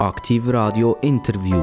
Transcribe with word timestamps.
Aktiv 0.00 0.48
Radio 0.48 0.96
Interview. 1.02 1.62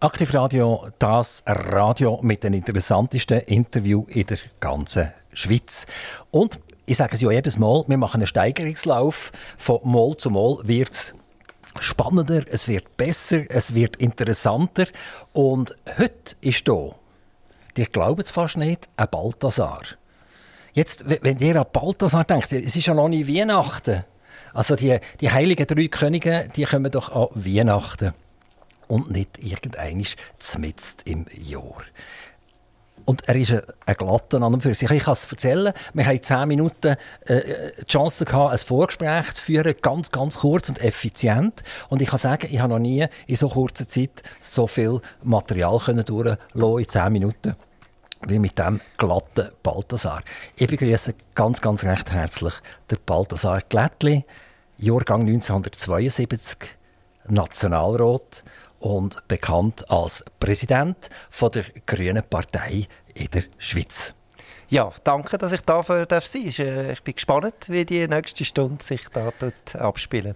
Aktiv 0.00 0.34
Radio, 0.34 0.88
das 0.98 1.44
Radio 1.46 2.18
mit 2.22 2.42
den 2.42 2.54
interessantesten 2.54 3.38
Interviews 3.42 4.08
in 4.08 4.26
der 4.26 4.38
ganzen 4.58 5.12
Schweiz. 5.32 5.86
Und 6.32 6.58
ich 6.86 6.96
sage 6.96 7.14
es 7.14 7.20
ja 7.20 7.30
jedes 7.30 7.56
Mal, 7.56 7.84
wir 7.86 7.98
machen 7.98 8.20
einen 8.20 8.26
Steigerungslauf. 8.26 9.30
Von 9.56 9.78
Mal 9.84 10.16
zu 10.16 10.30
Mal 10.30 10.58
wird 10.64 10.90
es 10.90 11.14
spannender, 11.78 12.42
es 12.50 12.66
wird 12.66 12.96
besser, 12.96 13.42
es 13.48 13.74
wird 13.74 13.94
interessanter. 13.98 14.86
Und 15.32 15.76
heute 15.98 16.34
ist 16.40 16.64
hier, 16.64 16.96
ihr 17.76 17.86
glaubt 17.86 18.24
es 18.24 18.32
fast 18.32 18.56
nicht, 18.56 18.88
ein 18.96 19.06
Balthasar. 19.08 19.82
Jetzt, 20.74 21.04
wenn 21.22 21.38
ihr 21.38 21.56
an 21.56 21.66
Balthasar 21.72 22.24
denkt, 22.24 22.52
es 22.52 22.74
ist 22.74 22.86
ja 22.86 22.94
noch 22.94 23.08
nicht 23.08 23.28
Weihnachten. 23.28 24.04
Also 24.52 24.74
die, 24.74 24.98
die 25.20 25.30
heiligen 25.30 25.66
drei 25.66 25.86
Könige, 25.86 26.48
die 26.54 26.64
kommen 26.64 26.90
doch 26.90 27.14
an 27.14 27.28
Weihnachten 27.34 28.12
und 28.88 29.10
nicht 29.12 29.38
irgendeinisch 29.38 30.16
zmitzt 30.38 31.02
im 31.06 31.26
Jahr. 31.32 31.84
Und 33.04 33.28
er 33.28 33.36
ist 33.36 33.52
ein, 33.52 33.62
ein 33.86 33.94
Glatter 33.94 34.42
an 34.42 34.54
und 34.54 34.62
für 34.62 34.74
sich. 34.74 34.90
Ich 34.90 35.04
kann 35.04 35.12
es 35.12 35.30
erzählen. 35.30 35.72
Wir 35.92 36.06
hatten 36.06 36.22
zehn 36.22 36.48
Minuten 36.48 36.96
äh, 37.26 37.40
die 37.80 37.86
Chance, 37.86 38.24
gehabt, 38.24 38.52
ein 38.52 38.58
Vorgespräch 38.58 39.34
zu 39.34 39.44
führen, 39.44 39.74
ganz, 39.80 40.10
ganz 40.10 40.38
kurz 40.38 40.70
und 40.70 40.82
effizient. 40.82 41.62
Und 41.88 42.02
ich 42.02 42.08
kann 42.08 42.18
sagen, 42.18 42.48
ich 42.50 42.58
habe 42.58 42.72
noch 42.72 42.78
nie 42.80 43.06
in 43.26 43.36
so 43.36 43.48
kurzer 43.48 43.86
Zeit 43.86 44.22
so 44.40 44.66
viel 44.66 45.00
Material 45.22 45.78
können 45.78 46.04
durchlassen 46.04 46.78
in 46.78 46.88
zehn 46.88 47.12
Minuten 47.12 47.56
wie 48.28 48.38
mit 48.38 48.58
dem 48.58 48.80
glatten 48.96 49.50
Balthasar. 49.62 50.22
Ich 50.56 50.66
begrüße 50.66 51.14
ganz, 51.34 51.60
ganz 51.60 51.84
recht 51.84 52.10
herzlich 52.10 52.54
den 52.90 52.98
Balthasar 53.04 53.62
Glättli, 53.68 54.24
Jahrgang 54.78 55.22
1972, 55.22 56.76
Nationalrat 57.28 58.42
und 58.80 59.26
bekannt 59.28 59.90
als 59.90 60.24
Präsident 60.40 61.10
von 61.30 61.50
der 61.52 61.64
Grünen 61.86 62.22
Partei 62.28 62.86
in 63.14 63.28
der 63.30 63.44
Schweiz. 63.58 64.14
Ja, 64.68 64.90
danke, 65.04 65.38
dass 65.38 65.52
ich 65.52 65.60
da 65.60 65.82
sein 65.82 66.06
darf. 66.08 66.34
Äh, 66.34 66.92
ich 66.92 67.02
bin 67.02 67.14
gespannt, 67.14 67.68
wie 67.68 67.84
die 67.84 68.08
nächste 68.08 68.44
Stunde 68.44 68.82
sich 68.82 69.02
da 69.12 69.32
abspielen. 69.78 70.34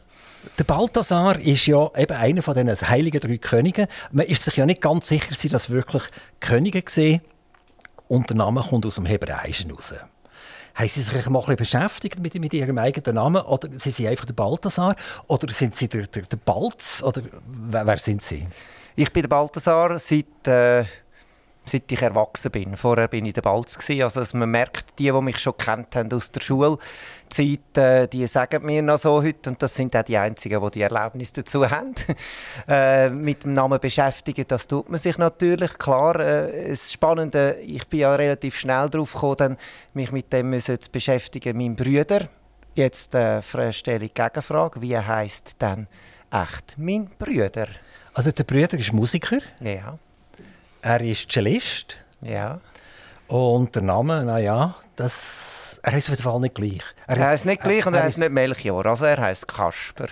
Der 0.58 0.64
Balthasar 0.64 1.38
ist 1.40 1.66
ja 1.66 1.90
eben 1.96 2.16
einer 2.16 2.42
von 2.42 2.54
den 2.54 2.68
heiligen 2.70 3.20
drei 3.20 3.38
Königen. 3.38 3.86
Man 4.12 4.26
ist 4.26 4.44
sich 4.44 4.56
ja 4.56 4.66
nicht 4.66 4.80
ganz 4.80 5.08
sicher, 5.08 5.34
sind 5.34 5.54
das 5.54 5.70
wirklich 5.70 6.04
Könige 6.40 6.82
gesehen. 6.82 7.20
Und 8.08 8.28
der 8.30 8.36
Name 8.36 8.62
kommt 8.62 8.86
aus 8.86 8.96
dem 8.96 9.06
Hebräischen 9.06 9.70
heraus. 9.70 9.94
Haben 10.74 10.88
Sie 10.88 11.02
sich 11.02 11.28
mal 11.28 11.42
ein 11.46 11.56
beschäftigt 11.56 12.20
mit, 12.20 12.34
mit 12.34 12.54
Ihrem 12.54 12.78
eigenen 12.78 13.16
Namen? 13.16 13.42
Oder 13.42 13.68
sind 13.78 13.94
Sie 13.94 14.06
einfach 14.08 14.26
der 14.26 14.34
Balthasar? 14.34 14.96
Oder 15.26 15.52
sind 15.52 15.74
Sie 15.74 15.88
der, 15.88 16.06
der, 16.06 16.22
der 16.22 16.36
Balz? 16.36 17.02
Oder 17.02 17.22
wer, 17.46 17.86
wer, 17.86 17.98
sind 17.98 18.22
Sie? 18.22 18.46
Ich 18.96 19.12
bin 19.12 19.22
der 19.22 19.28
Balthasar 19.28 19.98
seit... 19.98 20.46
Äh 20.46 20.84
seit 21.68 21.90
ich 21.92 22.02
erwachsen 22.02 22.50
bin. 22.50 22.76
Vorher 22.76 23.08
bin 23.08 23.26
ich 23.26 23.34
der 23.34 23.42
Balz 23.42 23.78
Also 23.88 24.38
man 24.38 24.50
merkt, 24.50 24.98
die, 24.98 25.10
die 25.10 25.20
mich 25.20 25.38
schon 25.38 25.56
kennt 25.56 25.94
haben 25.94 26.12
aus 26.12 26.32
der 26.32 26.40
Schulzeit, 26.40 27.76
äh, 27.76 28.08
die 28.08 28.26
sagen 28.26 28.64
mir 28.64 28.82
noch 28.82 28.98
so 28.98 29.22
heute 29.22 29.50
und 29.50 29.62
das 29.62 29.74
sind 29.74 29.94
auch 29.94 30.02
die 30.02 30.16
einzigen, 30.16 30.60
die 30.60 30.70
die 30.72 30.82
Erlaubnis 30.82 31.32
dazu 31.32 31.68
haben. 31.68 31.94
äh, 32.68 33.10
mit 33.10 33.44
dem 33.44 33.52
Namen 33.52 33.78
beschäftigen, 33.78 34.44
das 34.48 34.66
tut 34.66 34.88
man 34.88 34.98
sich 34.98 35.18
natürlich. 35.18 35.78
Klar, 35.78 36.18
äh, 36.20 36.70
das 36.70 36.92
Spannende, 36.92 37.58
ich 37.64 37.86
bin 37.86 38.00
ja 38.00 38.14
relativ 38.14 38.56
schnell 38.58 38.88
darauf 38.88 39.12
gekommen, 39.12 39.56
mich 39.94 40.10
mit 40.12 40.32
dem 40.32 40.50
müssen 40.50 40.80
zu 40.80 40.90
beschäftigen, 40.90 41.56
mein 41.56 41.76
Brüder. 41.76 42.28
Jetzt 42.74 43.14
äh, 43.14 43.42
stelle 43.72 44.04
ich 44.04 44.12
die 44.12 44.22
Gegenfrage, 44.22 44.80
wie 44.80 44.96
heißt 44.96 45.60
denn 45.60 45.86
echt 46.30 46.76
mein 46.78 47.10
Brüder? 47.18 47.68
Also 48.14 48.32
der 48.32 48.44
Brüder 48.44 48.78
ist 48.78 48.92
Musiker? 48.92 49.38
Ja. 49.60 49.98
Er 50.82 51.00
ist 51.00 51.30
Cellist. 51.30 51.96
Ja. 52.20 52.60
Und 53.28 53.74
der 53.74 53.82
Name, 53.82 54.24
naja, 54.24 54.74
das, 54.96 55.80
er 55.82 55.92
heißt 55.92 56.08
auf 56.08 56.12
jeden 56.12 56.22
Fall 56.22 56.40
nicht 56.40 56.54
gleich. 56.54 56.82
Er, 57.06 57.18
er 57.18 57.26
heißt 57.28 57.44
nicht 57.44 57.62
gleich 57.62 57.86
und 57.86 57.94
er, 57.94 58.00
er 58.00 58.06
heißt 58.06 58.18
nicht 58.18 58.30
Melchior, 58.30 58.86
also 58.86 59.04
er 59.04 59.20
heißt 59.20 59.46
Kasper. 59.46 60.06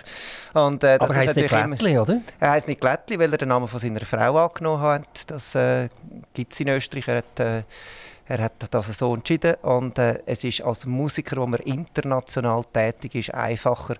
Und, 0.53 0.83
äh, 0.83 0.97
Aber 0.99 1.13
er 1.13 1.21
heißt 1.21 1.35
nicht 1.35 1.49
Glättli, 1.49 1.97
oder? 1.97 2.21
Er 2.39 2.51
heißt 2.51 2.67
nicht 2.67 2.79
Glättli, 2.79 3.17
weil 3.17 3.31
er 3.31 3.37
den 3.37 3.49
Namen 3.49 3.67
von 3.67 3.79
seiner 3.79 4.01
Frau 4.01 4.45
angenommen 4.45 4.81
hat. 4.81 5.31
Das 5.31 5.55
äh, 5.55 5.89
gibt 6.33 6.53
es 6.53 6.59
in 6.59 6.69
Österreich. 6.69 7.07
Er 7.07 7.17
hat, 7.17 7.39
äh, 7.39 7.63
er 8.27 8.43
hat 8.43 8.53
das 8.71 8.97
so 8.97 9.13
entschieden 9.13 9.55
und 9.61 9.97
äh, 9.97 10.21
es 10.25 10.43
ist 10.43 10.61
als 10.61 10.85
Musiker, 10.85 11.37
wo 11.37 11.47
man 11.47 11.59
international 11.61 12.63
tätig 12.73 13.15
ist, 13.15 13.33
einfacher, 13.33 13.95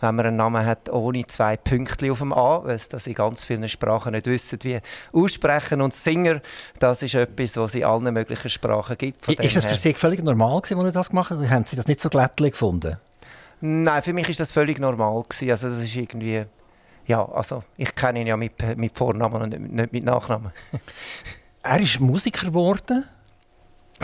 wenn 0.00 0.14
man 0.14 0.26
einen 0.26 0.36
Namen 0.36 0.64
hat 0.64 0.88
ohne 0.88 1.26
zwei 1.26 1.56
Pünktchen 1.56 2.10
auf 2.10 2.18
dem 2.18 2.32
A, 2.32 2.62
weil 2.64 2.80
das 2.90 3.06
in 3.06 3.14
ganz 3.14 3.44
vielen 3.44 3.68
Sprachen 3.68 4.12
nicht 4.12 4.26
wissen, 4.26 4.58
wie 4.62 4.78
aussprechen 5.12 5.80
und 5.80 5.92
Singer, 5.92 6.40
das 6.78 7.02
ist 7.02 7.14
etwas, 7.14 7.56
was 7.56 7.70
es 7.70 7.74
in 7.76 7.84
allen 7.84 8.14
möglichen 8.14 8.50
Sprachen 8.50 8.96
gibt. 8.96 9.24
Von 9.24 9.34
ist 9.34 9.56
das 9.56 9.64
für 9.64 9.76
Sie 9.76 9.94
völlig 9.94 10.22
normal 10.22 10.60
gewesen, 10.60 10.78
als 10.78 10.88
Sie 10.88 10.94
das 10.94 11.10
gemacht 11.10 11.30
haben? 11.30 11.50
Haben 11.50 11.66
Sie 11.66 11.76
das 11.76 11.86
nicht 11.86 12.00
so 12.00 12.08
glättlich 12.08 12.52
gefunden? 12.52 12.98
Nein, 13.60 14.02
für 14.02 14.12
mich 14.12 14.28
ist 14.28 14.40
das 14.40 14.52
völlig 14.52 14.78
normal 14.78 15.22
gewesen. 15.22 15.50
Also 15.50 15.68
das 15.68 15.78
ist 15.78 15.94
irgendwie 15.96 16.44
ja, 17.06 17.28
also 17.28 17.64
ich 17.76 17.94
kenne 17.94 18.20
ihn 18.20 18.28
ja 18.28 18.36
mit, 18.36 18.76
mit 18.76 18.96
Vornamen 18.96 19.42
und 19.42 19.72
nicht 19.72 19.92
mit 19.92 20.04
Nachnamen. 20.04 20.52
er 21.62 21.80
ist 21.80 22.00
Musiker 22.00 22.46
geworden 22.46 23.04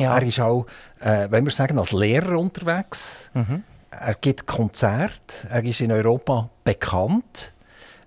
ja. 0.00 0.16
Er 0.16 0.22
ist 0.22 0.40
auch, 0.40 0.66
äh, 1.00 1.28
wenn 1.30 1.44
wir 1.44 1.52
sagen, 1.52 1.78
als 1.78 1.92
Lehrer 1.92 2.38
unterwegs. 2.38 3.30
Mhm. 3.34 3.62
Er 3.90 4.14
gibt 4.14 4.46
Konzerte. 4.46 5.48
Er 5.50 5.64
ist 5.64 5.80
in 5.80 5.92
Europa 5.92 6.50
bekannt. 6.64 7.52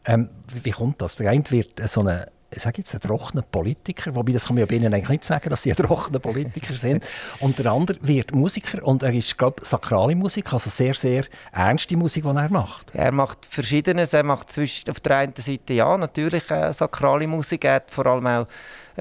Ähm, 0.06 0.30
wie, 0.54 0.66
wie, 0.66 0.72
kommt 0.72 1.02
das? 1.02 1.16
Der 1.18 1.30
eine 1.32 1.44
wird 1.50 1.80
so 1.88 2.02
eine 2.02 2.28
ich 2.54 2.62
sage 2.62 2.80
jetzt, 2.80 2.94
ein 2.94 3.00
trockener 3.00 3.44
Politiker, 3.44 4.14
wobei 4.14 4.34
das 4.34 4.46
kann 4.46 4.56
man 4.56 4.62
ja 4.62 4.66
bei 4.66 4.76
ihnen 4.76 4.94
eigentlich 4.94 5.10
nicht 5.10 5.26
sagen, 5.26 5.50
dass 5.50 5.64
sie 5.64 5.72
ein 5.72 5.78
trockener 5.78 6.20
Politiker 6.20 6.74
sind. 6.74 7.04
Und 7.40 7.58
der 7.58 7.72
andere 7.72 7.98
wird 8.02 8.34
Musiker 8.34 8.86
und 8.86 9.04
er 9.04 9.14
ist, 9.14 9.38
glaube 9.38 9.62
ich, 9.62 9.70
sakrale 9.70 10.16
Musik, 10.16 10.52
also 10.52 10.70
sehr, 10.70 10.94
sehr 10.94 11.26
ernste 11.52 11.96
Musik, 11.96 12.24
die 12.24 12.30
er 12.30 12.50
macht. 12.50 12.92
Er 12.94 13.12
macht 13.12 13.46
Verschiedenes. 13.46 14.14
Er 14.14 14.24
macht 14.24 14.52
zwischen, 14.52 14.90
auf 14.92 15.00
der 15.00 15.18
einen 15.18 15.36
Seite 15.36 15.74
ja, 15.74 15.98
natürlich 15.98 16.50
äh, 16.52 16.74
sakrale 16.74 17.28
Musik. 17.28 17.64
Er 17.64 17.76
hat 17.76 17.90
vor 17.90 18.06
allem 18.06 18.28
auch 18.28 18.48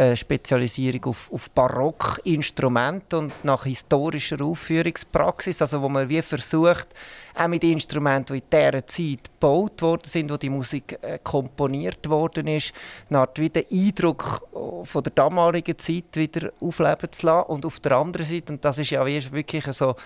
äh, 0.00 0.16
Spezialisierung 0.16 1.04
auf, 1.04 1.30
auf 1.30 1.50
Barockinstrumente 1.50 3.18
und 3.18 3.44
nach 3.44 3.64
historischer 3.64 4.40
Aufführungspraxis, 4.40 5.60
also 5.60 5.82
wo 5.82 5.90
man 5.90 6.08
wie 6.08 6.22
versucht, 6.22 6.88
auch 7.34 7.48
mit 7.48 7.62
Instrumenten, 7.64 8.32
die 8.34 8.42
in 8.42 8.50
dieser 8.50 8.86
Zeit 8.86 9.30
gebaut 9.30 9.82
worden 9.82 10.04
sind, 10.06 10.30
wo 10.30 10.38
die 10.38 10.48
Musik 10.48 10.98
äh, 11.02 11.18
komponiert 11.22 12.08
worden 12.08 12.46
ist, 12.46 12.72
Art 13.10 13.38
wieder 13.38 13.60
Eindruck 13.70 14.48
äh, 14.54 14.86
von 14.86 15.02
der 15.02 15.12
damaligen 15.12 15.78
Zeit 15.78 16.16
wieder 16.16 16.50
aufleben 16.60 17.12
zu 17.12 17.26
lassen. 17.26 17.50
Und 17.50 17.66
auf 17.66 17.78
der 17.80 17.92
anderen 17.92 18.24
Seite, 18.24 18.54
und 18.54 18.64
das 18.64 18.78
ist 18.78 18.90
ja 18.90 19.04
wirklich 19.04 19.66
so 19.66 19.96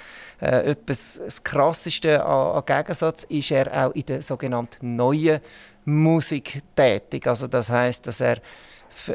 äh, 0.41 0.73
etwas 0.73 1.21
das 1.25 1.45
Krasseste 1.45 2.25
an, 2.25 2.57
an 2.57 2.65
Gegensatz, 2.67 3.23
ist 3.29 3.53
er 3.53 3.87
auch 3.87 3.93
in 3.93 4.07
der 4.07 4.23
sogenannten 4.23 4.97
neuen 4.97 5.39
Musik 5.85 6.63
tätig. 6.75 7.29
Also 7.29 7.47
das 7.47 7.71
heißt, 7.71 8.09
dass 8.09 8.21
er 8.21 8.39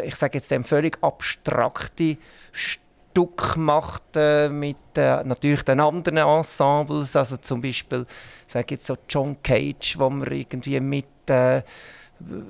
ich 0.03 0.15
sage 0.15 0.37
jetzt 0.37 0.51
dem 0.51 0.63
völlig 0.63 0.97
abstrakte 1.01 2.17
Stück 2.51 3.55
macht 3.57 4.15
äh, 4.15 4.49
mit 4.49 4.77
äh, 4.95 5.23
natürlich 5.23 5.63
den 5.63 5.79
anderen 5.79 6.17
Ensembles, 6.17 7.15
also 7.15 7.37
zum 7.37 7.61
Beispiel 7.61 8.05
sage 8.47 8.75
jetzt 8.75 8.85
so 8.85 8.95
John 9.07 9.37
Cage, 9.43 9.97
wo 9.97 10.09
man 10.09 10.31
irgendwie 10.31 10.79
mit 10.79 11.07
äh, 11.29 11.61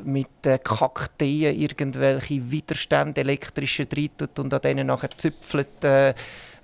mit 0.03 0.45
äh, 0.45 0.57
Kakteen 0.57 1.55
irgendwelche 1.55 2.49
Widerstände 2.49 3.21
elektrische 3.21 3.87
tut 3.87 4.39
und 4.39 4.53
an 4.53 4.61
denen 4.61 4.87
nachher 4.87 5.11
züpfelt. 5.15 5.83
Äh, 5.83 6.13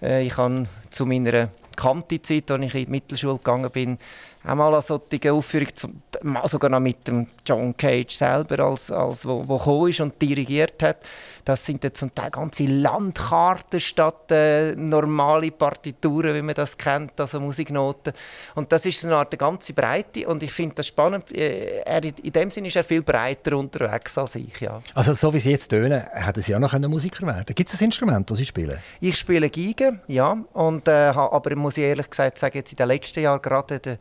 äh, 0.01 0.25
ich 0.25 0.35
habe 0.37 0.65
zu 0.89 1.06
meiner 1.06 1.50
Kanti-Zeit, 1.75 2.50
als 2.51 2.63
ich 2.63 2.75
in 2.75 2.85
die 2.85 2.91
Mittelschule 2.91 3.38
gegangen 3.38 3.69
bin, 3.71 3.97
einmal 4.45 4.74
eine 4.74 4.81
solche 4.81 5.33
Aufführung, 5.33 5.68
sogar 6.45 6.69
noch 6.69 6.80
mit 6.80 7.07
dem 7.07 7.27
John 7.45 7.75
Cage 7.75 8.13
selber, 8.13 8.63
als, 8.63 8.92
als 8.92 9.25
wo, 9.25 9.44
wo 9.47 9.88
ist 9.88 10.00
und 10.00 10.21
dirigiert 10.21 10.81
hat. 10.83 10.97
Das 11.44 11.65
sind 11.65 11.83
dann 11.83 11.94
zum 11.94 12.13
Teil 12.13 12.31
ganze 12.31 12.65
Landkarten 12.65 13.80
statt 13.80 14.31
äh, 14.31 14.75
normale 14.75 15.51
Partituren, 15.51 16.36
wie 16.36 16.42
man 16.42 16.56
das 16.56 16.77
kennt, 16.77 17.19
also 17.19 17.39
Musiknoten. 17.39 18.13
Und 18.56 18.71
das 18.71 18.86
ist 18.86 19.03
eine 19.06 19.15
Art 19.15 19.31
eine 19.33 19.38
ganze 19.38 19.74
Breite 19.74 20.27
und 20.27 20.42
ich 20.44 20.51
finde 20.51 20.75
das 20.75 20.88
spannend. 20.88 21.36
Äh, 21.36 21.81
er, 21.81 22.03
in 22.03 22.33
dem 22.33 22.51
Sinne 22.51 22.68
ist 22.68 22.75
er 22.75 22.83
viel 22.83 23.01
breiter 23.03 23.57
unterwegs 23.57 24.18
als 24.18 24.36
ich. 24.36 24.59
Ja. 24.59 24.81
Also 24.94 25.13
so 25.13 25.33
wie 25.33 25.39
Sie 25.39 25.51
jetzt 25.51 25.69
tönen, 25.69 26.03
hätten 26.12 26.42
Sie 26.42 26.56
auch 26.56 26.59
noch 26.59 26.74
Musiker 26.88 27.25
werden 27.25 27.45
Gibt 27.53 27.69
es 27.69 27.80
ein 27.80 27.86
Instrument, 27.86 28.30
das 28.30 28.38
Sie 28.38 28.45
spielen? 28.45 28.77
Ich 29.00 29.18
spiele 29.18 29.50
Geige, 29.50 30.00
ja, 30.07 30.38
und, 30.53 30.88
äh, 30.88 30.92
aber 30.92 31.56
muss 31.56 31.77
ich 31.77 31.83
ehrlich 31.83 32.09
gesagt 32.09 32.38
sagen, 32.38 32.57
jetzt 32.57 32.71
in 32.71 32.77
den 32.77 32.88
letzten 32.88 33.21
Jahren 33.21 33.42
gerade 33.42 33.97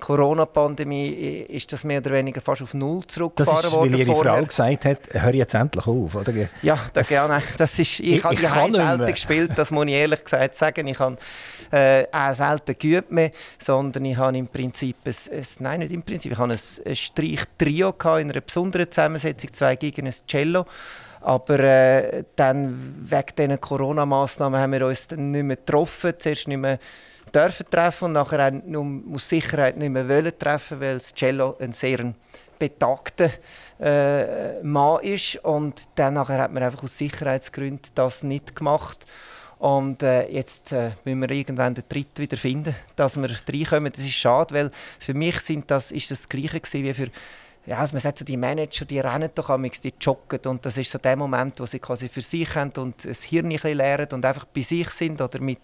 Corona-Pandemie 0.00 1.46
ist 1.48 1.72
das 1.72 1.84
mehr 1.84 1.98
oder 1.98 2.12
weniger 2.12 2.40
fast 2.40 2.62
auf 2.62 2.74
Null 2.74 3.02
zurückgefahren 3.06 3.62
das 3.62 3.66
ist, 3.66 3.72
worden. 3.72 3.92
Weil 3.92 4.00
Ihre 4.00 4.14
Frau 4.14 4.44
gesagt 4.44 4.84
hat, 4.84 4.98
hör 5.12 5.34
jetzt 5.34 5.54
endlich 5.54 5.86
auf, 5.86 6.14
oder? 6.14 6.32
Ja, 6.62 6.78
das, 6.92 7.08
gerne. 7.08 7.42
das 7.56 7.78
ist, 7.78 8.00
ich, 8.00 8.24
ich, 8.24 8.24
habe 8.24 8.70
selten 8.70 9.06
gespielt, 9.06 9.52
das 9.56 9.70
muss 9.70 9.86
ich 9.86 9.92
ehrlich 9.92 10.24
gesagt 10.24 10.56
sagen. 10.56 10.86
Ich 10.86 10.98
habe 10.98 11.16
äh, 11.70 12.06
auch 12.12 12.32
selten 12.32 12.76
geübt 12.78 13.10
mehr, 13.10 13.30
sondern 13.58 14.04
ich 14.04 14.16
habe 14.16 14.36
im 14.36 14.48
Prinzip, 14.48 14.96
ein, 15.04 15.14
ein, 15.32 15.44
nein 15.60 15.80
nicht 15.80 15.92
im 15.92 16.02
Prinzip, 16.02 16.32
ich 16.32 16.38
habe 16.38 16.52
ein, 16.52 16.58
ein 16.86 16.96
Streich-Trio 16.96 17.94
in 18.18 18.30
einer 18.30 18.40
besonderen 18.40 18.90
Zusammensetzung, 18.90 19.52
zwei 19.52 19.76
gegen 19.76 20.06
ein 20.06 20.14
Cello. 20.26 20.66
Aber 21.20 21.58
äh, 21.58 22.24
dann, 22.36 23.04
wegen 23.04 23.36
diesen 23.36 23.60
Corona-Massnahmen 23.60 24.60
haben 24.60 24.72
wir 24.72 24.86
uns 24.86 25.08
dann 25.08 25.32
nicht 25.32 25.42
mehr 25.42 25.56
getroffen. 25.56 26.14
Zuerst 26.16 26.48
nicht 26.48 26.58
mehr 26.58 26.78
dürfen 27.34 27.66
treffen 27.70 28.04
und 28.06 28.12
nachher 28.12 28.52
auch 28.52 29.14
aus 29.14 29.28
Sicherheit 29.28 29.76
nicht 29.76 29.90
mehr 29.90 30.08
wollen 30.08 30.38
treffen, 30.38 30.80
weil 30.80 30.98
das 30.98 31.14
Cello 31.14 31.56
ein 31.60 31.72
sehr 31.72 32.12
betagter 32.58 33.30
äh, 33.80 34.62
Mann 34.62 35.02
ist. 35.02 35.36
Und 35.44 35.88
dann 35.94 36.14
nachher 36.14 36.42
hat 36.42 36.52
man 36.52 36.62
einfach 36.62 36.82
aus 36.82 36.98
Sicherheitsgründen 36.98 37.90
das 37.94 38.22
nicht 38.22 38.56
gemacht. 38.56 39.06
Und 39.58 40.02
äh, 40.04 40.28
jetzt 40.28 40.72
äh, 40.72 40.90
müssen 41.04 41.20
wir 41.20 41.30
irgendwann 41.30 41.74
den 41.74 41.88
Tritt 41.88 42.16
wieder 42.18 42.36
finden, 42.36 42.76
dass 42.94 43.16
wir 43.16 43.28
reinkommen. 43.28 43.92
Das 43.92 44.04
ist 44.04 44.12
schade, 44.12 44.54
weil 44.54 44.70
für 45.00 45.14
mich 45.14 45.40
sind 45.40 45.70
das, 45.70 45.90
ist 45.90 46.10
das, 46.10 46.28
Gleiche 46.28 46.60
wie 46.72 46.94
für 46.94 47.08
ja, 47.68 47.80
also 47.80 47.92
man 47.92 48.00
sagt 48.00 48.18
so, 48.18 48.24
die 48.24 48.38
Manager, 48.38 48.86
die 48.86 48.98
rennen 48.98 49.28
doch 49.34 49.50
amigs, 49.50 49.82
die 49.82 49.92
joggen. 50.00 50.40
Und 50.46 50.64
das 50.64 50.78
ist 50.78 50.90
so 50.90 50.96
der 50.96 51.16
Moment, 51.16 51.60
wo 51.60 51.66
sie 51.66 51.78
quasi 51.78 52.08
für 52.08 52.22
sich 52.22 52.54
haben 52.54 52.72
und 52.78 53.04
das 53.04 53.24
Hirn 53.24 53.52
ein 53.52 53.58
bisschen 53.58 54.08
und 54.12 54.24
einfach 54.24 54.46
bei 54.46 54.62
sich 54.62 54.88
sind 54.88 55.20
oder 55.20 55.38
mit 55.38 55.60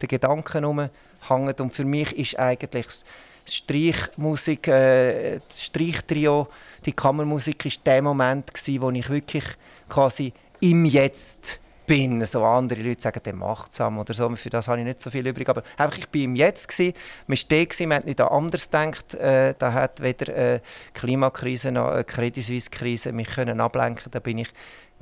den 0.00 0.08
Gedanken 0.08 0.64
rumhängen 0.64 1.54
und 1.60 1.74
für 1.74 1.84
mich 1.84 2.16
ist 2.16 2.38
eigentlich 2.38 2.86
das 2.86 3.04
Streichmusik, 3.44 4.68
äh, 4.68 5.40
das 5.46 5.62
Streichtrio, 5.64 6.48
die 6.86 6.94
Kammermusik 6.94 7.66
ist 7.66 7.86
der 7.86 8.00
Moment 8.00 8.54
gewesen, 8.54 8.80
wo 8.80 8.90
ich 8.90 9.10
wirklich 9.10 9.44
quasi 9.90 10.32
im 10.60 10.86
Jetzt 10.86 11.60
bin. 11.92 12.24
So 12.24 12.42
andere 12.42 12.80
Leute 12.80 13.02
sagen, 13.02 13.20
der 13.22 13.34
machtsam 13.34 13.98
oder 13.98 14.14
so. 14.14 14.34
Für 14.34 14.48
das 14.48 14.66
habe 14.66 14.78
ich 14.78 14.86
nicht 14.86 15.00
so 15.02 15.10
viel 15.10 15.26
übrig. 15.26 15.48
Aber 15.48 15.62
einfach, 15.76 15.98
ich 15.98 16.08
war 16.10 16.22
im 16.22 16.36
Jetzt. 16.36 16.68
Gewesen. 16.68 16.94
Man 17.26 17.36
war 17.36 17.44
da, 17.48 17.86
man 17.86 17.96
hat 17.98 18.06
nicht 18.06 18.20
an 18.20 18.28
anders 18.28 18.64
gedacht. 18.64 19.14
Äh, 19.14 19.54
da 19.58 19.72
hat 19.74 20.00
weder 20.00 20.34
eine 20.34 20.60
Klimakrise 20.94 21.70
noch 21.70 21.88
eine 21.88 22.04
Credit 22.04 22.42
Suisse-Krise 22.42 23.12
mich 23.12 23.28
können 23.28 23.60
ablenken 23.60 24.10
Da 24.10 24.20
bin 24.20 24.38
ich 24.38 24.48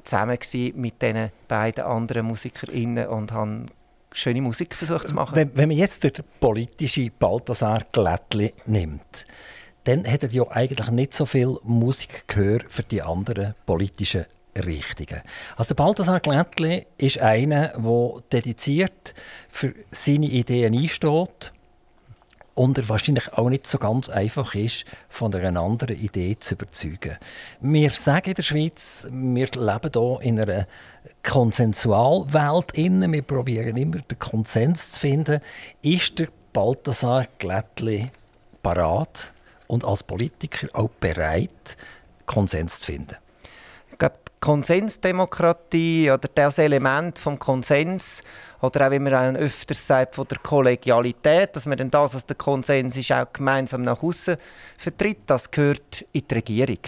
zusammen 0.03 0.39
mit 0.75 1.01
diesen 1.01 1.31
beiden 1.47 1.85
anderen 1.85 2.27
MusikerInnen 2.27 3.07
und 3.07 3.33
habe 3.33 3.67
schöne 4.13 4.43
Musik 4.43 4.75
versucht 4.75 5.09
zu 5.09 5.15
machen. 5.15 5.37
Wenn, 5.37 5.57
wenn 5.57 5.69
man 5.69 5.79
jetzt 5.79 6.03
den 6.03 6.13
politischen 6.41 7.13
Balthasar 7.21 7.85
Glättli 7.93 8.53
nimmt, 8.67 9.27
dann 9.85 10.05
hat 10.11 10.25
er 10.25 10.31
ja 10.31 10.43
eigentlich 10.51 10.91
nicht 10.91 11.15
so 11.15 11.25
viel 11.25 11.57
Musik 11.63 12.27
gehört 12.27 12.65
für 12.69 12.83
die 12.83 13.03
anderen 13.03 13.55
politischen 13.65 14.27
Richtigen. 14.56 15.20
Also 15.56 15.75
Balthasar 15.75 16.20
Glättli 16.20 16.87
ist 16.99 17.19
einer, 17.19 17.69
der 17.69 18.23
dediziert 18.32 19.14
für 19.50 19.75
seine 19.91 20.26
Ideen 20.26 20.75
einsteht 20.76 21.52
und 22.55 22.76
er 22.76 22.88
wahrscheinlich 22.88 23.32
auch 23.32 23.49
nicht 23.49 23.67
so 23.67 23.79
ganz 23.79 24.08
einfach 24.11 24.55
ist, 24.55 24.85
von 25.08 25.35
einer 25.35 25.61
anderen 25.61 25.97
Idee 25.97 26.37
zu 26.38 26.55
überzeugen. 26.55 27.17
Wir 27.61 27.91
sagen 27.91 28.31
in 28.31 28.35
der 28.35 28.43
Schweiz, 28.43 29.08
wir 29.11 29.47
leben 29.47 29.91
hier 29.93 30.19
in 30.20 30.41
einer 30.41 30.67
Konsensualwelt. 31.23 32.76
Wir 32.76 33.23
probieren 33.23 33.76
immer 33.76 33.99
den 33.99 34.19
Konsens 34.19 34.93
zu 34.93 35.00
finden. 35.00 35.41
Ist 35.81 36.19
der 36.19 36.29
Balthasar 36.52 37.29
Glättli 37.38 38.11
parat 38.62 39.32
und 39.67 39.85
als 39.85 40.02
Politiker 40.02 40.69
auch 40.75 40.91
bereit, 40.91 41.76
Konsens 42.26 42.81
zu 42.81 42.93
finden? 42.93 43.17
Konsensdemokratie 44.41 46.11
oder 46.11 46.29
das 46.35 46.59
Element 46.59 47.19
vom 47.19 47.39
Konsens 47.39 48.23
oder 48.63 48.87
auch 48.87 48.91
wie 48.91 48.99
man 48.99 49.15
auch 49.15 49.39
öfters 49.39 49.87
sagt 49.87 50.15
von 50.15 50.27
der 50.29 50.39
Kollegialität, 50.39 51.55
dass 51.55 51.67
man 51.67 51.77
dann 51.77 51.91
das, 51.91 52.15
was 52.15 52.25
der 52.25 52.37
Konsens 52.37 52.97
ist, 52.97 53.13
auch 53.13 53.31
gemeinsam 53.33 53.83
nach 53.83 54.03
außen 54.03 54.37
vertritt, 54.79 55.21
das 55.27 55.51
gehört 55.51 56.07
in 56.13 56.27
die 56.27 56.35
Regierung. 56.35 56.79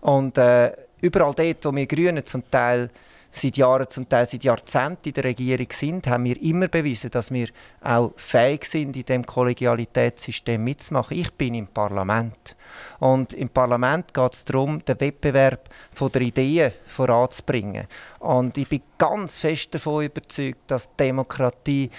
Und 0.00 0.38
äh, 0.38 0.72
überall 1.00 1.34
dort, 1.34 1.64
wo 1.64 1.74
wir 1.74 1.86
Grünen 1.86 2.24
zum 2.24 2.48
Teil 2.50 2.90
seit 3.32 3.56
Jahren, 3.56 3.88
zum 3.88 4.08
Teil 4.08 4.26
seit 4.26 4.44
Jahrzehnten 4.44 5.08
in 5.08 5.14
der 5.14 5.24
Regierung 5.24 5.68
sind, 5.70 6.06
haben 6.06 6.24
wir 6.24 6.40
immer 6.42 6.68
bewiesen, 6.68 7.10
dass 7.10 7.30
wir 7.30 7.48
auch 7.80 8.12
fähig 8.16 8.64
sind, 8.64 8.96
in 8.96 9.04
dem 9.04 9.24
Kollegialitätssystem 9.24 10.62
mitzumachen. 10.62 11.16
Ich 11.16 11.32
bin 11.32 11.54
im 11.54 11.68
Parlament. 11.68 12.56
Und 12.98 13.34
im 13.34 13.48
Parlament 13.48 14.12
geht 14.12 14.32
es 14.32 14.44
darum, 14.44 14.84
den 14.84 15.00
Wettbewerb 15.00 15.68
von 15.92 16.10
der 16.12 16.22
Ideen 16.22 16.72
voranzubringen. 16.86 17.86
Und 18.18 18.58
ich 18.58 18.68
bin 18.68 18.82
ganz 18.98 19.38
fest 19.38 19.74
davon 19.74 20.04
überzeugt, 20.04 20.70
dass 20.70 20.94
Demokratie 20.96 21.90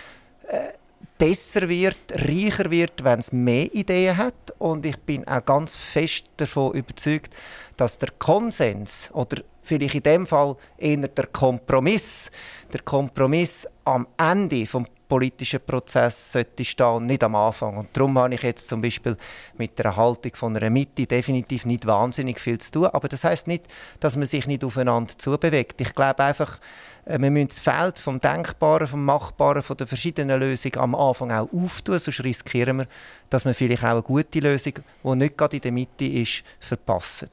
äh, 0.48 0.74
besser 1.22 1.70
wird, 1.70 1.98
reicher 2.16 2.72
wird, 2.72 3.04
wenn 3.04 3.20
es 3.20 3.32
mehr 3.32 3.72
Ideen 3.76 4.18
hat. 4.18 4.56
Und 4.58 4.88
ich 4.88 4.98
bin 4.98 5.28
auch 5.28 5.46
ganz 5.46 5.76
fest 5.76 6.26
davon 6.38 6.74
überzeugt, 6.74 7.32
dass 7.78 8.00
der 8.00 8.10
Konsens 8.18 9.12
oder 9.14 9.44
vielleicht 9.62 9.94
in 9.94 10.02
dem 10.02 10.26
Fall 10.26 10.56
eher 10.80 10.98
der 10.98 11.28
Kompromiss, 11.28 12.32
der 12.74 12.82
Kompromiss 12.82 13.68
am 13.86 14.08
Ende 14.18 14.66
vom 14.66 14.88
politischen 15.08 15.60
Prozess 15.60 16.32
sollte 16.32 16.66
stehen 16.66 17.06
nicht 17.06 17.24
am 17.24 17.36
Anfang. 17.36 17.78
Und 17.78 17.90
darum 17.96 18.18
habe 18.18 18.34
ich 18.34 18.42
jetzt 18.42 18.68
zum 18.68 18.82
Beispiel 18.82 19.16
mit 19.58 19.78
der 19.78 19.96
Haltung 19.96 20.32
von 20.34 20.58
einer 20.58 20.72
Mitte 20.72 21.06
definitiv 21.06 21.68
nicht 21.68 21.86
wahnsinnig 21.86 22.40
viel 22.40 22.58
zu 22.58 22.72
tun. 22.72 22.86
Aber 22.86 23.08
das 23.10 23.26
heißt 23.26 23.46
nicht, 23.46 23.66
dass 24.00 24.16
man 24.16 24.26
sich 24.26 24.48
nicht 24.48 24.64
aufeinander 24.64 25.16
zubewegt. 25.18 25.82
Ich 25.82 25.94
glaube 25.94 26.24
einfach, 26.24 26.60
wir 27.06 27.32
müssen 27.32 27.48
das 27.48 27.60
Feld 27.60 28.00
vom 28.00 28.20
Denkbaren, 28.20 28.88
vom 28.88 29.04
Machbaren, 29.04 29.64
von 29.64 29.78
den 29.78 29.88
verschiedenen 29.88 30.40
Lösungen 30.40 30.78
am 30.78 30.96
Anfang 30.96 31.32
auch 31.32 31.52
auftun, 31.54 32.00
sonst 32.00 32.24
riskieren 32.24 32.80
wir, 32.80 32.88
dass 33.30 33.46
wir 33.46 33.54
vielleicht 33.54 33.84
auch 33.84 33.90
eine 33.90 34.02
gute 34.02 34.40
Lösung, 34.40 34.74
die 35.04 35.16
nicht 35.16 35.38
gerade 35.38 35.58
in 35.58 35.62
der 35.62 35.72
Mitte 35.72 36.06
ist, 36.06 36.44
verpassen. 36.60 37.30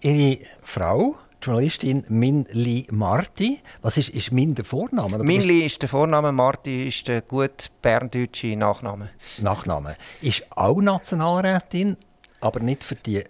Ihre 0.00 0.38
Frau 0.62 1.16
Journalistin 1.40 2.04
Minli 2.08 2.86
Marti. 2.90 3.60
Was 3.82 3.96
ist, 3.96 4.08
ist 4.10 4.32
Min 4.32 4.54
der 4.54 4.64
Vorname? 4.64 5.18
Minli 5.18 5.64
ist 5.64 5.80
der 5.80 5.88
Vorname, 5.88 6.32
Marti 6.32 6.88
ist 6.88 7.06
der 7.06 7.22
gut 7.22 7.70
berndeutsche 7.80 8.56
Nachname. 8.56 9.10
Nachname. 9.38 9.96
Ist 10.20 10.44
auch 10.50 10.80
Nationalrätin, 10.80 11.96
aber 12.40 12.60
nicht 12.60 12.82
für 12.82 12.96
die 12.96 13.22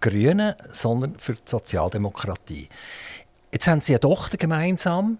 Grünen, 0.00 0.54
sondern 0.70 1.18
für 1.18 1.32
die 1.32 1.42
Sozialdemokratie. 1.46 2.68
Jetzt 3.54 3.68
haben 3.68 3.80
Sie 3.80 3.92
eine 3.92 4.00
Tochter 4.00 4.36
gemeinsam. 4.36 5.18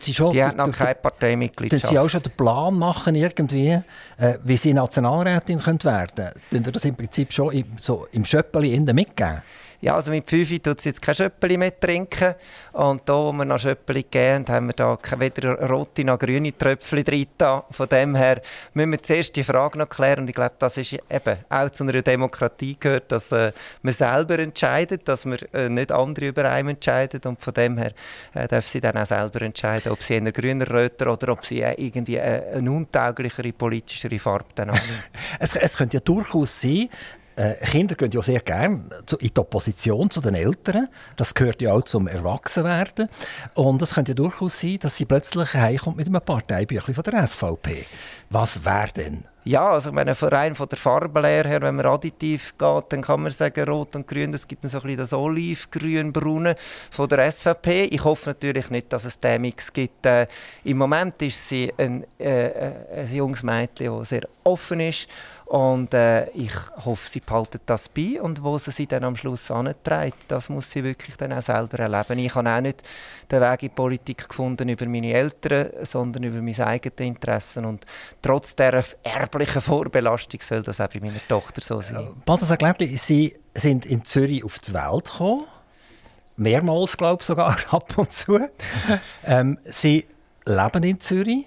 Sie 0.00 0.12
schon, 0.12 0.32
die 0.32 0.42
hat 0.42 0.56
noch 0.56 0.72
keine 0.72 0.96
Parteimitgliedschaft. 0.96 1.86
Sie 1.88 1.98
auch 1.98 2.08
schon 2.08 2.24
den 2.24 2.32
Plan 2.32 2.74
machen, 2.76 3.14
irgendwie, 3.14 3.80
äh, 4.16 4.34
wie 4.42 4.56
Sie 4.56 4.74
Nationalrätin 4.74 5.64
werden 5.84 6.10
können? 6.16 6.32
Tun 6.50 6.64
Sie 6.64 6.72
das 6.72 6.84
im 6.84 6.96
Prinzip 6.96 7.32
schon 7.32 7.52
im, 7.52 7.64
so 7.78 8.08
im 8.10 8.24
Schöppeli 8.24 8.74
mitgeben? 8.80 9.42
Ja, 9.80 9.94
also 9.94 10.10
mit 10.10 10.28
5 10.28 10.60
tut 10.60 10.80
sie 10.80 10.88
jetzt 10.88 11.00
kein 11.00 11.14
Schöppeli 11.14 11.56
mehr 11.56 11.78
trinken. 11.78 12.34
Und 12.72 13.08
da, 13.08 13.14
wo 13.14 13.32
wir 13.32 13.44
noch 13.44 13.60
Schöppeli 13.60 14.02
geben, 14.02 14.44
haben 14.48 14.66
wir 14.66 14.72
da 14.72 14.98
weder 15.18 15.68
rote 15.68 16.02
noch 16.04 16.18
grüne 16.18 16.56
Tröpfchen 16.56 17.04
drin. 17.04 17.28
Von 17.70 17.88
dem 17.88 18.16
her 18.16 18.42
müssen 18.74 18.90
wir 18.90 19.02
zuerst 19.02 19.36
die 19.36 19.44
Frage 19.44 19.78
noch 19.78 19.88
klären. 19.88 20.20
Und 20.22 20.30
ich 20.30 20.34
glaube, 20.34 20.54
das 20.58 20.78
ist 20.78 20.94
eben 20.94 21.36
auch 21.48 21.70
zu 21.70 21.84
einer 21.84 22.02
Demokratie 22.02 22.76
gehört, 22.78 23.12
dass 23.12 23.30
äh, 23.30 23.52
man 23.82 23.94
selber 23.94 24.40
entscheidet, 24.40 25.06
dass 25.06 25.24
man 25.24 25.38
äh, 25.52 25.68
nicht 25.68 25.92
andere 25.92 26.26
über 26.26 26.50
einen 26.50 26.70
entscheidet. 26.70 27.24
Und 27.24 27.40
von 27.40 27.54
dem 27.54 27.78
her 27.78 27.92
äh, 28.34 28.48
darf 28.48 28.66
sie 28.66 28.80
dann 28.80 28.96
auch 28.96 29.06
selber 29.06 29.42
entscheiden, 29.42 29.92
ob 29.92 30.02
sie 30.02 30.16
einen 30.16 30.32
grüner 30.32 30.68
Röter 30.68 31.12
oder 31.12 31.28
ob 31.32 31.46
sie 31.46 31.62
äh, 31.62 31.74
irgendwie 31.74 32.16
äh, 32.16 32.56
eine 32.56 32.72
untauglichere, 32.72 33.52
politischere 33.52 34.18
Farbe 34.18 34.46
dann 34.56 34.70
annimmt. 34.70 35.10
es, 35.38 35.54
es 35.54 35.76
könnte 35.76 35.98
ja 35.98 36.00
durchaus 36.00 36.60
sein, 36.60 36.88
Kinder 37.62 37.94
gehen 37.94 38.10
ja 38.10 38.22
sehr 38.22 38.40
gerne 38.40 38.88
in 39.20 39.30
die 39.34 39.40
Opposition 39.40 40.10
zu 40.10 40.20
den 40.20 40.34
Eltern. 40.34 40.88
Das 41.16 41.34
gehört 41.34 41.62
ja 41.62 41.72
auch 41.72 41.82
zum 41.82 42.08
Erwachsenwerden. 42.08 43.08
Und 43.54 43.80
es 43.82 43.94
könnte 43.94 44.12
ja 44.12 44.16
durchaus 44.16 44.60
sein, 44.60 44.78
dass 44.80 44.96
sie 44.96 45.04
plötzlich 45.04 45.54
heimkommt 45.54 45.98
mit 45.98 46.08
einem 46.08 46.20
Parteibüchlein 46.20 46.94
von 46.94 47.04
der 47.04 47.26
SVP. 47.26 47.84
Was 48.30 48.64
wäre 48.64 48.92
denn? 48.96 49.24
Ja, 49.44 49.70
also 49.70 49.94
wenn 49.94 50.08
ein 50.08 50.14
Verein 50.14 50.54
von 50.54 50.68
der 50.68 50.78
Farbenlehre 50.78 51.48
her, 51.48 51.62
wenn 51.62 51.76
man 51.76 51.86
additiv 51.86 52.58
geht, 52.58 52.84
dann 52.90 53.00
kann 53.00 53.22
man 53.22 53.32
sagen 53.32 53.68
Rot 53.68 53.96
und 53.96 54.06
Grün. 54.06 54.34
Es 54.34 54.46
gibt 54.46 54.64
dann 54.64 54.70
so 54.70 54.78
ein 54.78 54.82
bisschen 54.82 54.98
das 54.98 55.12
Olivgrün-Braune 55.12 56.54
von 56.90 57.08
der 57.08 57.30
SVP. 57.30 57.84
Ich 57.84 58.04
hoffe 58.04 58.30
natürlich 58.30 58.68
nicht, 58.68 58.92
dass 58.92 59.04
es 59.04 59.18
den 59.18 59.40
Mix 59.40 59.72
gibt. 59.72 60.04
Äh, 60.04 60.26
Im 60.64 60.78
Moment 60.78 61.22
ist 61.22 61.48
sie 61.48 61.72
ein, 61.78 62.04
äh, 62.18 62.48
äh 62.48 62.72
ein 62.96 63.14
junges 63.14 63.42
Mädchen, 63.42 63.98
das 63.98 64.10
sehr 64.10 64.28
offen 64.44 64.80
ist 64.80 65.08
und 65.48 65.94
äh, 65.94 66.28
ich 66.32 66.52
hoffe, 66.84 67.08
sie 67.08 67.20
behalten 67.20 67.60
das 67.64 67.88
bei 67.88 68.20
und 68.20 68.44
wo 68.44 68.58
sie 68.58 68.70
sie 68.70 68.86
dann 68.86 69.04
am 69.04 69.16
Schluss 69.16 69.50
antreibt, 69.50 70.30
das 70.30 70.50
muss 70.50 70.70
sie 70.70 70.84
wirklich 70.84 71.16
dann 71.16 71.32
auch 71.32 71.40
selber 71.40 71.78
erleben. 71.78 72.18
Ich 72.18 72.34
habe 72.34 72.50
auch 72.50 72.60
nicht 72.60 72.82
den 73.30 73.40
Weg 73.40 73.62
in 73.62 73.68
die 73.70 73.74
Politik 73.74 74.28
gefunden 74.28 74.68
über 74.68 74.84
meine 74.84 75.14
Eltern, 75.14 75.70
sondern 75.84 76.24
über 76.24 76.42
meine 76.42 76.66
eigenen 76.66 77.14
Interessen. 77.14 77.64
Und 77.64 77.86
trotz 78.20 78.56
der 78.56 78.84
erbliche 79.28 79.60
Vorbelastung 79.60 80.40
soll 80.40 80.62
das 80.62 80.80
auch 80.80 80.88
bei 80.88 81.00
meiner 81.00 81.20
Tochter 81.28 81.60
so 81.60 81.80
sein. 81.80 82.08
Balthasar 82.24 82.56
Glättli, 82.56 82.96
Sie 82.96 83.36
sind 83.54 83.84
in 83.84 84.04
Zürich 84.04 84.44
auf 84.44 84.58
die 84.58 84.72
Welt 84.72 85.04
gekommen. 85.04 85.44
Mehrmals, 86.36 86.96
glaube 86.96 87.20
ich, 87.20 87.26
sogar, 87.26 87.56
ab 87.70 87.96
und 87.96 88.12
zu. 88.12 88.38
ähm, 89.26 89.58
Sie 89.64 90.06
leben 90.46 90.82
in 90.82 91.00
Zürich. 91.00 91.44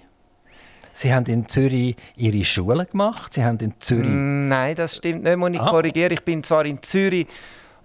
Sie 0.94 1.12
haben 1.12 1.26
in 1.26 1.48
Zürich 1.48 1.96
Ihre 2.16 2.44
Schule 2.44 2.84
gemacht. 2.86 3.32
Sie 3.32 3.42
haben 3.42 3.58
in 3.58 3.80
Zürich... 3.80 4.06
Nein, 4.06 4.76
das 4.76 4.96
stimmt 4.96 5.24
nicht. 5.24 5.36
Muss 5.36 5.50
ich 5.50 5.60
ah. 5.60 5.70
korrigieren. 5.70 6.12
Ich 6.12 6.22
bin 6.22 6.42
zwar 6.44 6.66
in 6.66 6.80
Zürich 6.82 7.26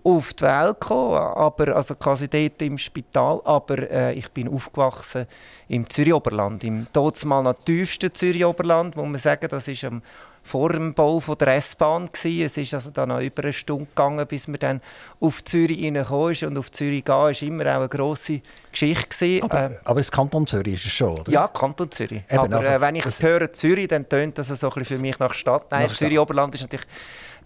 auf 0.08 0.34
die 0.34 0.44
Welt 0.44 0.80
gekommen, 0.80 1.18
aber, 1.18 1.76
also 1.76 1.96
quasi 1.96 2.30
dort 2.30 2.62
im 2.62 2.78
Spital, 2.78 3.42
aber 3.44 3.92
äh, 3.92 4.14
ich 4.14 4.32
bin 4.32 4.48
aufgewachsen 4.48 5.26
im 5.68 5.90
Zürich-Oberland, 5.90 6.64
im 6.64 6.88
mal 7.26 7.44
noch 7.44 7.56
tiefsten 7.66 8.14
Zürich-Oberland, 8.14 8.96
muss 8.96 9.06
man 9.06 9.20
sagen, 9.20 9.48
das 9.50 9.68
ist 9.68 9.84
am 9.84 10.02
vor 10.48 10.70
dem 10.70 10.94
Bau 10.94 11.20
von 11.20 11.38
der 11.38 11.56
S-Bahn 11.56 12.10
Es 12.14 12.58
ist 12.58 12.74
also 12.74 12.90
dann 12.92 13.10
noch 13.10 13.20
über 13.20 13.44
eine 13.44 13.52
Stunde 13.52 13.86
gegangen, 13.86 14.26
bis 14.26 14.48
man 14.48 14.60
dann 14.60 14.82
auf 15.20 15.44
Zürich 15.44 15.84
reingekommen 15.84 16.32
ist. 16.32 16.44
Und 16.44 16.58
auf 16.58 16.72
Zürich 16.72 17.04
gehen 17.04 17.14
war 17.14 17.42
immer 17.42 17.64
auch 17.64 17.80
eine 17.80 17.90
grosse 17.90 18.42
Geschichte. 18.72 19.42
Aber, 19.44 19.72
äh, 19.72 19.78
aber 19.84 20.00
das 20.00 20.10
Kanton 20.10 20.48
Zürich 20.48 20.76
ist 20.76 20.86
es 20.86 20.94
schon, 20.94 21.20
oder? 21.20 21.30
Ja, 21.30 21.50
Kanton 21.50 21.92
Zürich. 21.92 22.24
Eben, 22.30 22.40
aber 22.40 22.56
also, 22.56 22.70
äh, 22.70 22.80
wenn 22.80 22.96
ich 22.96 23.06
höre 23.22 23.52
Zürich, 23.52 23.90
dann 23.90 24.08
tönt 24.08 24.38
das 24.38 24.48
so 24.48 24.72
ein 24.72 24.86
für 24.86 24.98
mich 25.00 25.20
nach 25.20 25.34
Stadt. 25.34 25.66
Nein, 25.70 25.90
Zürich-Oberland 25.90 26.56
ist 26.56 26.62
natürlich 26.62 26.88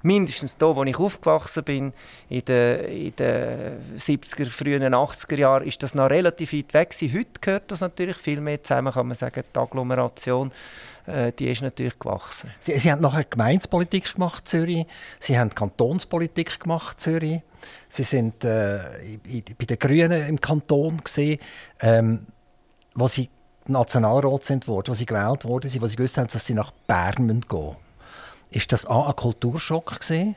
mindestens 0.03 0.58
da, 0.58 0.75
wo 0.75 0.84
ich 0.84 0.98
aufgewachsen 0.98 1.63
bin, 1.63 1.93
in 2.29 2.46
den, 2.46 3.15
den 3.15 3.98
70er, 3.98 4.50
frühen 4.50 4.84
80er 4.84 5.38
Jahren, 5.38 5.67
ist 5.67 5.81
das 5.84 5.96
noch 5.96 6.10
relativ 6.10 6.53
weit 6.53 6.74
weg 6.74 6.89
gewesen. 6.91 7.17
Heute 7.17 7.39
gehört 7.39 7.72
das 7.72 7.81
natürlich 7.81 8.17
viel 8.17 8.41
mehr 8.41 8.62
zusammen, 8.62 8.93
kann 8.93 9.08
man 9.08 9.15
sagen, 9.15 9.43
die 9.53 9.60
Agglomeration 9.60 10.51
äh, 11.05 11.31
die 11.31 11.48
ist 11.48 11.62
natürlich 11.62 11.98
gewachsen. 11.98 12.51
Sie, 12.60 12.77
Sie 12.77 12.91
haben 12.91 13.01
nachher 13.01 13.24
Gemeinspolitik 13.24 14.13
gemacht, 14.13 14.48
Zürich. 14.48 14.86
Sie 15.20 15.38
haben 15.38 15.53
Kantonspolitik 15.53 16.60
gemacht, 16.60 17.00
Zürich. 17.00 17.41
Sie 17.89 18.03
sind 18.03 18.43
äh, 18.43 18.79
bei 19.58 19.65
den 19.65 19.79
Grünen 19.79 20.27
im 20.27 20.39
Kanton 20.39 20.98
gesehen, 20.98 21.39
ähm, 21.79 22.27
wo 22.96 23.08
Sie 23.08 23.29
Nationalrat 23.67 24.46
sind 24.46 24.67
worden, 24.67 24.89
wo 24.89 24.93
Sie 24.93 25.05
gewählt 25.05 25.46
wurden, 25.46 25.72
wo 25.81 25.88
Sie 25.88 25.96
gewusst 25.96 26.17
haben, 26.17 26.27
dass 26.27 26.46
Sie 26.46 26.53
nach 26.53 26.72
Bern 26.88 27.27
gehen 27.27 27.43
müssen. 27.50 27.75
Ist 28.51 28.74
das 28.74 28.86
A 28.86 29.08
ein 29.08 29.15
Kulturschock 29.15 30.01
gewesen? 30.01 30.36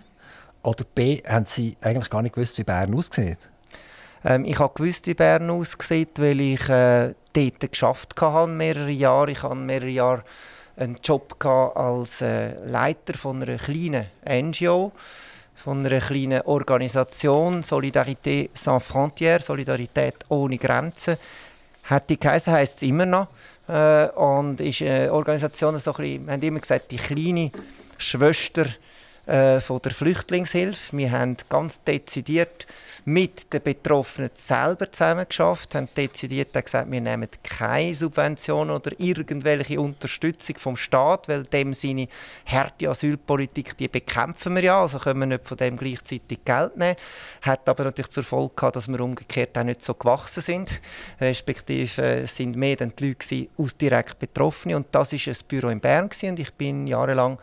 Oder 0.62 0.85
B, 0.94 1.21
haben 1.26 1.47
Sie 1.47 1.76
eigentlich 1.80 2.09
gar 2.09 2.23
nicht 2.23 2.37
gewusst, 2.37 2.56
wie 2.59 2.62
Bern 2.62 2.94
aussieht? 2.94 3.38
Ähm, 4.25 4.44
ich 4.44 4.59
habe 4.61 4.73
gewusst, 4.73 5.09
wie 5.09 5.14
Bern 5.14 5.50
aussieht, 5.50 6.21
weil 6.21 6.40
ich 6.40 6.68
äh, 6.68 7.12
dort 7.33 7.73
geschafft 7.73 8.14
habe, 8.21 8.50
mehrere 8.50 8.92
Jahre. 8.92 9.33
Ich 9.33 9.42
habe 9.42 9.56
mehrere 9.56 9.90
Jahre 9.90 10.23
einen 10.76 10.97
Job 11.02 11.44
als 11.44 12.21
äh, 12.21 12.54
Leiter 12.66 13.14
von 13.14 13.42
einer 13.42 13.59
kleinen 13.59 14.06
NGO, 14.25 14.92
von 15.56 15.85
einer 15.85 16.00
kleinen 16.00 16.42
Organisation, 16.42 17.64
Solidarité 17.64 18.49
sans 18.54 18.83
frontières, 18.83 19.42
Solidarität 19.42 20.25
ohne 20.28 20.56
Grenzen. 20.56 21.16
Hat 21.83 22.09
die 22.09 22.18
geheißen, 22.18 22.52
heisst 22.52 22.76
es 22.76 22.88
immer 22.88 23.06
noch. 23.06 23.26
Äh, 23.66 24.06
und 24.11 24.61
ist 24.61 24.83
eine 24.83 25.12
Organisation, 25.12 25.76
so 25.78 25.92
ein 25.92 25.97
bisschen, 25.97 26.26
wir 26.26 26.33
haben 26.33 26.42
immer 26.42 26.61
gesagt, 26.61 26.92
die 26.92 26.97
kleine 26.97 27.50
Schwester 28.05 28.67
äh, 29.27 29.61
von 29.61 29.81
der 29.81 29.93
Flüchtlingshilfe. 29.93 30.97
Wir 30.97 31.11
haben 31.11 31.37
ganz 31.49 31.83
dezidiert 31.83 32.67
mit 33.07 33.53
den 33.53 33.63
Betroffenen 33.63 34.31
selber 34.35 34.91
zusammen 34.93 35.27
geschafft, 35.27 35.75
haben 35.75 35.89
dezidiert 35.97 36.53
gesagt, 36.53 36.91
wir 36.91 37.01
nehmen 37.01 37.29
keine 37.43 37.95
Subventionen 37.95 38.75
oder 38.75 38.93
irgendwelche 38.99 39.81
Unterstützung 39.81 40.57
vom 40.57 40.77
Staat, 40.77 41.29
weil 41.29 41.45
dem 41.45 41.73
seine 41.73 42.09
harte 42.47 42.89
Asylpolitik, 42.89 43.77
die 43.77 43.89
bekämpfen 43.89 44.57
wir 44.57 44.63
ja, 44.65 44.83
also 44.83 44.99
können 44.99 45.21
wir 45.21 45.27
nicht 45.27 45.47
von 45.47 45.57
dem 45.57 45.77
gleichzeitig 45.77 46.45
Geld 46.45 46.77
nehmen. 46.77 46.97
Hat 47.43 47.69
aber 47.69 47.85
natürlich 47.85 48.11
zur 48.11 48.25
Folge 48.25 48.55
gehabt, 48.57 48.77
dass 48.77 48.89
wir 48.89 49.01
umgekehrt 49.01 49.57
auch 49.57 49.65
nicht 49.65 49.83
so 49.83 49.95
gewachsen 49.95 50.43
sind, 50.43 50.81
respektive 51.21 52.03
äh, 52.03 52.27
sind 52.27 52.57
mehr 52.57 52.77
dann 52.77 52.93
die 52.99 53.09
Leute 53.09 53.49
aus 53.57 53.77
direkt 53.77 54.19
Betroffenen 54.19 54.77
und 54.77 54.87
das 54.91 55.13
ist 55.15 55.29
ein 55.29 55.37
Büro 55.49 55.69
in 55.69 55.81
Bern 55.81 56.09
gewesen, 56.09 56.31
und 56.31 56.39
ich 56.39 56.53
bin 56.53 56.87
jahrelang 56.87 57.39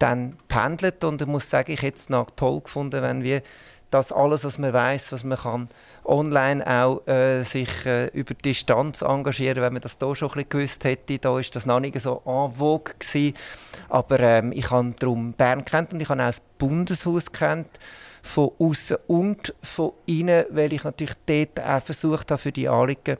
dann 0.00 0.36
pendelt 0.48 1.04
und 1.04 1.20
ich 1.20 1.28
muss 1.28 1.48
sagen, 1.48 1.72
ich 1.72 1.82
hätte 1.82 1.98
es 1.98 2.08
noch 2.08 2.30
toll 2.34 2.60
gefunden, 2.62 3.02
wenn 3.02 3.22
wir 3.22 3.42
das 3.90 4.12
alles, 4.12 4.44
was 4.44 4.58
man 4.58 4.72
weiß, 4.72 5.12
was 5.12 5.24
man 5.24 5.38
kann, 5.38 5.68
online 6.04 6.64
auch 6.66 7.06
äh, 7.06 7.42
sich 7.42 7.68
äh, 7.84 8.06
über 8.08 8.34
Distanz 8.34 9.02
engagieren, 9.02 9.62
wenn 9.62 9.72
man 9.72 9.82
das 9.82 9.96
hier 10.00 10.14
schon 10.14 10.30
ein 10.34 10.48
gewusst 10.48 10.84
hätte. 10.84 11.18
Da 11.18 11.38
ist 11.38 11.54
das 11.56 11.66
noch 11.66 11.80
nicht 11.80 12.00
so 12.00 12.22
en 12.24 12.52
vogue 12.52 12.94
gewesen. 12.98 13.34
Aber 13.88 14.20
ähm, 14.20 14.52
ich 14.52 14.70
habe 14.70 14.94
darum 14.98 15.32
Bern 15.32 15.64
kennt 15.64 15.92
und 15.92 16.00
ich 16.00 16.08
habe 16.08 16.22
auch 16.22 16.26
das 16.26 16.40
Bundeshaus 16.58 17.32
kennt 17.32 17.68
von 18.22 18.52
außen 18.58 18.98
und 19.08 19.54
von 19.62 19.92
innen, 20.06 20.44
weil 20.50 20.72
ich 20.72 20.84
natürlich 20.84 21.16
dort 21.26 21.60
auch 21.60 21.82
versucht 21.82 22.30
habe, 22.30 22.40
für 22.40 22.52
die 22.52 22.68
Anliegen 22.68 23.16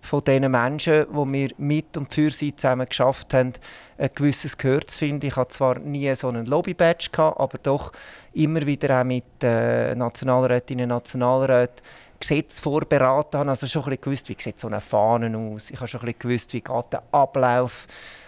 von 0.00 0.24
den 0.24 0.50
Menschen, 0.50 1.06
die 1.10 1.32
wir 1.32 1.50
mit 1.58 1.96
und 1.96 2.12
für 2.12 2.30
sie 2.30 2.54
zusammen 2.54 2.88
geschafft 2.88 3.34
haben, 3.34 3.52
ein 3.98 4.10
gewisses 4.14 4.56
Gehör 4.56 4.80
zu 4.86 4.98
finden. 4.98 5.26
Ich 5.26 5.36
hatte 5.36 5.54
zwar 5.54 5.78
nie 5.78 6.14
so 6.14 6.28
einen 6.28 6.46
Lobby-Badge, 6.46 7.10
aber 7.18 7.58
doch 7.62 7.92
immer 8.32 8.64
wieder 8.66 9.00
auch 9.00 9.04
mit 9.04 9.24
äh, 9.42 9.94
Nationalrätinnen 9.94 10.84
und 10.84 10.96
Nationalräten 10.96 11.82
Gesetze 12.20 12.60
vorberaten 12.60 13.48
Also 13.48 13.66
schon 13.66 13.82
ein 13.82 13.90
bisschen 13.90 14.02
gewusst, 14.02 14.28
wie 14.28 14.36
sieht 14.38 14.60
so 14.60 14.66
eine 14.66 14.82
Fahne 14.82 15.36
aus. 15.36 15.70
Ich 15.70 15.76
habe 15.76 15.88
schon 15.88 16.00
ein 16.00 16.06
bisschen 16.06 16.18
gewusst, 16.18 16.52
wie 16.52 16.60
geht 16.60 16.92
der 16.92 17.02
Ablauf 17.12 17.86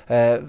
äh, 0.09 0.41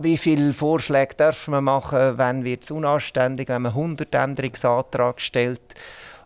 wie 0.00 0.16
viele 0.16 0.52
Vorschläge 0.52 1.14
darf 1.14 1.48
man 1.48 1.64
machen, 1.64 2.18
wenn 2.18 2.44
wird 2.44 2.64
es 2.64 2.70
unanständig, 2.70 3.48
wenn 3.48 3.62
man 3.62 3.72
100 3.72 4.14
Änderungsanträge 4.14 5.20
stellt. 5.20 5.60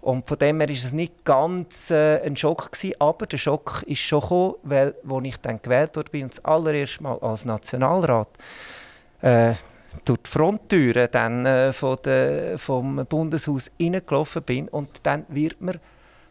Und 0.04 0.28
von 0.28 0.38
dem 0.38 0.60
her 0.60 0.68
war 0.68 0.74
es 0.74 0.92
nicht 0.92 1.24
ganz 1.24 1.90
äh, 1.90 2.20
ein 2.20 2.36
Schock 2.36 2.70
gewesen, 2.70 2.94
aber 2.98 3.26
der 3.26 3.38
Schock 3.38 3.82
ist 3.86 4.00
schon 4.00 4.20
gekommen, 4.20 4.54
weil, 4.62 4.94
als 5.08 5.24
ich 5.24 5.36
dann 5.38 5.62
gewählt 5.62 5.96
wurde, 5.96 6.10
bin 6.10 6.28
das 6.28 6.44
allererste 6.44 7.02
Mal 7.02 7.18
als 7.20 7.46
Nationalrat 7.46 8.28
äh, 9.22 9.54
durch 10.04 10.20
die 10.20 10.30
Fronttüre 10.30 11.08
dann 11.08 11.46
äh, 11.46 11.72
von 11.72 11.96
de, 12.04 12.58
vom 12.58 13.06
Bundeshaus 13.08 13.70
reingelaufen 13.80 14.42
bin 14.42 14.68
und 14.68 14.90
dann 15.04 15.24
wird 15.28 15.58
man 15.62 15.80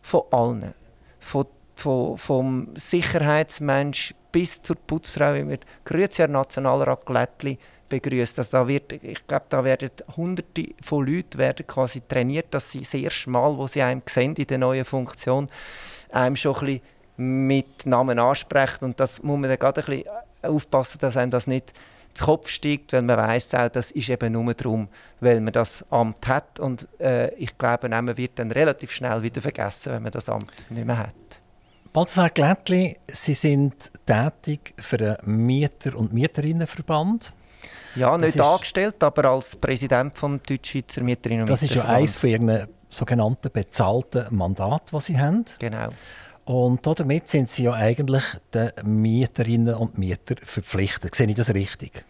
von 0.03 0.21
allen, 0.29 0.75
von, 1.19 1.47
von, 1.73 2.15
vom 2.19 2.67
Sicherheitsmensch 2.75 4.13
bis 4.31 4.61
zur 4.61 4.75
Putzfrau 4.75 5.33
immer 5.33 5.57
«Grüezi, 5.83 6.17
Herr 6.21 6.27
Nationalrat 6.27 7.07
Glättli», 7.07 7.57
begrüßt. 8.01 8.39
Also 8.39 8.57
da 8.57 8.67
wird, 8.67 8.91
ich 8.91 9.27
glaube, 9.27 9.45
da 9.49 9.63
werden 9.63 9.91
Hunderte 10.15 10.69
von 10.81 11.05
Leuten 11.05 11.37
werden 11.37 11.67
quasi 11.67 12.01
trainiert, 12.07 12.47
dass 12.51 12.71
sie 12.71 12.79
das 12.79 12.93
erste 12.93 13.29
Mal, 13.29 13.55
wo 13.57 13.67
sie 13.67 13.81
einem 13.81 14.01
sehen 14.05 14.35
in 14.35 14.47
der 14.47 14.57
neuen 14.57 14.85
Funktion, 14.85 15.47
einem 16.11 16.35
schon 16.35 16.55
ein 16.65 16.81
mit 17.15 17.85
Namen 17.85 18.19
ansprechen. 18.19 18.85
Und 18.85 18.99
das 18.99 19.21
muss 19.21 19.39
man 19.39 19.49
dann 19.49 19.59
gerade 19.59 19.81
ein 19.81 19.85
bisschen 19.85 20.11
aufpassen, 20.41 20.99
dass 20.99 21.17
einem 21.17 21.31
das 21.31 21.47
nicht 21.47 21.73
zu 22.13 22.25
Kopf 22.25 22.49
steigt, 22.49 22.93
weil 22.93 23.01
man 23.01 23.17
weiß 23.17 23.55
auch, 23.55 23.69
das 23.69 23.91
ist 23.91 24.09
eben 24.09 24.33
nur 24.33 24.53
darum, 24.53 24.87
weil 25.19 25.41
man 25.41 25.53
das 25.53 25.83
Amt 25.91 26.27
hat. 26.27 26.59
Und 26.59 26.87
äh, 26.99 27.33
ich 27.35 27.57
glaube, 27.57 27.89
man 27.89 28.17
wird 28.17 28.37
dann 28.39 28.51
relativ 28.51 28.91
schnell 28.91 29.21
wieder 29.23 29.41
vergessen, 29.41 29.93
wenn 29.93 30.03
man 30.03 30.11
das 30.11 30.29
Amt 30.29 30.67
nicht 30.69 30.85
mehr 30.85 30.97
hat. 30.97 31.15
Balthasar 31.91 32.31
Glättli, 32.31 32.97
Sie 33.07 33.35
sind 33.35 33.91
tätig 34.07 34.73
für 34.79 34.97
den 34.97 35.15
Mieter- 35.25 35.95
und 35.95 36.11
Mieterinnenverband. 36.11 37.31
Ja, 37.95 38.17
nicht 38.17 38.39
angestellt, 38.39 39.03
aber 39.03 39.25
als 39.25 39.55
Präsident 39.55 40.17
vom 40.17 40.41
Deutschschweizer 40.41 41.01
Mieterinnen 41.03 41.43
und 41.43 41.49
Das 41.49 41.63
ist 41.63 41.75
ja 41.75 41.85
eines 41.85 42.15
von 42.15 42.29
Ihren 42.29 42.67
sogenannten 42.89 43.51
bezahlten 43.51 44.25
Mandat, 44.31 44.91
das 44.91 45.05
Sie 45.05 45.19
haben. 45.19 45.45
Genau. 45.59 45.89
Und 46.45 46.85
damit 46.85 47.29
sind 47.29 47.49
Sie 47.49 47.63
ja 47.63 47.73
eigentlich 47.73 48.23
den 48.53 48.71
Mieterinnen 48.83 49.75
und 49.75 49.97
Mietern 49.97 50.37
verpflichtet. 50.43 51.15
Sehe 51.15 51.27
ich 51.27 51.35
das 51.35 51.53
richtig? 51.53 52.03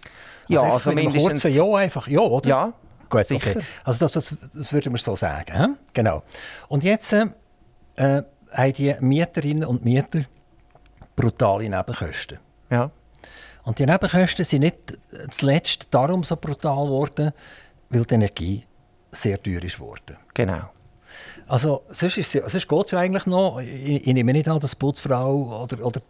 Ja, 0.47 0.61
also, 0.61 0.89
also 0.89 0.91
mindestens... 0.91 1.43
Ja, 1.43 1.71
einfach, 1.75 2.07
ja, 2.07 2.19
oder? 2.19 2.49
Ja, 2.49 2.73
Gut, 3.13 3.27
sicher. 3.27 3.51
Okay. 3.51 3.65
Also 3.83 3.99
das, 4.05 4.13
das, 4.13 4.35
das 4.55 4.73
würden 4.73 4.91
wir 4.91 4.99
so 4.99 5.15
sagen. 5.15 5.55
He? 5.55 5.67
Genau. 5.93 6.23
Und 6.67 6.83
jetzt 6.83 7.13
äh, 7.13 7.27
haben 7.95 8.73
die 8.73 8.95
Mieterinnen 8.99 9.65
und 9.65 9.85
Mieter 9.85 10.25
brutale 11.15 11.69
Nebenkosten. 11.69 12.39
Ja. 12.71 12.89
Und 13.63 13.79
die 13.79 13.85
Nebenkosten 13.85 14.45
sind 14.45 14.61
nicht 14.61 14.99
zuletzt 15.29 15.87
darum 15.91 16.23
so 16.23 16.35
brutal 16.35 16.85
geworden, 16.85 17.31
weil 17.89 18.03
die 18.03 18.13
Energie 18.15 18.63
sehr 19.11 19.41
teuer 19.41 19.63
ist 19.63 19.77
geworden. 19.77 20.17
Genau. 20.33 20.69
Also, 21.47 21.83
sonst, 21.89 22.17
ist 22.17 22.35
es, 22.35 22.51
sonst 22.51 22.67
geht 22.67 22.85
es 22.85 22.91
ja 22.91 22.99
eigentlich 22.99 23.25
noch. 23.25 23.59
Ich, 23.59 24.07
ich, 24.07 24.13
nehme 24.13 24.33
nicht 24.33 24.47
an, 24.47 24.59
dass 24.59 24.71
die 24.71 24.77
Putzfrau 24.77 25.63
oder, 25.63 25.85
oder 25.85 26.01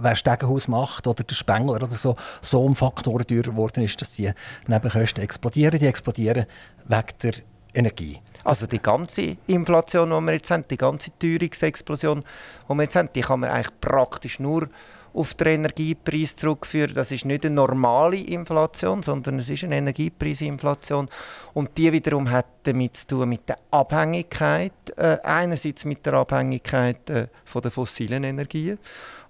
wer 0.00 0.16
Stegenhaus 0.16 0.68
macht 0.68 1.06
oder 1.06 1.22
der 1.22 1.34
Spengler 1.34 1.74
oder 1.74 1.90
so, 1.90 2.16
so 2.42 2.62
um 2.64 2.76
Faktoren 2.76 3.26
teurer 3.26 3.42
geworden 3.42 3.82
ist, 3.82 4.00
dass 4.00 4.14
die 4.14 4.32
Nebenkosten 4.66 5.22
explodieren. 5.22 5.78
Die 5.78 5.86
explodieren 5.86 6.46
wegen 6.86 7.06
der 7.22 7.32
Energie. 7.72 8.18
Also 8.42 8.66
die 8.66 8.80
ganze 8.80 9.36
Inflation, 9.46 10.10
die 10.10 10.26
wir 10.26 10.32
jetzt 10.32 10.50
haben, 10.50 10.64
die 10.68 10.76
ganze 10.76 11.10
Teuerungsexplosion, 11.18 12.24
die 12.68 12.74
wir 12.74 12.82
jetzt 12.82 12.96
haben, 12.96 13.10
die 13.14 13.20
kann 13.20 13.40
man 13.40 13.50
eigentlich 13.50 13.80
praktisch 13.80 14.40
nur 14.40 14.68
auf 15.12 15.34
den 15.34 15.48
Energiepreis 15.48 16.36
zurückführen. 16.36 16.94
Das 16.94 17.10
ist 17.10 17.24
nicht 17.24 17.44
eine 17.44 17.54
normale 17.54 18.16
Inflation, 18.16 19.02
sondern 19.02 19.38
es 19.38 19.48
ist 19.48 19.64
eine 19.64 19.76
Energiepreisinflation. 19.76 21.08
Und 21.54 21.76
die 21.76 21.92
wiederum 21.92 22.30
hat 22.30 22.46
damit 22.62 22.96
zu 22.96 23.06
tun 23.06 23.28
mit 23.28 23.48
der 23.48 23.58
Abhängigkeit, 23.70 24.72
äh, 24.96 25.18
einerseits 25.22 25.84
mit 25.84 26.04
der 26.06 26.14
Abhängigkeit 26.14 27.08
äh, 27.10 27.26
von 27.44 27.62
der 27.62 27.70
fossilen 27.70 28.24
Energien 28.24 28.78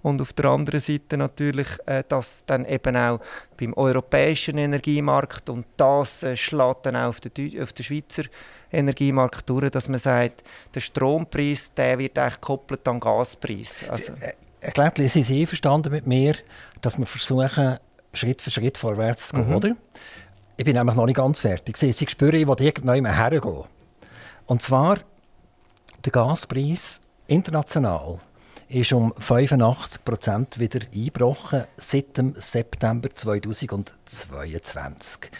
und 0.01 0.21
auf 0.21 0.33
der 0.33 0.45
anderen 0.45 0.79
Seite 0.79 1.17
natürlich, 1.17 1.67
äh, 1.85 2.03
dass 2.07 2.43
dann 2.45 2.65
eben 2.65 2.95
auch 2.95 3.19
beim 3.59 3.73
europäischen 3.73 4.57
Energiemarkt 4.57 5.49
und 5.49 5.65
das 5.77 6.23
äh, 6.23 6.35
schlägt 6.35 6.85
dann 6.85 6.95
auch 6.95 7.09
auf 7.09 7.19
den, 7.19 7.61
auf 7.61 7.73
den 7.73 7.83
Schweizer 7.83 8.23
Energiemarkt 8.71 9.49
durch, 9.49 9.69
dass 9.69 9.89
man 9.89 9.99
sagt, 9.99 10.43
der 10.73 10.79
Strompreis 10.79 11.73
der 11.73 11.99
wird 11.99 12.17
eigentlich 12.17 12.35
gekoppelt 12.35 12.87
an 12.87 12.95
den 12.95 12.99
Gaspreis. 13.01 13.85
Also, 13.89 14.13
äh, 14.13 14.33
Erklärt, 14.61 14.97
sind 14.97 15.23
Sie 15.23 15.41
einverstanden 15.41 15.91
mit 15.91 16.07
mir, 16.07 16.35
dass 16.81 16.97
wir 16.97 17.05
versuchen, 17.05 17.77
Schritt 18.13 18.41
für 18.41 18.51
Schritt 18.51 18.77
vorwärts 18.77 19.29
zu 19.29 19.35
gehen, 19.35 19.49
mhm. 19.49 19.55
oder? 19.55 19.75
Ich 20.55 20.65
bin 20.65 20.75
nämlich 20.75 20.95
noch 20.95 21.07
nicht 21.07 21.15
ganz 21.15 21.39
fertig. 21.39 21.77
Sie, 21.77 21.91
Sie 21.91 22.07
spüren, 22.07 22.35
ich 22.35 22.47
will 22.47 22.55
irgendwann 22.59 23.05
hergehen. 23.05 23.63
Und 24.45 24.61
zwar, 24.61 24.99
der 26.05 26.11
Gaspreis 26.11 27.01
international 27.27 28.19
ist 28.67 28.93
um 28.93 29.13
85 29.17 30.05
Prozent 30.05 30.59
wieder 30.59 30.81
eingebrochen 30.93 31.63
seit 31.77 32.17
dem 32.17 32.35
September 32.37 33.09
2022. 33.13 35.31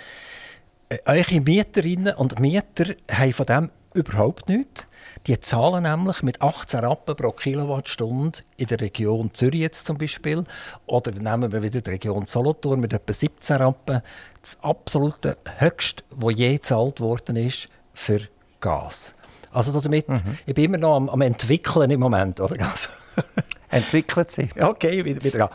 Äh, 0.90 0.98
eure 1.06 1.42
Mieterinnen 1.42 2.16
und 2.16 2.40
Mieter 2.40 2.96
haben 3.10 3.34
von 3.34 3.46
dem 3.46 3.70
überhaupt 3.94 4.50
nichts. 4.50 4.88
Die 5.28 5.40
zahlen 5.40 5.84
nämlich 5.84 6.24
mit 6.24 6.42
18 6.42 6.80
Rappen 6.80 7.16
pro 7.16 7.32
Kilowattstunde 7.32 8.40
in 8.58 8.68
der 8.68 8.82
Region 8.82 9.34
Zürich 9.34 9.62
jetzt 9.62 9.86
zum 9.86 9.98
Beispiel. 9.98 10.44
Oder 10.88 11.12
nehmen 11.12 11.52
wir 11.52 11.62
wieder 11.62 11.82
die 11.82 11.90
Region 11.90 12.26
Solothurn 12.26 12.80
mit 12.80 12.94
etwa 12.94 13.14
17 13.14 13.58
Rappen. 13.58 14.02
Das 14.42 14.58
absolute 14.64 15.38
Höchste, 15.58 16.04
was 16.10 16.34
je 16.36 16.54
gezahlt 16.54 17.00
worden 17.00 17.36
ist 17.36 17.70
für 17.94 18.22
Gas. 18.60 19.14
Also 19.54 19.80
damit, 19.80 20.10
mhm. 20.10 20.38
ich 20.46 20.56
bin 20.56 20.66
immer 20.66 20.78
noch 20.78 20.96
am, 20.96 21.10
am 21.10 21.22
entwickeln 21.22 21.92
im 21.92 22.00
Moment, 22.00 22.40
oder? 22.40 22.56
Also. 22.68 22.90
Entwickelt 23.70 24.32
sich. 24.32 24.50
Okay, 24.62 25.06
wieder, 25.06 25.24
wieder 25.24 25.50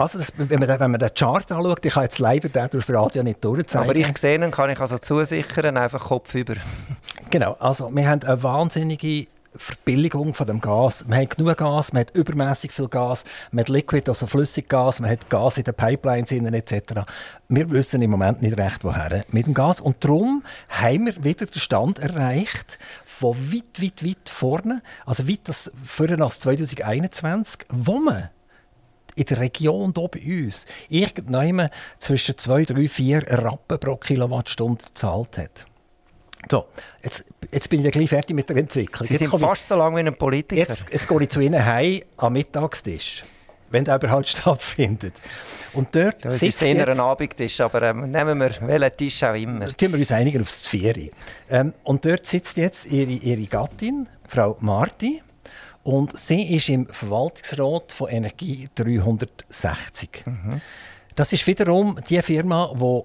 also 0.00 0.18
das, 0.18 0.32
wenn, 0.36 0.60
man, 0.60 0.68
wenn 0.68 0.90
man 0.90 1.00
den 1.00 1.14
Chart 1.14 1.50
anschaut, 1.50 1.84
ich 1.84 1.92
kann 1.92 2.04
jetzt 2.04 2.18
leider 2.18 2.48
den 2.48 2.68
durch 2.70 2.86
das 2.86 2.94
Radio 2.94 3.22
nicht 3.22 3.44
durchzeigen. 3.44 3.88
Aber 3.88 3.98
ich 3.98 4.18
sehe 4.18 4.34
ihn, 4.34 4.50
kann 4.50 4.70
ich 4.70 4.80
also 4.80 4.98
zusichern, 4.98 5.76
einfach 5.76 6.06
Kopf 6.06 6.34
über. 6.34 6.54
Genau, 7.30 7.56
also 7.60 7.94
wir 7.94 8.08
haben 8.08 8.22
eine 8.22 8.42
wahnsinnige 8.42 9.26
Verbilligung 9.54 10.34
von 10.34 10.46
dem 10.46 10.60
Gas. 10.60 11.04
Man 11.06 11.20
hat 11.20 11.36
genug 11.36 11.56
Gas, 11.56 11.92
man 11.92 12.00
hat 12.00 12.14
übermäßig 12.14 12.72
viel 12.72 12.88
Gas, 12.88 13.24
man 13.50 13.60
hat 13.60 13.68
Liquid, 13.68 14.08
also 14.08 14.26
Flüssiggas, 14.26 15.00
man 15.00 15.10
hat 15.10 15.28
Gas 15.28 15.58
in 15.58 15.64
den 15.64 15.74
Pipelines 15.74 16.32
etc. 16.32 17.02
Wir 17.48 17.70
wissen 17.70 18.00
im 18.02 18.10
Moment 18.10 18.40
nicht 18.40 18.56
recht, 18.56 18.84
woher 18.84 19.24
mit 19.30 19.46
dem 19.46 19.54
Gas. 19.54 19.80
Und 19.80 20.02
darum 20.04 20.44
haben 20.68 21.06
wir 21.06 21.24
wieder 21.24 21.46
den 21.46 21.60
Stand 21.60 21.98
erreicht, 21.98 22.78
von 23.04 23.36
weit, 23.52 23.82
weit, 23.82 24.04
weit 24.04 24.30
vorne, 24.30 24.82
also 25.04 25.28
weit 25.28 25.40
das 25.44 25.72
vorher 25.84 26.20
als 26.20 26.40
2021, 26.40 27.66
wo 27.68 27.98
man 27.98 28.30
in 29.18 29.24
der 29.24 29.40
Region 29.40 29.92
hier 29.96 30.08
bei 30.08 30.44
uns 30.44 30.66
irgendwann 30.88 31.70
zwischen 31.98 32.38
2, 32.38 32.64
3, 32.64 32.88
4 32.88 33.42
Rappen 33.42 33.78
pro 33.78 33.96
Kilowattstunde 33.96 34.84
gezahlt 34.84 35.38
hat. 35.38 35.66
So, 36.50 36.66
jetzt, 37.02 37.24
jetzt 37.50 37.68
bin 37.68 37.84
ich 37.84 37.92
gleich 37.92 38.08
fertig 38.08 38.34
mit 38.34 38.48
der 38.48 38.56
Entwicklung. 38.56 39.06
Sie 39.06 39.14
jetzt 39.14 39.30
sind 39.30 39.40
fast 39.40 39.62
ich, 39.62 39.66
so 39.66 39.76
lange 39.76 40.02
wie 40.02 40.08
ein 40.08 40.16
Politiker. 40.16 40.60
Jetzt, 40.60 40.88
jetzt 40.90 41.08
gehe 41.08 41.22
ich 41.22 41.28
zu 41.30 41.40
Ihnen 41.40 41.64
heim 41.64 42.02
am 42.16 42.32
Mittagstisch 42.32 43.24
wenn 43.70 43.84
der 43.84 43.96
überhaupt 43.96 44.28
stattfindet. 44.28 45.20
Und 45.74 45.94
dort 45.94 46.24
das 46.24 46.42
ist 46.42 46.62
eher 46.62 46.88
ein 46.88 47.00
Abendtisch, 47.00 47.60
aber 47.60 47.82
ähm, 47.82 48.10
nehmen 48.10 48.38
wir 48.38 48.50
welchen 48.60 48.96
Tisch 48.96 49.22
auch 49.22 49.34
immer. 49.34 49.68
Tun 49.76 49.92
wir 49.92 49.98
uns 49.98 50.10
einigen 50.10 50.40
aufs 50.40 50.62
Zvieri. 50.62 51.10
Ähm, 51.50 51.74
und 51.84 52.04
dort 52.04 52.26
sitzt 52.26 52.56
jetzt 52.56 52.86
ihre, 52.86 53.10
ihre 53.10 53.44
Gattin, 53.46 54.08
Frau 54.26 54.56
Marti, 54.60 55.22
und 55.82 56.18
sie 56.18 56.54
ist 56.54 56.68
im 56.68 56.86
Verwaltungsrat 56.86 57.92
von 57.92 58.08
Energie 58.08 58.68
360. 58.74 60.24
Mhm. 60.26 60.60
Das 61.14 61.32
ist 61.32 61.46
wiederum 61.46 61.98
die 62.08 62.20
Firma, 62.22 62.72
die 62.74 63.02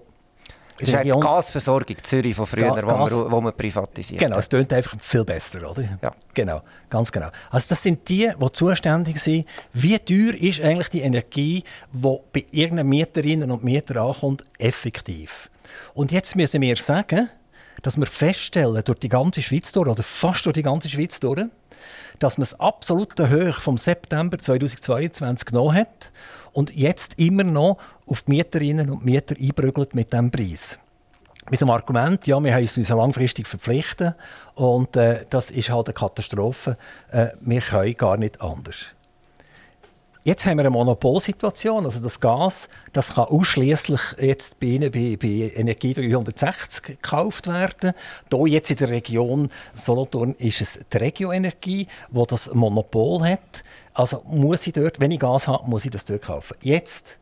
das 0.79 0.89
ist 0.89 1.03
die 1.03 1.09
Gasversorgung 1.09 1.97
Zürich 2.01 2.35
von 2.35 2.47
früher, 2.47 2.73
Ga 2.73 2.81
wo, 2.81 2.97
man, 2.97 3.31
wo 3.31 3.41
man 3.41 3.55
privatisiert 3.55 4.19
Genau, 4.19 4.37
es 4.37 4.49
tönt 4.49 4.73
einfach 4.73 4.95
viel 4.99 5.23
besser, 5.23 5.69
oder? 5.69 5.83
Ja. 6.01 6.11
Genau, 6.33 6.61
ganz 6.89 7.11
genau. 7.11 7.29
Also 7.51 7.67
das 7.69 7.83
sind 7.83 8.09
die, 8.09 8.31
die 8.35 8.51
zuständig 8.51 9.19
sind. 9.19 9.47
Wie 9.71 9.97
teuer 9.99 10.33
ist 10.33 10.61
eigentlich 10.61 10.89
die 10.89 11.01
Energie, 11.01 11.63
die 11.91 12.17
bei 12.33 12.45
ihren 12.51 12.87
Mieterinnen 12.87 13.51
und 13.51 13.63
Mietern 13.63 13.99
ankommt, 13.99 14.43
effektiv? 14.57 15.51
Und 15.93 16.11
jetzt 16.11 16.35
müssen 16.35 16.61
wir 16.61 16.77
sagen, 16.77 17.29
dass 17.83 17.97
wir 17.97 18.07
feststellen, 18.07 18.81
durch 18.83 18.99
die 18.99 19.09
ganze 19.09 19.41
Schweiz 19.41 19.71
durch, 19.71 19.87
oder 19.87 20.03
fast 20.03 20.45
durch 20.45 20.53
die 20.53 20.63
ganze 20.63 20.89
Schweiz 20.89 21.19
durch, 21.19 21.45
dass 22.23 22.37
man 22.37 22.43
das 22.43 22.59
absolute 22.59 23.27
Höch 23.27 23.57
vom 23.57 23.77
September 23.77 24.37
2022 24.39 25.45
genommen 25.45 25.75
hat 25.75 26.11
und 26.53 26.73
jetzt 26.73 27.19
immer 27.19 27.43
noch 27.43 27.79
auf 28.07 28.21
die 28.21 28.31
Mieterinnen 28.31 28.89
und 28.89 29.03
Mieter 29.03 29.35
einprügelt 29.37 29.93
mit 29.93 30.13
diesem 30.13 30.31
Preis. 30.31 30.79
Mit 31.51 31.59
dem 31.59 31.69
Argument, 31.69 32.25
ja, 32.25 32.41
wir 32.41 32.53
haben 32.53 32.61
uns 32.61 32.89
langfristig 32.89 33.45
verpflichtet 33.45 34.15
und 34.55 34.95
äh, 34.95 35.25
das 35.29 35.51
ist 35.51 35.69
halt 35.69 35.87
eine 35.87 35.93
Katastrophe. 35.93 36.77
Äh, 37.11 37.31
wir 37.41 37.59
können 37.59 37.97
gar 37.97 38.15
nicht 38.15 38.39
anders. 38.39 38.92
Jetzt 40.25 40.45
haben 40.45 40.55
wir 40.55 40.61
eine 40.61 40.69
Monopolsituation. 40.69 41.83
Also 41.83 41.99
das 41.99 42.21
Gas, 42.21 42.69
das 42.93 43.15
kann 43.15 43.25
ausschließlich 43.25 43.99
jetzt 44.21 44.57
bei 44.57 44.67
Ihnen 44.67 44.89
bei, 44.89 45.17
bei 45.21 45.51
Energie 45.53 45.93
360 45.93 46.81
gekauft 46.81 47.47
werden. 47.47 47.91
Hier 48.31 48.47
jetzt 48.47 48.71
in 48.71 48.77
der 48.77 48.89
Region 48.89 49.49
Solothurn 49.73 50.33
ist 50.35 50.61
es 50.61 50.79
die 50.93 50.97
Regioenergie, 50.97 51.87
wo 52.09 52.25
das 52.25 52.53
Monopol 52.53 53.21
hat. 53.23 53.65
Also 53.93 54.23
muss 54.25 54.65
ich 54.65 54.71
dort, 54.71 55.01
wenn 55.01 55.11
ich 55.11 55.19
Gas 55.19 55.49
habe, 55.49 55.69
muss 55.69 55.83
ich 55.83 55.91
das 55.91 56.05
dort 56.05 56.21
kaufen. 56.21 56.55
Jetzt 56.61 57.17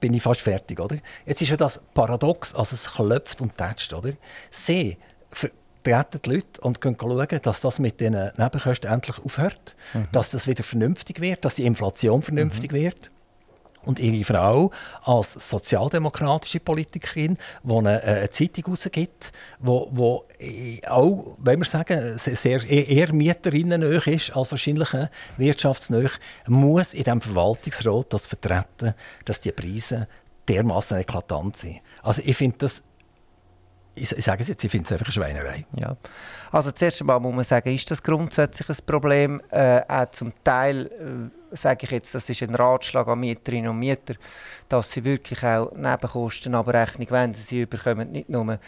bin 0.00 0.14
ich 0.14 0.22
fast 0.22 0.40
fertig, 0.40 0.80
oder? 0.80 0.96
Jetzt 1.26 1.42
ist 1.42 1.50
ja 1.50 1.58
das 1.58 1.82
paradox, 1.92 2.54
also 2.54 2.72
es 2.72 2.90
klopft 2.90 3.42
und 3.42 3.58
tätscht, 3.58 3.92
oder? 3.92 4.12
Sie 4.48 4.96
treten 5.82 6.20
die 6.24 6.30
Leute 6.30 6.60
und 6.60 6.78
schauen, 6.82 7.40
dass 7.42 7.60
das 7.60 7.78
mit 7.78 8.00
den 8.00 8.12
Nebenkosten 8.12 8.90
endlich 8.90 9.18
aufhört, 9.18 9.76
mhm. 9.94 10.08
dass 10.12 10.30
das 10.30 10.46
wieder 10.46 10.62
vernünftig 10.62 11.20
wird, 11.20 11.44
dass 11.44 11.56
die 11.56 11.66
Inflation 11.66 12.22
vernünftig 12.22 12.72
mhm. 12.72 12.76
wird. 12.76 13.10
Und 13.82 13.98
ihre 13.98 14.24
Frau 14.24 14.70
als 15.04 15.32
sozialdemokratische 15.32 16.60
Politikerin, 16.60 17.38
die 17.62 17.72
eine, 17.72 18.02
eine 18.02 18.30
Zeitung 18.30 18.64
herausgibt, 18.64 19.32
wo, 19.58 19.88
wo 19.90 20.24
auch, 20.86 21.36
wenn 21.38 21.60
wir 21.60 21.64
sagen, 21.64 22.18
sehr, 22.18 22.62
eher 22.62 23.12
Mieterinnen 23.14 23.82
ist 23.82 24.36
als 24.36 24.50
wahrscheinlich 24.50 24.90
wirtschaftsnöch, 25.38 26.12
muss 26.46 26.92
in 26.92 27.04
diesem 27.04 27.22
Verwaltungsrat 27.22 28.12
das 28.12 28.26
vertreten, 28.26 28.92
dass 29.24 29.40
die 29.40 29.52
Preise 29.52 30.08
dermaßen 30.46 30.98
eklatant 30.98 31.56
sind. 31.56 31.80
Also 32.02 32.20
ich 32.24 32.36
finde 32.36 32.58
das 32.58 32.82
ich, 34.00 34.12
ich 34.12 34.24
sage 34.24 34.42
es 34.42 34.48
jetzt, 34.48 34.64
ich 34.64 34.70
finde 34.70 34.86
es 34.86 34.92
einfach 34.92 35.06
eine 35.06 35.12
Schweinerei. 35.12 35.66
Ja. 35.76 35.96
Also 36.50 36.70
zuerst 36.72 37.00
einmal 37.00 37.20
muss 37.20 37.34
man 37.34 37.44
sagen, 37.44 37.72
ist 37.74 37.90
das 37.90 38.02
grundsätzlich 38.02 38.68
ein 38.68 38.84
Problem? 38.86 39.40
Äh, 39.50 39.82
auch 39.86 40.10
zum 40.10 40.32
Teil 40.42 40.86
äh, 40.86 41.56
sage 41.56 41.84
ich 41.84 41.90
jetzt, 41.90 42.14
das 42.14 42.28
ist 42.28 42.42
ein 42.42 42.54
Ratschlag 42.54 43.06
an 43.08 43.20
Mieterinnen 43.20 43.70
und 43.70 43.78
Mieter, 43.78 44.14
dass 44.68 44.90
sie 44.90 45.04
wirklich 45.04 45.42
auch 45.44 45.72
Nebenkostenabrechnung, 45.72 47.10
wenn 47.10 47.34
sie 47.34 47.42
sie 47.42 47.62
überkommen, 47.62 48.12
nicht 48.12 48.28
nur 48.28 48.58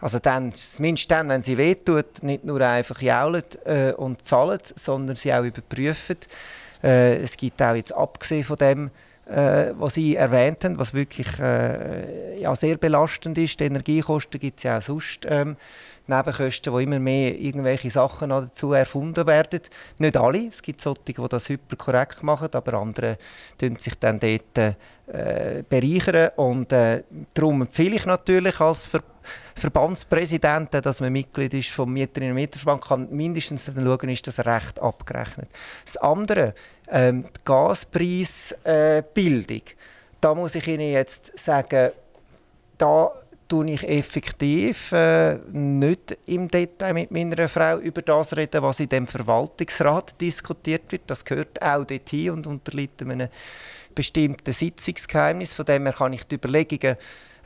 also 0.00 0.18
dann, 0.18 0.52
zumindest 0.52 1.08
dann, 1.12 1.28
wenn 1.28 1.42
sie 1.42 1.56
wehtut, 1.56 2.24
nicht 2.24 2.44
nur 2.44 2.60
einfach 2.60 3.00
jaulen 3.00 3.44
äh, 3.64 3.92
und 3.92 4.26
zahlen, 4.26 4.58
sondern 4.74 5.14
sie 5.14 5.32
auch 5.32 5.44
überprüfen. 5.44 6.16
Äh, 6.82 7.22
es 7.22 7.36
gibt 7.36 7.62
auch 7.62 7.76
jetzt 7.76 7.94
abgesehen 7.94 8.42
von 8.42 8.56
dem 8.56 8.90
äh, 9.26 9.72
was 9.78 9.94
Sie 9.94 10.16
erwähnt 10.16 10.64
haben, 10.64 10.78
was 10.78 10.94
wirklich 10.94 11.28
äh, 11.38 12.40
ja, 12.40 12.54
sehr 12.56 12.76
belastend 12.76 13.38
ist. 13.38 13.60
Die 13.60 13.64
Energiekosten 13.64 14.40
gibt 14.40 14.58
es 14.58 14.64
ja 14.64 14.78
auch 14.78 14.82
sonst. 14.82 15.26
Ähm, 15.28 15.56
Nebenkosten, 16.06 16.72
wo 16.72 16.78
immer 16.78 16.98
mehr 16.98 17.38
irgendwelche 17.38 17.90
Sachen 17.90 18.30
dazu 18.30 18.72
erfunden 18.72 19.26
werden. 19.26 19.60
Nicht 19.98 20.16
alle, 20.16 20.48
es 20.48 20.60
gibt 20.60 20.80
solche, 20.80 21.00
die 21.06 21.28
das 21.28 21.48
hyper 21.48 21.76
korrekt 21.76 22.22
machen, 22.22 22.48
aber 22.52 22.74
andere 22.74 23.18
tun 23.56 23.76
sich 23.76 23.94
dann 23.98 24.18
dort 24.18 24.58
äh, 24.58 25.62
bereichern. 25.68 26.30
Und 26.36 26.72
äh, 26.72 27.04
darum 27.34 27.62
empfehle 27.62 27.96
ich 27.96 28.06
natürlich 28.06 28.60
als 28.60 28.86
Ver 28.86 29.02
Verbandspräsident, 29.54 30.74
dass 30.84 31.00
man 31.00 31.12
Mitglied 31.12 31.54
ist 31.54 31.68
vom 31.68 31.92
Mieterinnen- 31.92 32.30
und 32.30 32.36
Mieterverband, 32.36 32.84
kann 32.84 33.08
mindestens 33.10 33.66
dann 33.66 33.84
schauen, 33.84 34.08
ist 34.08 34.26
das 34.26 34.40
Recht 34.44 34.80
abgerechnet. 34.80 35.48
Das 35.84 35.98
andere, 35.98 36.54
ähm, 36.92 37.24
die 37.24 37.44
Gaspreisbildung, 37.44 39.56
äh, 39.56 39.74
da 40.20 40.34
muss 40.34 40.54
ich 40.54 40.68
Ihnen 40.68 40.92
jetzt 40.92 41.36
sagen, 41.38 41.90
da 42.78 43.10
tue 43.48 43.70
ich 43.70 43.86
effektiv 43.86 44.92
äh, 44.92 45.36
nicht 45.52 46.16
im 46.26 46.48
Detail 46.48 46.94
mit 46.94 47.10
meiner 47.10 47.48
Frau 47.48 47.78
über 47.78 48.00
das 48.00 48.36
reden, 48.36 48.62
was 48.62 48.80
in 48.80 48.88
dem 48.88 49.06
Verwaltungsrat 49.06 50.18
diskutiert 50.20 50.90
wird. 50.90 51.02
Das 51.06 51.24
gehört 51.24 51.60
auch 51.60 51.84
dorthin 51.84 52.30
und 52.30 52.46
unterliegt 52.46 53.02
einem 53.02 53.28
bestimmten 53.94 54.52
Sitzungsgeheimnis. 54.52 55.52
Von 55.52 55.66
dem 55.66 55.84
her 55.84 55.92
kann 55.92 56.14
ich 56.14 56.24
die 56.24 56.36
Überlegungen, 56.36 56.96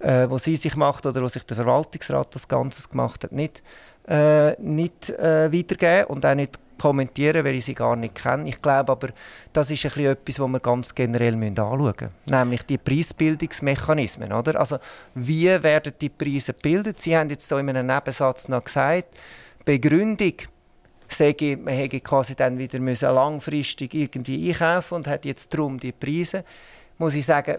äh, 0.01 0.31
wo 0.31 0.39
sie 0.39 0.57
sich 0.57 0.77
macht 0.77 1.07
oder 1.07 1.23
wo 1.23 1.29
sich 1.29 1.45
der 1.45 1.57
Verwaltungsrat 1.57 2.35
das 2.35 2.47
Ganze 2.47 2.89
gemacht 2.89 3.25
hat, 3.25 3.33
nicht, 3.33 3.63
äh, 4.07 4.53
nicht 4.61 5.11
äh, 5.11 5.53
weitergeben 5.53 6.07
und 6.09 6.25
auch 6.25 6.35
nicht 6.35 6.59
kommentieren, 6.79 7.45
weil 7.45 7.55
ich 7.55 7.65
sie 7.65 7.75
gar 7.75 7.97
nicht 7.97 8.15
kenne. 8.15 8.49
Ich 8.49 8.61
glaube 8.61 8.93
aber, 8.93 9.09
das 9.53 9.71
ist 9.71 9.85
ein 9.85 10.05
etwas, 10.05 10.41
was 10.41 10.49
wir 10.49 10.61
ganz 10.61 10.95
generell 10.95 11.35
anschauen 11.35 11.79
müssen. 11.79 12.11
Nämlich 12.27 12.63
die 12.65 12.79
Preisbildungsmechanismen. 12.79 14.33
Oder? 14.33 14.59
Also, 14.61 14.79
wie 15.15 15.47
werden 15.63 15.93
die 16.01 16.09
Preise 16.09 16.53
gebildet? 16.53 17.01
Sie 17.01 17.17
haben 17.17 17.31
jetzt 17.31 17.49
so 17.49 17.59
in 17.59 17.69
einem 17.69 17.87
Nebensatz 17.87 18.49
noch 18.49 18.65
gesagt, 18.65 19.09
Begründung, 19.65 20.35
sage, 21.09 21.57
man 21.57 21.75
hätte 21.75 22.01
quasi 22.01 22.35
dann 22.35 22.59
wieder 22.59 22.79
müssen 22.79 23.13
langfristig 23.15 23.95
irgendwie 23.95 24.51
einkaufen 24.51 24.95
und 24.95 25.07
hat 25.07 25.25
jetzt 25.25 25.53
darum 25.53 25.79
die 25.79 25.93
Preise. 25.93 26.45
Muss 26.99 27.15
ich 27.15 27.27
sagen, 27.27 27.59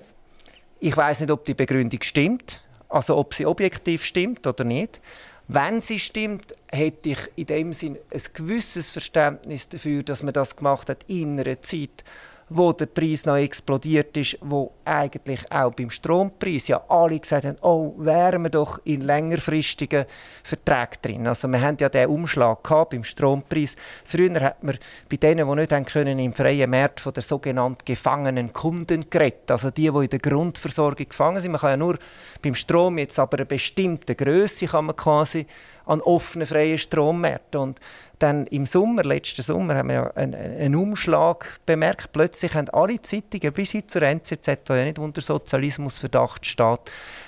ich 0.80 0.96
weiß 0.96 1.22
nicht, 1.22 1.32
ob 1.32 1.46
die 1.46 1.54
Begründung 1.54 2.02
stimmt, 2.02 2.64
also 2.90 3.18
ob 3.18 3.34
sie 3.34 3.46
objektiv 3.46 4.04
stimmt 4.04 4.46
oder 4.46 4.64
nicht. 4.64 5.02
Wenn 5.50 5.82
sie 5.82 6.00
stimmt, 6.00 6.54
hätte 6.72 7.10
ich 7.10 7.20
in 7.38 7.46
dem 7.46 7.74
Sinn 7.74 7.98
ein 8.14 8.22
gewisses 8.34 8.90
Verständnis 8.90 9.70
dafür, 9.70 10.04
dass 10.04 10.22
man 10.22 10.34
das 10.34 10.58
gemacht 10.58 10.90
hat 10.90 11.06
in 11.08 11.40
einer 11.40 11.62
Zeit, 11.62 12.04
wo 12.50 12.72
der 12.72 12.86
Preis 12.86 13.26
noch 13.26 13.36
explodiert 13.36 14.16
ist, 14.16 14.38
wo 14.42 14.72
eigentlich 14.86 15.52
auch 15.52 15.74
beim 15.74 15.90
Strompreis 15.90 16.70
ja 16.70 16.82
alle 16.88 17.20
gesagt 17.20 17.46
haben, 17.46 17.58
oh, 17.62 17.94
wären 17.98 18.44
wir 18.44 18.50
doch 18.50 18.80
in 18.86 19.02
längerfristigen 19.02 20.06
Verträgen 20.44 20.98
drin. 21.02 21.28
Also 21.28 21.50
wir 21.50 21.60
haben 21.60 21.76
ja 21.80 21.90
den 21.90 22.08
Umschlag 22.08 22.64
gehabt 22.64 22.92
beim 22.92 23.04
Strompreis. 23.04 23.76
Früher 24.06 24.40
hat 24.40 24.64
man 24.64 24.78
bei 25.10 25.18
denen, 25.18 25.48
die 25.48 25.56
nicht 25.56 25.72
haben 25.74 25.86
können, 25.86 26.20
im 26.20 26.32
freien 26.32 26.70
Markt 26.70 27.02
von 27.02 27.14
der 27.14 27.24
sogenannten 27.24 27.84
gefangenen 27.84 28.54
Kunden 28.54 29.10
geredet. 29.10 29.52
Also 29.52 29.70
die, 29.70 29.92
die 29.92 30.04
in 30.04 30.10
der 30.10 30.20
Grundversorgung 30.20 31.10
gefangen 31.10 31.42
sind. 31.42 31.52
Man 31.52 31.60
kann 31.60 31.72
ja 31.72 31.78
nur 31.78 32.00
beim 32.42 32.56
Strom 32.56 32.98
jetzt 32.98 33.20
aber 33.20 33.38
eine 33.38 33.46
bestimmte 33.46 34.16
Größe 34.16 34.68
kann 34.68 34.86
man 34.86 34.96
quasi 34.96 35.46
an 35.86 36.02
offenen 36.02 36.48
freien 36.48 36.78
Strommärkten. 36.78 37.76
Dann 38.20 38.48
im 38.48 38.66
Sommer, 38.66 39.04
letzten 39.04 39.42
Sommer, 39.42 39.76
haben 39.76 39.90
wir 39.90 40.16
einen, 40.16 40.34
einen, 40.34 40.76
Umschlag 40.76 41.60
bemerkt. 41.66 42.12
Plötzlich 42.12 42.54
haben 42.54 42.70
alle 42.70 43.02
Zeitungen, 43.02 43.54
bis 43.54 43.72
hin 43.72 43.84
zur 43.88 44.02
NZZ, 44.02 44.46
die 44.68 44.74
ja 44.74 44.84
nicht 44.86 45.00
unter 45.00 45.22
Sozialismusverdacht 45.22 46.46
steht, 46.46 46.80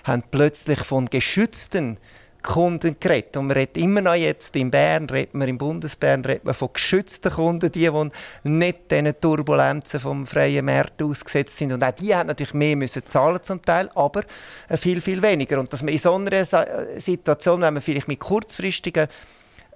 haben 0.03 0.23
plötzlich 0.31 0.79
von 0.79 1.05
geschützten 1.05 1.97
Kunden 2.41 2.95
geredet. 2.99 3.35
Und 3.37 3.47
man 3.47 3.57
redet 3.57 3.77
immer 3.77 4.01
noch 4.01 4.15
jetzt 4.15 4.55
in 4.55 4.71
Bern, 4.71 5.09
redet 5.09 5.33
man 5.33 5.47
im 5.47 5.57
Bundesbern, 5.57 6.23
redet 6.23 6.45
man 6.45 6.53
von 6.53 6.69
geschützten 6.73 7.31
Kunden, 7.31 7.71
die, 7.71 7.89
die 7.89 8.49
nicht 8.49 8.91
diesen 8.91 9.19
Turbulenzen 9.19 9.99
vom 9.99 10.25
freien 10.25 10.65
Markt 10.65 11.01
ausgesetzt 11.01 11.57
sind. 11.57 11.73
Und 11.73 11.83
auch 11.83 11.91
die 11.91 12.15
haben 12.15 12.27
natürlich 12.27 12.53
mehr 12.53 12.75
müssen 12.75 13.03
zahlen 13.07 13.43
zum 13.43 13.61
Teil, 13.61 13.89
aber 13.93 14.23
viel, 14.77 15.01
viel 15.01 15.21
weniger. 15.21 15.59
Und 15.59 15.71
dass 15.73 15.83
man 15.83 15.93
in 15.93 15.99
so 15.99 16.15
einer 16.15 16.45
Situation, 16.97 17.61
wenn 17.61 17.73
man 17.73 17.83
vielleicht 17.83 18.07
mit 18.07 18.19
kurzfristigen 18.19 19.07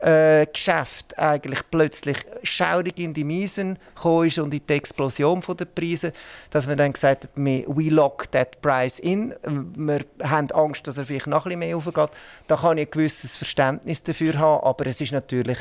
äh, 0.03 0.45
Geschäft 0.51 1.17
eigentlich 1.17 1.61
plötzlich 1.71 2.17
schaurig 2.43 2.99
in 2.99 3.13
die 3.13 3.23
Miesen 3.23 3.77
ist 4.25 4.37
und 4.37 4.53
in 4.53 4.61
die 4.67 4.73
Explosion 4.73 5.41
der 5.57 5.65
Preise, 5.65 6.11
dass 6.49 6.67
man 6.67 6.77
dann 6.77 6.91
gesagt 6.91 7.23
hat, 7.23 7.29
we 7.35 7.89
lock 7.89 8.29
that 8.31 8.61
price 8.61 8.99
in. 8.99 9.33
Wir 9.43 10.01
haben 10.21 10.51
Angst, 10.51 10.87
dass 10.87 10.97
er 10.97 11.05
vielleicht 11.05 11.27
noch 11.27 11.45
ein 11.45 11.57
bisschen 11.57 11.59
mehr 11.59 11.77
aufgeht. 11.77 12.09
Da 12.47 12.57
kann 12.57 12.77
ich 12.77 12.87
ein 12.87 12.91
gewisses 12.91 13.37
Verständnis 13.37 14.03
dafür 14.03 14.37
haben, 14.37 14.63
aber 14.63 14.87
es 14.87 14.99
ist 14.99 15.13
natürlich 15.13 15.59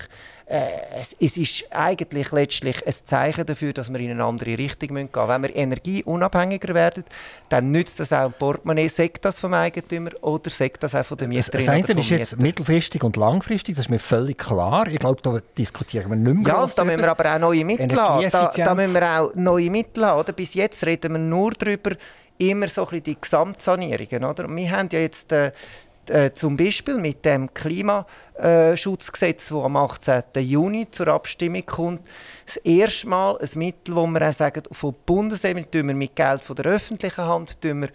äh, 0.52 1.00
es, 1.00 1.16
es, 1.18 1.38
ist 1.38 1.64
eigentlich 1.70 2.30
letztlich 2.30 2.86
ein 2.86 2.92
Zeichen 3.04 3.46
dafür, 3.46 3.72
dass 3.72 3.90
wir 3.90 4.00
in 4.00 4.10
eine 4.10 4.24
andere 4.24 4.58
Richtung 4.58 4.88
gehen 4.88 5.08
müssen. 5.12 5.28
Wenn 5.28 5.42
wir 5.42 5.56
energieunabhängiger 5.56 6.74
werden, 6.74 7.04
dann 7.48 7.70
nützt 7.70 8.00
das 8.00 8.12
auch 8.12 8.26
ein 8.26 8.34
Portemonnaie, 8.38 8.88
sagt 8.88 9.24
das 9.24 9.38
vom 9.38 9.54
Eigentümer 9.54 10.10
oder 10.20 10.50
sagt 10.50 10.82
das 10.82 10.94
auch 10.94 11.06
von 11.06 11.16
der 11.16 11.28
Mieterin 11.28 11.58
Das 11.58 11.68
eine 11.68 11.86
ist 11.86 12.10
jetzt 12.10 12.40
mittelfristig 12.40 13.02
und 13.02 13.16
langfristig, 13.16 13.76
das 13.76 13.86
ist 13.86 13.90
mir 13.90 13.98
völlig 13.98 14.31
klar. 14.34 14.88
Ich 14.88 14.98
glaube, 14.98 15.20
da 15.22 15.38
diskutieren 15.56 16.10
wir 16.10 16.16
nicht 16.16 16.44
mehr 16.44 16.54
Ja, 16.54 16.62
und 16.62 16.76
da 16.76 16.84
müssen 16.84 17.00
wir 17.00 17.10
aber 17.10 17.34
auch 17.34 17.38
neue 17.38 17.64
Mittel 17.64 18.00
haben. 18.00 18.28
Da, 18.30 18.50
da 18.54 18.74
müssen 18.74 18.94
wir 18.94 19.20
auch 19.20 19.34
neue 19.34 19.70
Mittel 19.70 20.06
haben. 20.06 20.20
Oder? 20.20 20.32
Bis 20.32 20.54
jetzt 20.54 20.84
reden 20.86 21.12
wir 21.12 21.18
nur 21.18 21.52
darüber, 21.52 21.92
immer 22.38 22.68
so 22.68 22.82
ein 22.82 22.88
bisschen 22.88 23.04
die 23.04 23.20
Gesamtsanierungen. 23.20 24.24
Oder? 24.24 24.48
Wir 24.48 24.70
haben 24.70 24.88
ja 24.92 25.00
jetzt 25.00 25.32
äh, 25.32 25.52
äh, 26.08 26.32
zum 26.32 26.56
Beispiel 26.56 26.98
mit 26.98 27.24
dem 27.24 27.52
Klimaschutzgesetz, 27.54 29.48
das 29.48 29.64
am 29.64 29.76
18. 29.76 30.22
Juni 30.38 30.90
zur 30.90 31.08
Abstimmung 31.08 31.64
kommt, 31.64 32.00
das 32.44 32.56
erste 32.56 33.08
Mal 33.08 33.38
ein 33.38 33.48
Mittel, 33.54 33.94
wo 33.94 34.06
wir 34.06 34.28
auch 34.28 34.32
sagen, 34.32 34.62
von 34.72 34.94
Bundesebene 35.06 35.66
wir 35.70 35.84
mit 35.94 36.16
Geld 36.16 36.42
von 36.42 36.56
der 36.56 36.66
öffentlichen 36.66 37.24
Hand 37.24 37.56
wir 37.62 37.88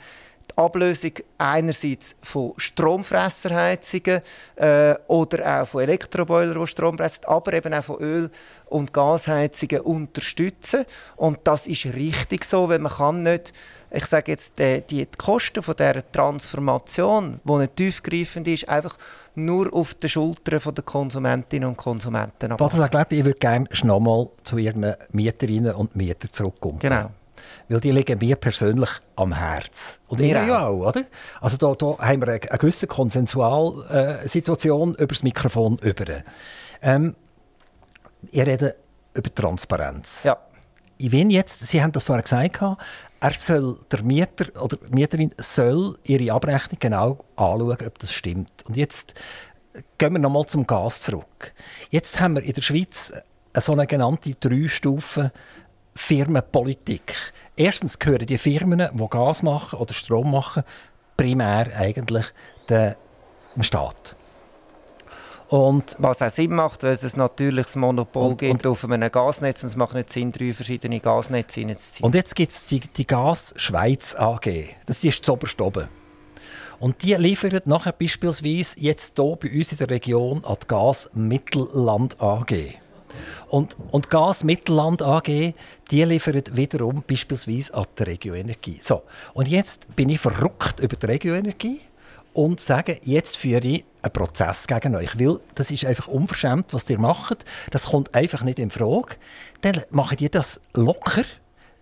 die 0.58 0.62
Ablösung 0.62 1.12
einerseits 1.38 2.16
von 2.22 2.54
Stromfresserheizungen 2.58 4.22
äh, 4.56 4.96
oder 5.08 5.62
auch 5.62 5.68
von 5.68 5.84
Elektroboilern, 5.84 6.60
die 6.60 6.68
Strom 6.68 6.98
fressen, 6.98 7.26
aber 7.26 7.54
eben 7.54 7.74
auch 7.74 7.84
von 7.84 8.00
Öl- 8.00 8.32
und 8.66 8.94
Gasheizungen 8.94 9.82
unterstützen. 9.82 10.86
Und 11.16 11.40
das 11.44 11.68
ist 11.68 11.86
richtig 11.86 12.46
so, 12.46 12.70
weil 12.70 12.80
man 12.80 12.92
kann 12.92 13.24
nicht 13.24 13.54
ich 13.90 14.06
sage 14.06 14.34
jetzt, 14.34 14.60
die, 14.60 14.82
die 14.82 15.08
Kosten 15.18 15.64
von 15.64 15.76
dieser 15.76 16.12
Transformation, 16.12 17.40
die 17.44 17.52
nicht 17.54 17.76
tiefgreifend 17.78 18.48
ist, 18.48 18.68
einfach 18.68 18.98
nur 19.36 19.74
auf 19.74 19.94
den 19.94 20.10
Schultern 20.10 20.76
der 20.76 20.84
Konsumentinnen 20.84 21.70
und 21.70 21.78
Konsumenten 21.78 22.52
ab. 22.52 22.72
Sagt, 22.72 23.14
ich 23.14 23.24
würde 23.24 23.40
gerne 23.40 23.68
nochmal 23.84 24.28
zu 24.44 24.58
Ihren 24.58 24.94
Mieterinnen 25.12 25.74
und 25.74 25.96
Mietern 25.96 26.32
zurückkommen. 26.32 26.80
Genau. 26.80 27.12
Weil 27.70 27.82
die 27.82 27.92
liegen 27.92 28.18
mir 28.20 28.38
persönlich 28.38 28.90
am 29.16 29.34
Herz. 29.34 30.00
Und 30.08 30.22
ihr 30.22 30.28
ja 30.28 30.68
auch, 30.68 30.88
oder? 30.88 31.04
Also 31.42 31.58
da, 31.58 31.76
da 31.76 31.98
haben 32.00 32.22
wir 32.22 32.30
eine, 32.30 32.42
eine 32.42 32.58
gewisse 32.58 32.88
Konsensualsituation 32.88 34.96
äh, 34.96 35.04
über 35.04 35.14
das 35.14 35.24
Mikrofon 35.24 35.78
über. 35.80 36.06
Ähm, 36.82 37.16
ihr 38.32 38.48
redet 38.48 38.78
über 39.14 39.34
Transparenz. 39.34 40.24
Ja. 40.24 40.38
Ich 41.00 41.12
will 41.12 41.32
jetzt, 41.32 41.68
Sie 41.68 41.84
haben 41.84 41.92
das 41.92 42.06
vorher 42.06 42.24
gesagt, 42.24 42.60
er 43.20 43.34
soll, 43.34 43.80
der 43.92 44.04
Mieter 44.04 44.46
oder 44.62 44.78
die 44.78 44.96
Mieterin 44.96 45.32
soll 45.38 45.98
ihre 46.04 46.34
Abrechnung 46.34 46.78
genau 46.80 47.18
anschauen, 47.36 47.78
ob 47.86 48.00
das 48.00 48.14
stimmt. 48.14 48.64
Und 48.68 48.78
jetzt 48.78 49.14
gehen 49.98 50.14
wir 50.14 50.20
nochmal 50.20 50.46
zum 50.46 50.66
Gas 50.66 51.04
zurück. 51.04 51.54
Jetzt 51.90 52.20
haben 52.20 52.36
wir 52.36 52.44
in 52.44 52.54
der 52.54 52.62
Schweiz 52.62 53.14
eine 53.54 53.62
sogenannte 53.62 54.36
drei 54.36 54.68
Stufen 54.68 55.32
Firmenpolitik. 55.96 57.16
Erstens 57.58 57.98
gehören 57.98 58.28
die 58.28 58.38
Firmen, 58.38 58.88
die 58.94 59.08
Gas 59.10 59.42
machen 59.42 59.80
oder 59.80 59.94
Strom 59.94 60.32
machen, 60.32 60.64
primär 61.18 61.76
eigentlich 61.76 62.26
dem 62.70 62.96
Staat. 63.62 64.16
Und 65.50 65.96
Was 65.98 66.22
auch 66.22 66.30
Sinn 66.30 66.54
macht, 66.54 66.84
weil 66.84 66.94
es 66.94 67.04
ein 67.04 67.20
natürliches 67.20 67.76
Monopol 67.76 68.32
und, 68.32 68.38
gibt 68.38 68.66
und, 68.66 68.68
auf 68.68 68.84
einem 68.84 69.12
Gasnetz. 69.12 69.64
Und 69.64 69.70
es 69.70 69.76
macht 69.76 69.96
nicht 69.96 70.12
Sinn, 70.12 70.32
drei 70.32 70.54
verschiedene 70.54 71.00
Gasnetze 71.00 71.62
reinzuziehen. 71.62 72.06
Und 72.06 72.16
jetzt 72.16 72.36
gibt 72.36 72.52
es 72.52 72.68
die, 72.68 72.82
die 72.82 73.08
Gas 73.08 73.54
Schweiz 73.58 74.14
AG. 74.16 74.48
Das 74.86 75.04
ist 75.04 75.26
zuoberst 75.26 75.60
oben. 75.62 75.88
Und 76.80 77.02
die 77.02 77.16
liefert 77.16 77.66
nachher 77.66 77.94
beispielsweise 77.94 78.76
jetzt 78.78 79.18
hier 79.18 79.36
bei 79.38 79.50
uns 79.50 79.72
in 79.72 79.78
der 79.80 79.90
Region 79.90 80.44
an 80.46 80.58
die 80.62 80.68
Gas 80.68 81.10
Mittelland 81.14 82.22
AG. 82.22 82.78
Und, 83.50 83.78
und 83.92 84.10
Gas 84.10 84.44
Mittelland 84.44 85.02
AG, 85.02 85.54
die 85.92 86.04
liefert 86.04 86.56
wiederum 86.56 87.04
beispielsweise 87.06 87.74
an 87.74 87.86
die 87.98 88.04
Regioenergie. 88.04 88.80
So, 88.82 89.04
und 89.34 89.48
jetzt 89.48 89.96
bin 89.96 90.10
ich 90.10 90.20
verrückt 90.20 90.80
über 90.80 90.96
die 90.96 91.06
Regioenergie 91.06 91.82
und 92.34 92.60
sage, 92.60 93.00
jetzt 93.04 93.38
führe 93.38 93.66
ich 93.66 93.86
einen 94.04 94.14
Prozess 94.14 94.68
gegen 94.68 94.96
euch. 94.96 95.20
Weil 95.20 95.40
das 95.56 95.72
ist 95.72 95.86
einfach 95.86 96.08
unverschämt, 96.08 96.74
was 96.74 96.90
ihr 96.90 97.00
macht. 97.00 97.46
Das 97.72 97.88
kommt 97.88 98.14
einfach 98.14 98.44
nicht 98.44 98.60
in 98.60 98.70
Frage. 98.70 99.16
Dann 99.62 99.82
machen 99.90 100.18
die 100.18 100.30
das 100.30 100.62
locker 100.74 101.24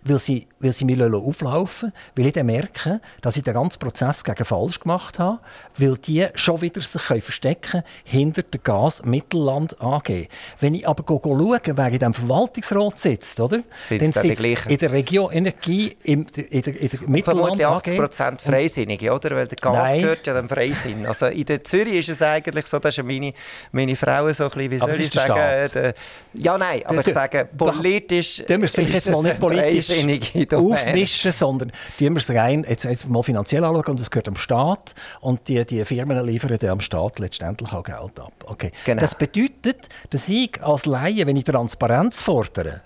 weil 0.06 0.18
sie, 0.18 0.46
weil 0.60 0.72
sie 0.72 0.84
mir 0.84 1.12
auflaufen 1.12 1.92
weil 2.14 2.26
ich 2.26 2.32
dann 2.32 2.46
merke, 2.46 3.00
dass 3.20 3.36
ich 3.36 3.42
den 3.42 3.54
ganzen 3.54 3.78
Prozess 3.78 4.24
gegen 4.24 4.44
falsch 4.44 4.80
gemacht 4.80 5.18
habe, 5.18 5.40
weil 5.76 5.96
die 5.96 6.26
schon 6.34 6.62
wieder 6.62 6.80
sich 6.80 7.02
verstecken 7.02 7.70
können 7.70 7.84
hinter 8.04 8.42
der 8.42 8.60
Gas 8.60 9.04
Mittelland 9.04 9.80
AG. 9.80 10.28
Wenn 10.60 10.74
ich 10.74 10.86
aber 10.86 11.04
schaue, 11.06 11.58
wer 11.64 11.86
in 11.86 11.92
diesem 11.92 12.14
Verwaltungsrat 12.14 12.98
sitzt, 12.98 13.40
oder? 13.40 13.58
Sitzt 13.88 14.02
dann 14.02 14.12
sitzt 14.12 14.44
in 14.44 14.78
der 14.78 14.92
Region 14.92 15.32
Energie 15.32 15.96
in, 16.04 16.26
der, 16.26 16.52
in 16.52 16.62
der 16.62 16.72
Mittelland 17.06 17.62
AG. 17.62 17.76
80 17.76 17.98
Prozent 17.98 18.42
Freisinnige, 18.42 19.12
oder? 19.12 19.36
Weil 19.36 19.48
der 19.48 19.56
Gas 19.56 19.76
Nein. 19.76 20.00
gehört 20.00 20.26
ja 20.26 20.34
dem 20.34 20.48
Freisinn. 20.48 21.06
Also 21.06 21.26
in 21.26 21.44
der 21.44 21.64
Zürich 21.64 22.00
ist 22.00 22.08
es 22.10 22.22
eigentlich 22.22 22.66
so, 22.66 22.78
das 22.78 22.96
ist 22.96 23.04
meine, 23.04 23.32
meine 23.72 23.96
Frau 23.96 24.30
so 24.32 24.44
ein 24.44 24.50
bisschen, 24.50 24.70
wie 24.70 24.78
soll 24.78 25.00
ich 25.00 25.10
sagen? 25.10 25.34
Der, 25.74 25.94
ja, 26.34 26.56
nein, 26.56 26.82
aber 26.84 27.06
ich 27.06 27.12
sage, 27.12 27.48
politisch... 27.56 28.42
Tun 28.46 28.62
wir 28.62 28.64
es 28.64 28.76
jetzt 28.76 29.10
mal 29.10 29.22
nicht 29.22 29.40
politisch 29.40 29.95
aufmischen, 30.52 31.32
sondern 31.32 31.72
die 31.98 32.10
wir 32.10 32.16
es 32.16 32.30
rein 32.30 32.64
jetzt, 32.68 32.84
jetzt 32.84 33.08
mal 33.08 33.22
finanziell 33.22 33.64
anschauen 33.64 33.84
und 33.86 34.00
es 34.00 34.10
gehört 34.10 34.28
am 34.28 34.36
Staat 34.36 34.94
und 35.20 35.48
die, 35.48 35.64
die 35.64 35.84
Firmen 35.84 36.24
liefern 36.24 36.58
am 36.68 36.80
Staat 36.80 37.18
letztendlich 37.18 37.72
auch 37.72 37.84
Geld 37.84 38.20
ab. 38.20 38.32
Okay. 38.46 38.72
Genau. 38.84 39.00
Das 39.00 39.14
bedeutet, 39.14 39.88
dass 40.10 40.28
ich 40.28 40.62
als 40.62 40.86
Laie, 40.86 41.26
wenn 41.26 41.36
ich 41.36 41.44
Transparenz 41.44 42.22
fordere, 42.22 42.82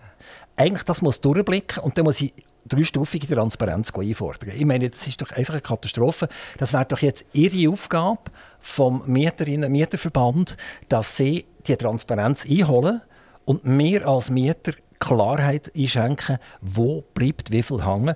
eigentlich 0.56 0.82
das 0.82 1.02
muss 1.02 1.20
durchblicken 1.20 1.82
und 1.82 1.96
dann 1.96 2.04
muss 2.04 2.20
ich 2.20 2.34
dreistufige 2.66 3.26
Transparenz 3.26 3.92
einfordern. 3.94 4.50
Ich 4.56 4.64
meine, 4.64 4.90
das 4.90 5.06
ist 5.06 5.20
doch 5.20 5.30
einfach 5.32 5.54
eine 5.54 5.62
Katastrophe. 5.62 6.28
Das 6.58 6.72
wäre 6.72 6.84
doch 6.84 7.00
jetzt 7.00 7.26
Ihre 7.32 7.72
Aufgabe 7.72 8.22
vom 8.60 9.02
Mieterinnen- 9.06 9.66
und 9.66 9.72
Mieterverband, 9.72 10.56
dass 10.88 11.16
Sie 11.16 11.46
die 11.66 11.76
Transparenz 11.76 12.46
einholen 12.48 13.00
und 13.44 13.64
mir 13.64 14.06
als 14.06 14.30
Mieter 14.30 14.72
Klarheit 15.00 15.72
einschenken, 15.76 16.38
wo 16.60 17.02
bleibt 17.14 17.50
wie 17.50 17.62
viel 17.62 17.84
hängen. 17.84 18.14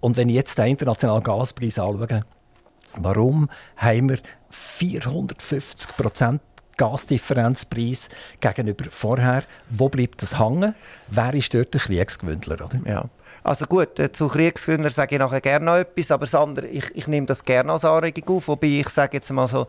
Und 0.00 0.18
wenn 0.18 0.28
ich 0.28 0.34
jetzt 0.34 0.58
den 0.58 0.66
internationalen 0.66 1.22
Gaspreis 1.22 1.78
anschaue, 1.78 2.24
warum 2.96 3.48
haben 3.76 4.10
wir 4.10 4.18
450 4.50 5.96
Prozent 5.96 6.42
Gasdifferenzpreis 6.76 8.08
gegenüber 8.40 8.86
vorher? 8.90 9.44
Wo 9.70 9.88
bleibt 9.88 10.20
das 10.22 10.38
hängen? 10.38 10.74
Wer 11.14 11.34
ist 11.34 11.54
dort 11.54 11.72
der 11.74 11.80
Kriegsgewündler? 11.80 12.64
Oder? 12.64 12.80
Ja. 12.84 13.04
Also 13.42 13.66
gut, 13.66 13.98
äh, 13.98 14.10
zu 14.10 14.28
Kriegsgründern 14.28 14.90
sage 14.90 15.16
ich 15.16 15.18
nachher 15.18 15.42
gerne 15.42 15.64
noch 15.66 15.76
etwas, 15.76 16.10
aber 16.10 16.24
das 16.24 16.34
andere, 16.34 16.66
ich, 16.66 16.84
ich 16.94 17.06
nehme 17.08 17.26
das 17.26 17.44
gerne 17.44 17.72
als 17.72 17.84
Anregung 17.84 18.36
auf, 18.36 18.48
wobei 18.48 18.68
ich 18.68 18.88
sage 18.88 19.18
jetzt 19.18 19.30
mal 19.30 19.46
so, 19.46 19.66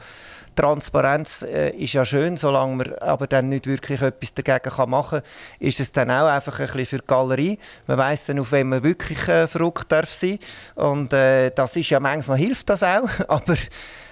Transparenz 0.56 1.42
äh, 1.44 1.72
ist 1.72 1.94
ja 1.94 2.06
schön, 2.06 2.38
solange 2.38 2.76
man 2.76 2.94
aber 2.96 3.28
dann 3.28 3.50
nicht 3.50 3.68
wirklich 3.68 4.02
etwas 4.02 4.34
dagegen 4.34 4.74
kann 4.74 4.90
machen 4.90 5.20
kann, 5.20 5.30
ist 5.60 5.80
es 5.80 5.92
dann 5.92 6.10
auch 6.10 6.28
einfach 6.28 6.60
ein 6.60 6.68
bisschen 6.68 6.86
für 6.86 6.98
die 7.00 7.08
Galerie. 7.08 7.60
Man 7.88 7.98
weiß 7.98 8.26
dann, 8.26 8.40
auf 8.40 8.52
wen 8.54 8.70
man 8.70 8.84
wirklich 8.84 9.28
äh, 9.28 9.48
verrückt 9.48 9.92
darf 9.92 10.10
sein. 10.10 10.40
Und 10.76 11.12
äh, 11.12 11.52
das 11.52 11.76
ist 11.76 11.90
ja 11.90 12.00
manchmal 12.00 12.38
hilft 12.38 12.70
das 12.70 12.82
auch, 12.84 13.10
aber 13.28 13.56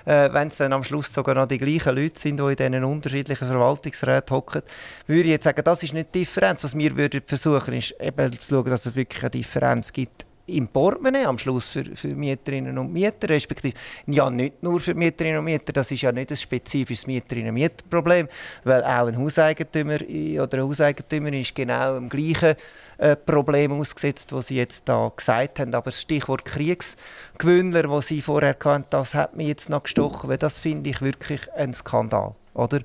äh, 0.05 0.33
wenn 0.33 0.49
es 0.49 0.57
dann 0.57 0.73
am 0.73 0.83
Schluss 0.83 1.13
sogar 1.13 1.35
noch 1.35 1.47
die 1.47 1.57
gleichen 1.57 1.95
Leute 1.95 2.19
sind, 2.19 2.39
die 2.39 2.43
in 2.43 2.55
diesen 2.55 2.83
unterschiedlichen 2.83 3.47
Verwaltungsräten 3.47 4.35
hocken, 4.35 4.61
würde 5.07 5.23
ich 5.23 5.29
jetzt 5.29 5.45
sagen, 5.45 5.61
das 5.63 5.83
ist 5.83 5.93
nicht 5.93 6.13
die 6.13 6.19
Differenz. 6.19 6.63
Was 6.65 6.77
wir 6.77 6.97
würden 6.97 7.22
versuchen, 7.25 7.73
ist 7.73 7.95
eben 7.99 8.31
zu 8.39 8.55
schauen, 8.55 8.69
dass 8.69 8.85
es 8.85 8.95
wirklich 8.95 9.23
eine 9.23 9.31
Differenz 9.31 9.91
gibt 9.91 10.25
im 10.45 10.67
Portemonnaie 10.67 11.25
am 11.25 11.37
Schluss 11.37 11.69
für, 11.69 11.83
für 11.95 12.09
Mieterinnen 12.09 12.77
und 12.77 12.91
Mieter, 12.91 13.29
respektive 13.29 13.75
ja 14.07 14.29
nicht 14.29 14.61
nur 14.61 14.79
für 14.79 14.93
Mieterinnen 14.93 15.39
und 15.39 15.45
Mieter, 15.45 15.71
das 15.71 15.89
ist 15.91 16.01
ja 16.01 16.11
nicht 16.11 16.31
ein 16.31 16.37
spezifisches 16.37 17.07
Mieterinnen- 17.07 17.49
und 17.49 17.53
Mieterproblem, 17.53 18.27
weil 18.65 18.83
auch 18.83 19.07
ein 19.07 19.17
Hauseigentumer 19.17 19.95
oder 19.95 20.57
eine 20.57 20.63
Hauseigentümerin 20.63 21.41
ist 21.41 21.55
genau 21.55 21.95
im 21.95 22.09
gleichen 22.09 22.55
äh, 22.97 23.15
Problem 23.15 23.71
ausgesetzt, 23.71 24.33
was 24.33 24.47
Sie 24.47 24.57
jetzt 24.57 24.83
da 24.85 25.11
gesagt 25.15 25.59
haben. 25.59 25.73
Aber 25.73 25.85
das 25.85 26.01
Stichwort 26.01 26.43
Kriegsgewöhnler, 26.43 27.83
das 27.83 28.07
Sie 28.07 28.21
vorher 28.21 28.57
hatten, 28.59 28.85
das 28.89 29.13
hat 29.13 29.37
mich 29.37 29.47
jetzt 29.47 29.69
noch 29.69 29.83
gestochen, 29.83 30.29
weil 30.29 30.37
das 30.37 30.59
finde 30.59 30.89
ich 30.89 31.01
wirklich 31.01 31.51
ein 31.53 31.73
Skandal. 31.73 32.35
Oder? 32.53 32.81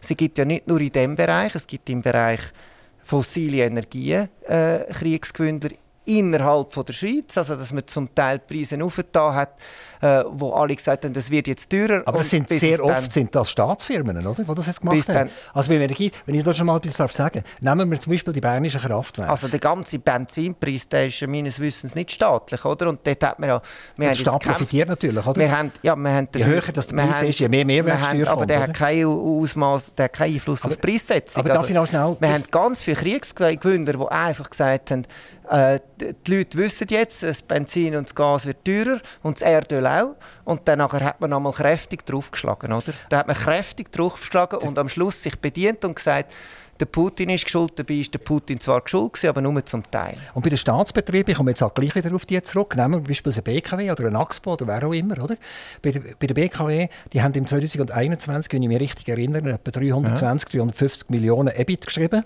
Es 0.00 0.08
gibt 0.08 0.38
ja 0.38 0.44
nicht 0.44 0.68
nur 0.68 0.80
in 0.80 0.92
diesem 0.92 1.16
Bereich, 1.16 1.54
es 1.54 1.66
gibt 1.66 1.88
im 1.90 2.02
Bereich 2.02 2.40
fossile 3.08 3.64
Energien 3.64 4.28
äh, 4.46 4.80
Kriegsgewöhnler 4.92 5.70
innerhalb 6.08 6.72
von 6.72 6.84
der 6.86 6.94
Schweiz, 6.94 7.36
also 7.36 7.54
dass 7.54 7.72
man 7.72 7.86
zum 7.86 8.14
Teil 8.14 8.38
Preise 8.38 8.82
aufgetan 8.82 9.34
hat, 9.34 9.60
äh, 10.00 10.24
wo 10.30 10.52
alle 10.52 10.74
gesagt 10.74 11.04
haben, 11.04 11.12
das 11.12 11.30
wird 11.30 11.48
jetzt 11.48 11.70
teurer. 11.70 12.02
Aber 12.06 12.20
es 12.20 12.30
sind 12.30 12.48
sehr 12.48 12.82
oft 12.82 13.12
sind 13.12 13.34
das 13.34 13.50
Staatsfirmen, 13.50 14.26
oder, 14.26 14.42
die 14.42 14.54
das 14.54 14.66
jetzt 14.66 14.80
gemacht 14.80 15.08
haben. 15.10 15.30
Also 15.52 15.68
bei 15.68 15.76
Energie, 15.76 16.10
wenn 16.24 16.34
ich 16.34 16.44
das 16.44 16.56
schon 16.56 16.66
mal 16.66 16.78
etwas 16.78 17.14
sagen 17.14 17.44
darf, 17.60 17.76
nehmen 17.76 17.90
wir 17.90 18.00
zum 18.00 18.12
Beispiel 18.12 18.32
die 18.32 18.40
bernischen 18.40 18.80
Kraftwerke. 18.80 19.30
Also 19.30 19.48
der 19.48 19.60
ganze 19.60 19.98
Benzinpreis, 19.98 20.88
der 20.88 21.08
ist 21.08 21.20
meines 21.26 21.60
Wissens 21.60 21.94
nicht 21.94 22.10
staatlich, 22.10 22.64
oder? 22.64 22.88
Und 22.88 23.06
dort 23.06 23.22
hat 23.22 23.38
man 23.38 23.50
ja... 23.50 23.62
Wir 23.96 24.08
der 24.08 24.14
Staat 24.14 24.42
profitiert 24.42 24.88
natürlich, 24.88 25.26
oder? 25.26 25.38
Wir 25.38 25.56
haben, 25.56 25.72
ja, 25.82 25.94
wir 25.94 26.10
haben 26.10 26.28
je 26.34 26.44
höher 26.44 26.62
das 26.72 26.86
der 26.86 26.96
Preis 26.96 27.16
haben, 27.16 27.26
ist, 27.28 27.38
je 27.38 27.48
mehr 27.48 27.66
Mehrwertsteuer 27.66 28.24
kommt, 28.24 28.28
Aber 28.28 28.46
der 28.46 28.60
hat 28.62 28.74
keinen 28.74 29.06
Ausmaß, 29.06 29.94
der 29.94 30.04
hat 30.04 30.12
keinen 30.14 30.34
Einfluss 30.34 30.62
aber, 30.62 30.72
auf 30.72 30.80
die 30.80 30.86
Preissetzung. 30.86 31.40
Aber 31.40 31.50
also, 31.50 31.60
darf 31.60 31.70
ich 31.70 31.76
noch 31.76 31.86
schnell... 31.86 32.16
Wir 32.18 32.32
haben 32.32 32.44
ganz 32.50 32.82
viele 32.82 32.96
Kriegsgewinner, 32.96 33.92
die 33.92 34.08
einfach 34.08 34.48
gesagt 34.48 34.90
haben, 34.90 35.02
äh, 35.50 35.80
die 36.26 36.36
Leute 36.36 36.58
wissen 36.58 36.86
jetzt, 36.90 37.22
das 37.22 37.42
Benzin 37.42 37.96
und 37.96 38.08
das 38.08 38.14
Gas 38.14 38.46
wird 38.46 38.64
teurer 38.64 39.00
und 39.22 39.40
das 39.40 39.42
Erdöl 39.42 39.86
auch. 39.86 40.16
Und 40.44 40.66
dann 40.66 40.82
hat 40.82 41.20
man 41.20 41.30
nochmal 41.30 41.52
kräftig 41.52 42.04
draufgeschlagen, 42.06 42.72
oder? 42.72 42.92
Da 43.08 43.18
hat 43.18 43.26
man 43.26 43.36
kräftig 43.36 43.92
draufgeschlagen 43.92 44.58
und 44.58 44.78
am 44.78 44.88
Schluss 44.88 45.22
sich 45.22 45.38
bedient 45.38 45.84
und 45.84 45.96
gesagt, 45.96 46.32
der 46.80 46.86
Putin 46.86 47.30
ist 47.30 47.48
schuld, 47.48 47.72
dabei 47.76 47.94
ist 47.94 48.14
der 48.14 48.20
Putin 48.20 48.60
zwar 48.60 48.82
schuld, 48.84 49.24
aber 49.24 49.40
nur 49.40 49.64
zum 49.66 49.82
Teil. 49.90 50.14
Und 50.34 50.42
bei 50.42 50.50
den 50.50 50.84
Betrieben, 50.94 51.30
ich 51.30 51.36
komme 51.36 51.50
jetzt 51.50 51.62
auch 51.62 51.74
gleich 51.74 51.94
wieder 51.94 52.14
auf 52.14 52.24
die 52.24 52.40
zurück, 52.42 52.76
nehmen 52.76 53.02
wir 53.02 53.08
beispielsweise 53.08 53.42
BKW 53.42 53.90
oder 53.90 54.06
ein 54.06 54.16
Axpo 54.16 54.52
oder 54.52 54.66
wer 54.68 54.86
auch 54.86 54.92
immer, 54.92 55.20
oder? 55.22 55.36
Bei 55.82 55.90
der, 55.90 56.00
bei 56.00 56.26
der 56.26 56.34
BKW, 56.34 56.88
die 57.12 57.22
haben 57.22 57.34
im 57.34 57.46
2021, 57.46 58.52
wenn 58.52 58.62
ich 58.62 58.68
mich 58.68 58.80
richtig 58.80 59.08
erinnere, 59.08 59.54
etwa 59.54 59.70
320, 59.72 60.52
ja. 60.52 60.60
350 60.60 61.10
Millionen 61.10 61.52
EBIT 61.54 61.86
geschrieben. 61.86 62.24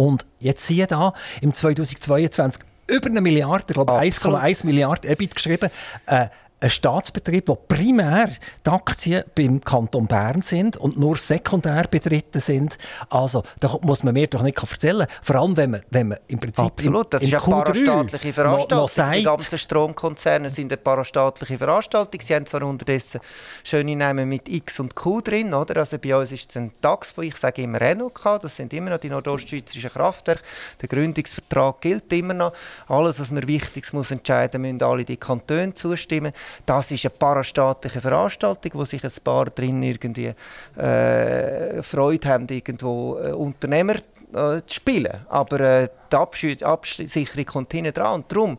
Und 0.00 0.24
jetzt 0.38 0.66
siehe 0.66 0.86
da, 0.86 1.12
im 1.42 1.52
2022 1.52 2.62
über 2.86 3.10
eine 3.10 3.20
Milliarde, 3.20 3.66
ich 3.68 3.74
glaube 3.74 3.92
1,1 3.92 4.64
Milliarden 4.64 5.10
EBIT 5.10 5.34
geschrieben. 5.34 5.70
Äh, 6.06 6.28
ein 6.60 6.70
Staatsbetrieb, 6.70 7.48
wo 7.48 7.56
primär 7.56 8.30
die 8.64 8.70
Aktien 8.70 9.24
beim 9.34 9.60
Kanton 9.62 10.06
Bern 10.06 10.42
sind 10.42 10.76
und 10.76 10.98
nur 10.98 11.16
sekundär 11.16 11.86
betreten 11.90 12.40
sind. 12.40 12.76
Also, 13.08 13.42
da 13.60 13.78
muss 13.82 14.02
man 14.02 14.14
mir 14.14 14.26
doch 14.26 14.42
nicht 14.42 14.62
erzählen. 14.62 15.06
Vor 15.22 15.36
allem, 15.36 15.56
wenn 15.56 15.70
man, 15.70 15.82
wenn 15.90 16.08
man 16.08 16.18
im 16.28 16.38
Prinzip 16.38 16.64
Absolut, 16.64 17.14
das 17.14 17.22
ist 17.22 17.32
eine 17.32 17.42
parastaatliche 17.42 18.32
Veranstaltung. 18.32 18.78
Noch, 18.78 18.96
noch 18.96 19.12
die 19.12 19.22
ganzen 19.22 19.58
Stromkonzerne 19.58 20.50
sind 20.50 20.72
eine 20.72 20.76
parastaatliche 20.76 21.58
Veranstaltung. 21.58 22.20
Sie 22.20 22.34
haben 22.34 22.46
zwar 22.46 22.62
unterdessen 22.62 23.20
schöne 23.64 23.96
Namen 23.96 24.28
mit 24.28 24.48
X 24.48 24.80
und 24.80 24.94
Q 24.94 25.22
drin. 25.22 25.54
Oder? 25.54 25.78
Also 25.78 25.98
bei 25.98 26.14
uns 26.14 26.32
ist 26.32 26.50
es 26.50 26.56
ein 26.56 26.72
DAX, 26.80 27.16
wo 27.16 27.22
ich 27.22 27.36
sage 27.36 27.62
immer 27.62 27.80
Renault 27.80 28.12
Das 28.42 28.56
sind 28.56 28.72
immer 28.74 28.90
noch 28.90 28.98
die 28.98 29.08
nordostschweizerischen 29.08 29.90
Kraftwerke. 29.90 30.42
Der 30.80 30.88
Gründungsvertrag 30.88 31.80
gilt 31.80 32.12
immer 32.12 32.34
noch. 32.34 32.52
Alles, 32.86 33.18
was 33.18 33.30
man 33.30 33.46
Wichtiges 33.46 33.92
muss 33.92 34.10
entscheiden, 34.10 34.60
müssen 34.62 34.82
alle 34.82 35.04
die 35.04 35.16
Kantone 35.16 35.74
zustimmen. 35.74 36.32
Das 36.66 36.90
ist 36.90 37.04
eine 37.04 37.10
parastaatliche 37.10 38.00
Veranstaltung, 38.00 38.72
wo 38.74 38.84
sich 38.84 39.04
ein 39.04 39.12
paar 39.22 39.46
drin 39.46 39.82
irgendwie 39.82 40.32
äh, 40.76 41.82
Freude 41.82 42.28
haben, 42.28 42.46
irgendwo 42.48 43.18
äh, 43.18 43.32
Unternehmer 43.32 43.96
äh, 44.32 44.60
zu 44.66 44.74
spielen. 44.74 45.26
Aber 45.28 45.88
äh, 46.12 46.56
die 46.56 46.64
Absicherung 46.64 47.46
kommt 47.46 47.72
hinten 47.72 47.92
dran. 47.92 48.14
Und 48.14 48.32
darum 48.32 48.58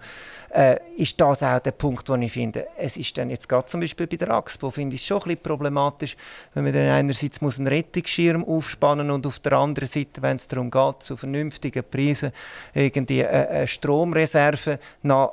äh, 0.53 0.77
ist 0.97 1.19
das 1.19 1.43
auch 1.43 1.59
der 1.59 1.71
Punkt, 1.71 2.07
wo 2.09 2.15
ich 2.15 2.31
finde, 2.31 2.67
es 2.77 2.97
ist 2.97 3.17
dann 3.17 3.29
jetzt 3.29 3.47
gerade 3.47 3.65
zum 3.65 3.79
Beispiel 3.79 4.07
bei 4.07 4.17
der 4.17 4.31
Axpo, 4.31 4.69
finde 4.69 4.95
ich 4.95 5.01
es 5.01 5.07
schon 5.07 5.17
ein 5.19 5.23
bisschen 5.23 5.41
problematisch, 5.41 6.17
wenn 6.53 6.63
man 6.63 6.73
dann 6.73 6.89
einerseits 6.89 7.41
muss 7.41 7.57
einen 7.57 7.67
Rettungsschirm 7.67 8.43
aufspannen 8.43 9.09
und 9.11 9.25
auf 9.25 9.39
der 9.39 9.53
anderen 9.53 9.87
Seite, 9.87 10.21
wenn 10.21 10.35
es 10.35 10.47
darum 10.47 10.69
geht, 10.69 11.03
zu 11.03 11.15
vernünftigen 11.15 11.83
Preisen 11.89 12.31
irgendwie 12.73 13.25
eine, 13.25 13.49
eine 13.49 13.67
Stromreserve 13.67 14.79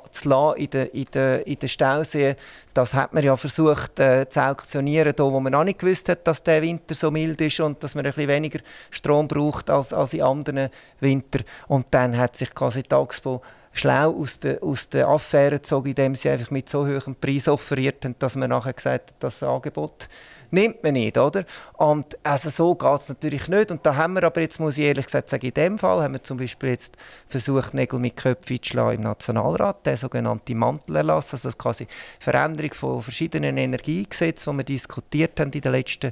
zu 0.09 0.29
lassen 0.29 0.57
in 0.57 0.69
den, 0.69 0.87
in 0.87 1.05
den, 1.05 1.41
in 1.41 1.59
den 1.59 1.69
Stauseen, 1.69 2.35
das 2.73 2.93
hat 2.93 3.13
man 3.13 3.23
ja 3.23 3.35
versucht 3.35 3.99
äh, 3.99 4.29
zu 4.29 4.41
auktionieren, 4.41 5.13
da 5.15 5.23
wo 5.23 5.39
man 5.39 5.51
noch 5.51 5.65
nicht 5.65 5.79
gewusst 5.79 6.07
hat, 6.07 6.25
dass 6.25 6.41
der 6.43 6.61
Winter 6.61 6.95
so 6.95 7.11
mild 7.11 7.41
ist 7.41 7.59
und 7.59 7.83
dass 7.83 7.93
man 7.93 8.05
ein 8.05 8.13
bisschen 8.13 8.29
weniger 8.29 8.59
Strom 8.89 9.27
braucht 9.27 9.69
als, 9.69 9.91
als 9.91 10.13
in 10.13 10.21
anderen 10.21 10.69
Winter. 11.01 11.39
Und 11.67 11.87
dann 11.91 12.08
hat 12.17 12.35
sich 12.35 12.53
quasi 12.53 12.83
die 12.83 12.93
Axpo 12.93 13.41
schlau 13.71 14.11
aus 14.11 14.39
der, 14.39 14.61
aus 14.63 14.89
der 14.89 15.07
Affäre 15.07 15.55
gezogen, 15.55 15.89
indem 15.89 16.15
sie 16.15 16.29
einfach 16.29 16.51
mit 16.51 16.69
so 16.69 16.85
hohem 16.85 17.15
Preis 17.15 17.47
offeriert 17.47 18.03
haben, 18.03 18.15
dass 18.19 18.35
man 18.35 18.49
nachher 18.49 18.73
gesagt 18.73 19.11
hat, 19.11 19.15
das 19.19 19.43
Angebot 19.43 20.09
nimmt 20.51 20.83
man 20.83 20.93
nicht, 20.93 21.17
oder? 21.17 21.45
Und 21.73 22.17
also 22.23 22.49
so 22.49 22.75
geht 22.75 22.99
es 22.99 23.09
natürlich 23.09 23.47
nicht. 23.47 23.71
Und 23.71 23.85
da 23.85 23.95
haben 23.95 24.13
wir 24.13 24.23
aber 24.23 24.41
jetzt, 24.41 24.59
muss 24.59 24.77
ich 24.77 24.85
ehrlich 24.85 25.05
gesagt 25.05 25.29
sagen, 25.29 25.45
in 25.45 25.53
dem 25.53 25.79
Fall 25.79 26.01
haben 26.01 26.13
wir 26.13 26.23
zum 26.23 26.37
Beispiel 26.37 26.69
jetzt 26.69 26.97
versucht, 27.27 27.73
Nägel 27.73 27.99
mit 27.99 28.15
Köpfen 28.15 28.61
zu 28.61 28.69
schlagen 28.69 28.97
im 28.97 29.03
Nationalrat, 29.03 29.85
der 29.85 29.97
sogenannte 29.97 30.55
Mantelerlass, 30.55 31.33
also 31.33 31.49
quasi 31.51 31.87
Veränderung 32.19 32.73
von 32.73 33.01
verschiedenen 33.01 33.57
Energiegesetzen, 33.57 34.51
die 34.53 34.57
wir 34.57 34.63
diskutiert 34.65 35.39
haben 35.39 35.51
in 35.51 35.61
den 35.61 35.71
letzten 35.71 36.11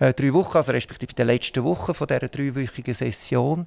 äh, 0.00 0.12
drei 0.12 0.32
Wochen, 0.32 0.56
also 0.56 0.72
respektive 0.72 1.10
in 1.12 1.16
den 1.16 1.26
letzten 1.26 1.64
Wochen 1.64 1.94
von 1.94 2.06
dieser 2.06 2.28
dreiwöchigen 2.28 2.94
Session 2.94 3.66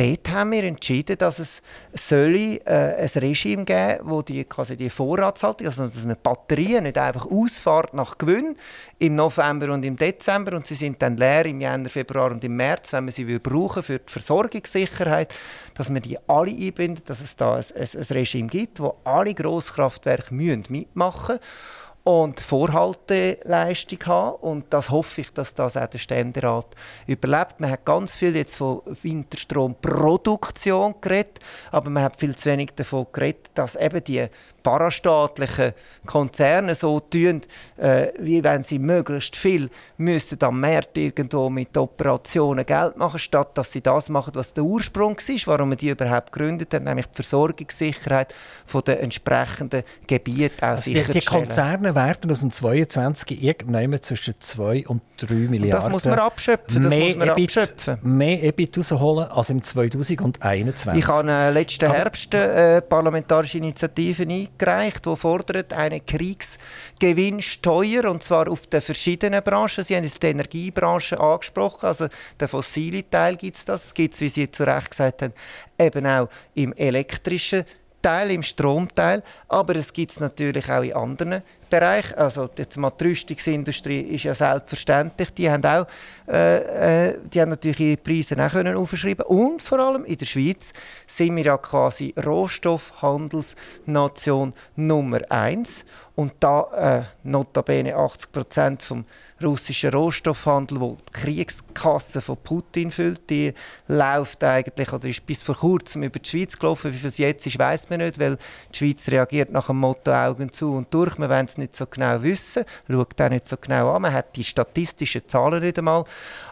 dort 0.00 0.30
haben 0.30 0.52
wir 0.52 0.64
entschieden, 0.64 1.18
dass 1.18 1.38
es 1.38 1.62
soll, 1.92 2.34
äh, 2.34 2.60
ein 2.64 3.10
Regime 3.16 3.64
geben 3.64 4.00
wo 4.02 4.22
die, 4.22 4.44
quasi 4.44 4.76
die 4.76 4.88
Vorratshaltung, 4.88 5.66
also 5.66 5.86
dass 5.86 6.06
man 6.06 6.16
Batterien 6.22 6.84
nicht 6.84 6.96
einfach 6.96 7.26
ausfahrt 7.30 7.92
nach 7.92 8.16
Gewinn 8.16 8.56
im 8.98 9.14
November 9.14 9.72
und 9.72 9.84
im 9.84 9.96
Dezember 9.96 10.56
und 10.56 10.66
sie 10.66 10.74
sind 10.74 11.00
dann 11.02 11.16
leer 11.16 11.46
im 11.46 11.60
Januar, 11.60 11.90
Februar 11.90 12.30
und 12.30 12.42
im 12.44 12.56
März, 12.56 12.92
wenn 12.92 13.04
man 13.04 13.12
sie 13.12 13.24
brauchen 13.38 13.82
für 13.82 13.98
die 13.98 14.10
Versorgungssicherheit, 14.12 15.32
dass 15.74 15.90
man 15.90 16.02
die 16.02 16.18
alle 16.26 16.50
einbindet, 16.50 17.08
dass 17.08 17.20
es 17.20 17.36
da 17.36 17.56
ein, 17.56 17.64
ein, 17.74 17.88
ein 17.94 18.06
Regime 18.10 18.48
gibt, 18.48 18.80
wo 18.80 18.96
alle 19.04 19.34
Grosskraftwerke 19.34 20.34
mitmachen 20.34 21.36
müssen 21.36 21.89
und 22.04 22.40
Vorhalteleistung 22.40 23.98
haben. 24.06 24.36
Und 24.36 24.66
das 24.70 24.90
hoffe 24.90 25.20
ich, 25.20 25.32
dass 25.32 25.54
das 25.54 25.76
auch 25.76 25.86
der 25.86 25.98
Ständerat 25.98 26.66
überlebt. 27.06 27.60
Man 27.60 27.70
hat 27.70 27.84
ganz 27.84 28.16
viel 28.16 28.34
jetzt 28.36 28.56
von 28.56 28.82
Winterstromproduktion 29.02 30.94
geredet, 31.00 31.40
aber 31.70 31.90
man 31.90 32.04
hat 32.04 32.16
viel 32.16 32.34
zu 32.34 32.46
wenig 32.46 32.70
davon 32.74 33.06
geredet, 33.12 33.50
dass 33.54 33.76
eben 33.76 34.02
die 34.04 34.26
parastaatlichen 34.62 35.72
Konzerne 36.06 36.74
so 36.74 37.00
tun, 37.00 37.42
äh, 37.76 38.08
wie 38.18 38.42
wenn 38.42 38.62
sie 38.62 38.78
möglichst 38.78 39.36
viel 39.36 39.70
müssten 39.96 40.42
am 40.44 40.60
Markt 40.60 40.96
irgendwo 40.98 41.50
mit 41.50 41.76
Operationen 41.76 42.64
Geld 42.64 42.96
machen, 42.96 43.18
statt 43.18 43.56
dass 43.56 43.72
sie 43.72 43.80
das 43.80 44.08
machen, 44.08 44.32
was 44.34 44.52
der 44.54 44.64
Ursprung 44.64 45.16
ist, 45.26 45.46
warum 45.46 45.70
man 45.70 45.78
die 45.78 45.90
überhaupt 45.90 46.32
gegründet 46.32 46.72
hat, 46.74 46.84
nämlich 46.84 47.06
die 47.06 47.16
Versorgungssicherheit 47.16 48.34
von 48.66 48.82
den 48.82 48.98
entsprechenden 48.98 49.82
Gebieten 50.06 50.60
auch 50.62 50.68
also 50.68 50.90
die, 50.92 51.02
die 51.04 51.20
Konzerne 51.20 51.94
werden 51.94 52.30
aus 52.30 52.40
dem 52.40 52.50
22 52.50 53.42
irgendwann 53.42 54.00
zwischen 54.02 54.34
2 54.38 54.86
und 54.86 55.02
3 55.18 55.34
Milliarden. 55.34 55.64
Und 55.64 55.72
das 55.72 55.88
muss 55.88 56.04
man 56.04 56.18
abschöpfen. 56.18 56.82
Das 56.82 56.90
mehr 56.90 57.06
muss 57.06 57.16
man 57.16 57.28
EBIT, 57.30 57.56
abschöpfen. 57.56 57.98
Mehr 58.02 58.42
EBIT 58.42 58.78
rausholen 58.78 59.28
als 59.30 59.50
im 59.50 59.62
2021. 59.62 61.02
Ich 61.02 61.08
habe 61.08 61.30
äh, 61.30 61.50
letzten 61.50 61.90
Herbst 61.90 62.34
äh, 62.34 62.80
parlamentarische 62.82 63.58
Initiativen 63.58 64.30
eingereicht, 64.60 65.06
die 65.06 65.16
fordert 65.16 65.72
eine 65.72 66.00
Kriegsgewinnsteuer 66.00 68.10
und 68.10 68.22
zwar 68.22 68.46
auf 68.48 68.66
den 68.66 68.82
verschiedenen 68.82 69.42
Branchen. 69.42 69.82
Sie 69.84 69.96
haben 69.96 70.04
jetzt 70.04 70.22
die 70.22 70.28
Energiebranche 70.28 71.18
angesprochen, 71.18 71.86
also 71.86 72.08
der 72.38 72.48
fossile 72.48 73.08
Teil 73.08 73.36
gibt 73.36 73.56
es 73.56 73.64
das, 73.64 73.86
es 73.86 73.94
gibt 73.94 74.20
wie 74.20 74.28
Sie 74.28 74.50
zu 74.50 74.64
Recht 74.64 74.90
gesagt 74.90 75.22
haben, 75.22 75.32
eben 75.78 76.06
auch 76.06 76.28
im 76.54 76.74
elektrischen 76.74 77.64
Teil, 78.02 78.30
im 78.30 78.42
Stromteil, 78.42 79.22
aber 79.48 79.76
es 79.76 79.92
gibt 79.92 80.12
es 80.12 80.20
natürlich 80.20 80.70
auch 80.70 80.82
in 80.82 80.92
anderen 80.92 81.42
Bereich, 81.70 82.18
also 82.18 82.48
die 82.48 82.66
Rüstungsindustrie 83.04 84.00
ist 84.00 84.24
ja 84.24 84.34
selbstverständlich, 84.34 85.32
die 85.32 85.48
haben 85.48 85.64
auch, 85.64 85.86
äh, 86.28 87.10
äh, 87.10 87.18
die 87.32 87.40
haben 87.40 87.50
natürlich 87.50 87.80
ihre 87.80 87.96
Preise 87.96 88.36
auch 88.44 88.50
können 88.50 88.76
aufschreiben. 88.76 89.24
Und 89.26 89.62
vor 89.62 89.78
allem 89.78 90.04
in 90.04 90.18
der 90.18 90.26
Schweiz 90.26 90.72
sind 91.06 91.36
wir 91.36 91.44
ja 91.44 91.56
quasi 91.58 92.12
Rohstoffhandelsnation 92.22 94.52
Nummer 94.74 95.20
eins. 95.30 95.84
Und 96.16 96.32
da 96.40 96.66
äh, 96.72 97.02
notabene 97.22 97.94
80 97.94 98.32
Prozent 98.32 98.82
vom 98.82 99.04
russischen 99.42 99.90
Rohstoffhandel, 99.90 100.80
wo 100.80 100.96
die 101.08 101.20
Kriegskasse 101.20 102.20
von 102.20 102.36
Putin 102.36 102.90
füllt, 102.90 103.28
die 103.30 103.52
läuft 103.88 104.42
eigentlich 104.44 104.92
oder 104.92 105.08
ist 105.08 105.24
bis 105.26 105.42
vor 105.42 105.56
kurzem 105.56 106.02
über 106.02 106.18
die 106.18 106.28
Schweiz 106.28 106.58
gelaufen. 106.58 106.92
Wie 106.92 106.98
viel 106.98 107.08
es 107.08 107.18
jetzt 107.18 107.46
ist, 107.46 107.58
weiß 107.58 107.90
man 107.90 108.00
nicht, 108.00 108.18
weil 108.18 108.36
die 108.72 108.78
Schweiz 108.78 109.08
reagiert 109.08 109.50
nach 109.50 109.66
dem 109.66 109.78
Motto 109.78 110.12
Augen 110.12 110.52
zu 110.52 110.72
und 110.72 110.92
durch. 110.92 111.18
Man 111.18 111.30
wollen 111.30 111.46
es 111.46 111.58
nicht 111.58 111.76
so 111.76 111.86
genau 111.86 112.22
wissen, 112.22 112.64
schaut 112.88 113.20
auch 113.20 113.30
nicht 113.30 113.48
so 113.48 113.56
genau 113.56 113.92
an. 113.92 114.02
Man 114.02 114.12
hat 114.12 114.36
die 114.36 114.44
statistischen 114.44 115.26
Zahlen 115.26 115.62
nicht 115.62 115.78
einmal, 115.78 116.04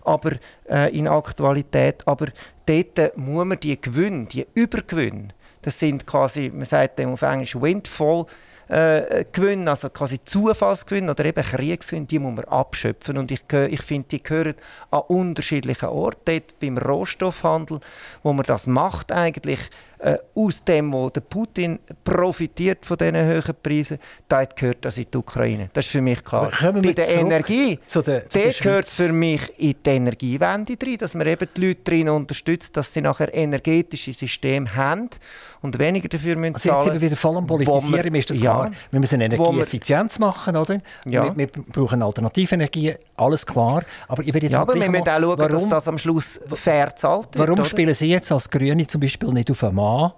aber 0.05 0.33
äh, 0.69 0.97
in 0.97 1.09
Aktualität. 1.09 2.07
Aber 2.07 2.29
dort 2.67 3.17
muss 3.17 3.45
man 3.45 3.61
die 3.61 3.81
Gewinne, 3.81 4.27
die 4.27 4.47
Übergewinne, 4.55 5.29
das 5.63 5.79
sind 5.79 6.07
quasi, 6.07 6.51
man 6.55 6.65
sagt 6.65 6.99
dem 6.99 7.11
auf 7.11 7.23
Englisch 7.23 7.55
Windfall 7.61 8.27
äh, 8.69 9.25
Gewinne, 9.33 9.71
also 9.71 9.91
quasi 9.91 10.23
Zufallsgewinne 10.23 11.11
oder 11.11 11.25
eben 11.25 11.43
Kriegsgewinne, 11.43 12.07
die 12.07 12.19
muss 12.19 12.35
man 12.35 12.45
abschöpfen. 12.45 13.19
Und 13.19 13.31
ich, 13.31 13.41
ich 13.53 13.83
finde, 13.83 14.09
die 14.09 14.23
gehören 14.23 14.55
an 14.91 15.03
unterschiedlichen 15.09 15.89
Orten. 15.89 16.19
Dort 16.25 16.59
beim 16.61 16.79
Rohstoffhandel, 16.79 17.81
wo 18.23 18.33
man 18.33 18.45
das 18.45 18.67
macht 18.67 19.13
eigentlich, 19.13 19.61
äh, 20.01 20.17
aus 20.35 20.63
dem, 20.63 20.93
wo 20.93 21.11
der 21.11 21.23
Putin 21.23 21.81
profitiert 22.05 22.87
von 22.87 22.97
diesen 22.97 23.17
hohen 23.17 23.55
Preisen, 23.61 23.99
dort 24.29 24.55
gehört 24.55 24.85
das 24.85 24.97
in 24.97 25.07
die 25.13 25.19
Ukraine. 25.19 25.71
Das 25.73 25.87
ist 25.87 25.91
für 25.93 26.01
mich 26.01 26.23
klar. 26.23 26.53
Bei 26.61 26.93
der 26.93 27.09
Energie, 27.09 27.79
zu 27.89 28.03
der, 28.03 28.29
zu 28.29 28.39
dort 28.39 28.59
gehört 28.61 28.87
es 28.87 28.95
für 28.95 29.13
mich 29.13 29.43
in 29.59 29.75
die 29.85 29.91
Energiewende 29.91 30.77
rein, 30.81 30.99
dass 30.99 31.15
man 31.15 31.27
eben 31.27 31.49
die 31.57 31.67
Leute 31.67 31.81
darin 31.83 32.09
unterstützt, 32.11 32.77
dass 32.77 32.93
sie 32.93 33.01
nachher 33.01 33.35
energetische 33.35 34.13
Systeme 34.13 34.73
haben 34.77 35.11
und 35.63 35.79
weniger 35.79 36.09
dafür 36.09 36.37
müssen 36.37 36.55
also 36.55 36.69
zahlen. 36.69 36.93
Jetzt 36.93 37.03
wieder 37.03 37.17
voll 37.17 37.37
am 37.37 37.47
Politisieren, 37.47 38.15
ist 38.15 38.31
das 38.31 38.39
ja, 38.39 38.55
klar. 38.55 38.71
Wir 38.91 39.01
müssen 39.01 39.21
Energieeffizienz 39.21 40.19
machen, 40.19 40.57
oder? 40.57 40.81
Ja. 41.07 41.37
Wir, 41.37 41.37
wir 41.37 41.47
brauchen 41.47 42.03
Alternativenergie, 42.03 42.95
alles 43.17 43.47
klar. 43.47 43.83
Aber 44.07 44.23
ich 44.23 44.35
jetzt 44.35 44.53
ja, 44.53 44.61
aber 44.61 44.75
wir 44.75 44.91
müssen 44.91 45.09
auch 45.09 45.21
schauen, 45.21 45.39
warum, 45.39 45.51
dass 45.51 45.69
das 45.69 45.89
am 45.89 45.99
Schluss 45.99 46.41
fair 46.53 46.95
zahlt 46.95 47.37
wird. 47.37 47.49
Warum 47.49 47.65
spielen 47.65 47.95
Sie 47.95 48.09
jetzt 48.09 48.31
als 48.33 48.49
Grüne 48.49 48.87
zum 48.87 49.01
Beispiel 49.01 49.33
nicht 49.33 49.51
auf 49.51 49.65
einen 49.65 49.75
Mann, 49.75 50.13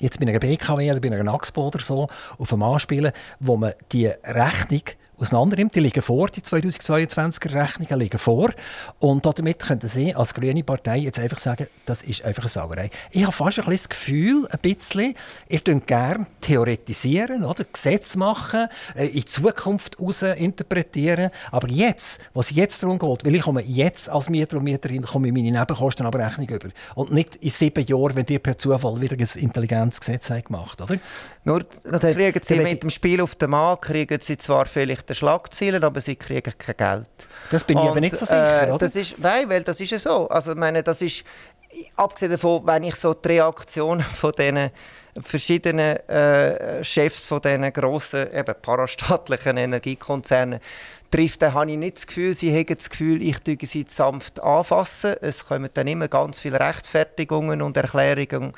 jetzt 0.00 0.18
bei 0.18 0.26
einer 0.26 0.38
BKW 0.38 0.90
oder 0.90 1.00
bei 1.00 1.10
einer 1.10 1.34
Axpo 1.34 1.68
oder 1.68 1.80
so, 1.80 2.08
auf 2.38 2.52
einen 2.52 2.60
Mann 2.60 2.78
spielen, 2.78 3.12
wo 3.38 3.56
man 3.56 3.72
die 3.92 4.06
Rechnung 4.06 4.82
auseinandernimmt. 5.20 5.74
Die 5.74 5.80
liegen 5.80 6.02
vor, 6.02 6.28
die 6.28 6.40
2022er 6.40 7.54
Rechnungen 7.54 7.98
liegen 7.98 8.18
vor. 8.18 8.50
Und 8.98 9.26
damit 9.26 9.60
könnten 9.60 9.88
Sie 9.88 10.14
als 10.14 10.34
grüne 10.34 10.62
Partei 10.64 10.98
jetzt 10.98 11.18
einfach 11.18 11.38
sagen, 11.38 11.66
das 11.86 12.02
ist 12.02 12.24
einfach 12.24 12.44
eine 12.44 12.48
Sauerei. 12.48 12.90
Ich 13.10 13.22
habe 13.22 13.32
fast 13.32 13.58
ein 13.58 13.64
bisschen 13.64 13.76
das 13.76 13.88
Gefühl, 13.88 14.48
ein 14.50 14.58
bisschen, 14.60 15.14
ihr 15.48 15.60
könnt 15.60 15.86
gerne 15.86 16.26
theoretisieren, 16.40 17.44
oder? 17.44 17.64
Gesetze 17.64 18.18
machen, 18.18 18.68
äh, 18.94 19.06
in 19.06 19.12
die 19.12 19.24
Zukunft 19.24 19.98
heraus 19.98 20.22
interpretieren. 20.22 21.30
Aber 21.50 21.68
jetzt, 21.68 22.20
was 22.34 22.50
jetzt 22.50 22.82
darum 22.82 22.98
geht, 22.98 23.24
weil 23.24 23.34
ich 23.34 23.42
komme 23.42 23.62
jetzt 23.62 24.08
als 24.08 24.28
Mieter 24.28 24.58
und 24.58 24.64
Mieterin 24.64 25.02
komme 25.02 25.28
ich 25.28 25.34
meine 25.34 25.50
Nebenkostenabrechnung 25.50 26.48
über. 26.48 26.68
Und 26.94 27.12
nicht 27.12 27.36
in 27.36 27.50
sieben 27.50 27.84
Jahren, 27.86 28.16
wenn 28.16 28.26
die 28.26 28.38
per 28.38 28.56
Zufall 28.56 29.00
wieder 29.00 29.16
ein 29.16 29.42
Intelligenzgesetz 29.42 30.30
haben 30.30 30.44
gemacht 30.44 30.80
oder? 30.80 30.98
Nur, 31.44 31.64
kriegen 32.00 32.40
Sie 32.42 32.56
mit 32.56 32.82
dem 32.82 32.90
Spiel 32.90 33.20
auf 33.20 33.34
dem 33.34 33.50
Markt, 33.50 33.86
kriegen 33.86 34.18
Sie 34.20 34.36
zwar 34.36 34.66
vielleicht 34.66 35.09
den 35.10 35.14
Schlagzeilen, 35.16 35.82
aber 35.82 36.00
sie 36.00 36.16
kriegen 36.16 36.52
kein 36.56 36.76
Geld. 36.76 37.08
Das 37.50 37.64
bin 37.64 37.78
ich 37.78 37.84
aber 37.84 38.00
nicht 38.00 38.16
so 38.16 38.24
sicher, 38.24 38.68
äh, 38.68 38.70
oder? 38.70 38.78
Das 38.78 38.96
ist, 38.96 39.18
nein, 39.18 39.48
weil 39.48 39.64
das 39.64 39.80
ist 39.80 39.90
ja 39.90 39.98
so. 39.98 40.28
Also, 40.28 40.54
meine, 40.54 40.82
das 40.82 41.02
ist, 41.02 41.24
abgesehen 41.96 42.32
davon, 42.32 42.66
wenn 42.66 42.84
ich 42.84 42.94
so 42.94 43.12
die 43.14 43.28
Reaktionen 43.28 44.02
von 44.20 44.32
diesen 44.32 44.70
verschiedenen 45.20 45.96
äh, 46.08 46.84
Chefs 46.84 47.24
von 47.24 47.40
diesen 47.40 47.72
grossen, 47.72 48.32
eben 48.32 48.54
parastaatlichen 48.62 49.56
Energiekonzernen 49.56 50.60
trifft, 51.10 51.42
dann 51.42 51.54
habe 51.54 51.70
ich 51.70 51.76
nicht 51.76 51.96
das 51.96 52.06
Gefühl, 52.06 52.34
sie 52.34 52.52
haben 52.54 52.74
das 52.74 52.88
Gefühl, 52.88 53.22
ich 53.22 53.38
tue 53.38 53.56
sie 53.62 53.84
sanft 53.88 54.40
anfassen. 54.40 55.14
Es 55.20 55.44
kommen 55.46 55.68
dann 55.74 55.88
immer 55.88 56.08
ganz 56.08 56.38
viele 56.38 56.60
Rechtfertigungen 56.60 57.62
und 57.62 57.76
Erklärungen, 57.76 58.52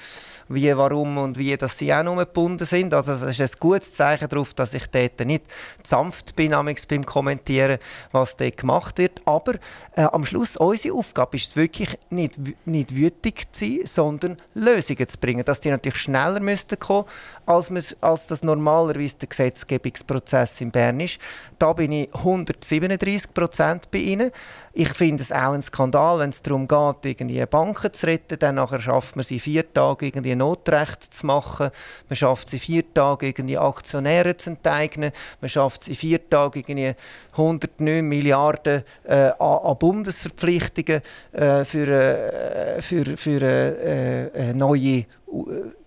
wie, 0.48 0.76
warum 0.76 1.18
und 1.18 1.38
wie, 1.38 1.56
dass 1.56 1.78
sie 1.78 1.92
auch 1.92 2.02
nur 2.02 2.16
gebunden 2.16 2.64
sind. 2.64 2.92
Also 2.92 3.12
es 3.12 3.22
ist 3.22 3.40
ein 3.40 3.60
gutes 3.60 3.94
Zeichen 3.94 4.28
darauf, 4.28 4.52
dass 4.54 4.74
ich 4.74 4.86
dort 4.88 5.20
nicht 5.20 5.44
sanft 5.82 6.36
bin 6.36 6.52
beim 6.52 7.06
Kommentieren, 7.06 7.78
was 8.12 8.36
dort 8.36 8.56
gemacht 8.56 8.98
wird. 8.98 9.20
Aber 9.24 9.54
äh, 9.96 10.02
am 10.02 10.24
Schluss, 10.24 10.56
unsere 10.56 10.94
Aufgabe 10.94 11.36
ist 11.36 11.48
es 11.48 11.56
wirklich 11.56 11.98
nicht, 12.10 12.38
nicht 12.66 12.94
wütig 12.94 13.52
zu 13.52 13.64
sein, 13.64 13.80
sondern 13.84 14.36
Lösungen 14.54 15.08
zu 15.08 15.18
bringen. 15.18 15.44
Dass 15.44 15.60
die 15.60 15.70
natürlich 15.70 15.98
schneller 15.98 16.40
müssten 16.40 16.78
kommen, 16.78 17.06
als, 17.46 17.96
als 18.00 18.26
das 18.26 18.42
normalerweise 18.42 19.16
der 19.18 19.28
Gesetzgebungsprozess 19.28 20.60
in 20.60 20.70
Bern 20.70 21.00
ist. 21.00 21.18
Da 21.58 21.72
bin 21.72 21.92
ich 21.92 22.14
137 22.14 23.32
Prozent 23.32 23.90
bei 23.90 23.98
Ihnen. 23.98 24.30
Ich 24.74 24.88
finde 24.94 25.22
es 25.22 25.30
auch 25.30 25.52
ein 25.52 25.60
Skandal, 25.60 26.18
wenn 26.18 26.30
es 26.30 26.40
darum 26.40 26.66
geht, 26.66 27.04
irgendwie 27.04 27.44
Banken 27.44 27.92
zu 27.92 28.06
retten. 28.06 28.38
Dann 28.38 28.54
nachher 28.54 28.80
schafft 28.80 29.16
man 29.16 29.24
sie 29.24 29.38
vier 29.38 29.70
Tage 29.70 30.06
irgendwie 30.06 30.34
Notrecht 30.34 31.12
zu 31.12 31.26
machen. 31.26 31.70
Man 32.08 32.16
schafft 32.16 32.48
sie 32.48 32.58
vier 32.58 32.92
Tage 32.94 33.26
irgendwie 33.26 33.58
Aktionäre 33.58 34.34
zu 34.36 34.50
enteignen. 34.50 35.12
Man 35.42 35.50
schafft 35.50 35.84
sie 35.84 35.94
vier 35.94 36.26
Tage 36.28 36.60
irgendwie 36.60 36.94
109 37.32 38.02
Milliarden 38.02 38.82
äh, 39.04 39.32
an, 39.38 39.76
Bundesverpflichtungen 39.78 41.02
äh, 41.32 41.64
für, 41.64 41.88
äh, 41.88 42.80
für, 42.80 43.16
für 43.16 43.42
äh, 43.42 44.26
äh 44.28 44.54
neue 44.54 45.04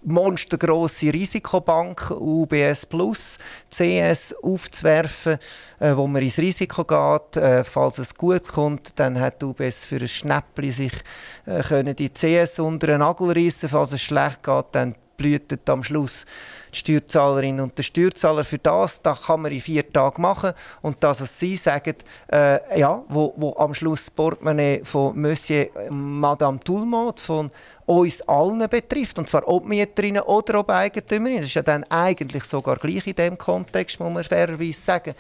monstergrosse 0.04 1.14
Risikobank 1.14 2.12
UBS 2.12 2.86
Plus, 2.86 3.38
CS 3.70 4.36
aufzuwerfen, 4.42 5.38
äh, 5.80 5.96
wo 5.96 6.08
man 6.08 6.22
ins 6.22 6.38
Risiko 6.38 6.84
geht. 6.84 7.38
Äh, 7.38 7.64
falls 7.64 8.00
es 8.00 8.16
gut 8.16 8.48
kommt, 8.48 9.00
dann 9.00 9.20
hat 9.20 9.44
UBS 9.44 9.86
für 9.86 9.98
ein 9.98 10.08
Schnäppchen 10.08 10.72
sich 10.72 10.94
äh, 11.46 11.62
können 11.62 11.96
die 11.96 12.10
CS 12.10 12.60
unter 12.60 12.88
den 12.88 13.00
Nagel 13.00 13.32
reissen. 13.32 13.70
Falls 13.70 13.92
es 13.92 14.02
schlecht 14.02 14.44
geht, 14.44 14.66
dann 14.72 14.96
blühtet 15.18 15.70
am 15.70 15.84
Schluss 15.84 16.26
die 16.72 16.80
Steuerzahlerin 16.80 17.60
und 17.60 17.78
der 17.78 17.84
Steuerzahler 17.84 18.44
für 18.44 18.58
das, 18.58 19.02
das 19.02 19.24
kann 19.24 19.42
man 19.42 19.52
in 19.52 19.62
vier 19.62 19.92
Tagen 19.92 20.22
machen. 20.22 20.52
Und 20.82 20.98
das, 21.04 21.22
was 21.22 21.40
Sie 21.40 21.56
sagen, 21.56 21.96
äh, 22.32 22.80
ja, 22.80 23.04
wo, 23.08 23.34
wo 23.38 23.56
am 23.58 23.74
Schluss 23.74 24.06
das 24.06 24.12
Portemonnaie 24.12 24.82
von 24.84 25.20
Monsieur 25.20 25.68
Madame 25.90 26.60
Toulmont, 26.60 27.20
von 27.20 27.52
uns 27.86 28.22
allen 28.24 28.68
betrifft. 28.70 29.20
Und 29.20 29.30
zwar 29.30 29.48
ob 29.48 29.66
Mieterinnen 29.66 30.24
oder 30.24 30.60
ob 30.60 30.70
Eigentümerinnen. 30.70 31.42
Das 31.42 31.50
ist 31.50 31.56
ja 31.56 31.62
dann 31.62 31.84
eigentlich 31.90 32.44
sogar 32.44 32.78
gleich 32.78 33.06
in 33.08 33.16
dem 33.16 33.38
Kontext, 33.38 34.00
muss 34.00 34.12
man 34.12 34.24
fairerweise 34.24 34.80
sagen. 34.80 35.14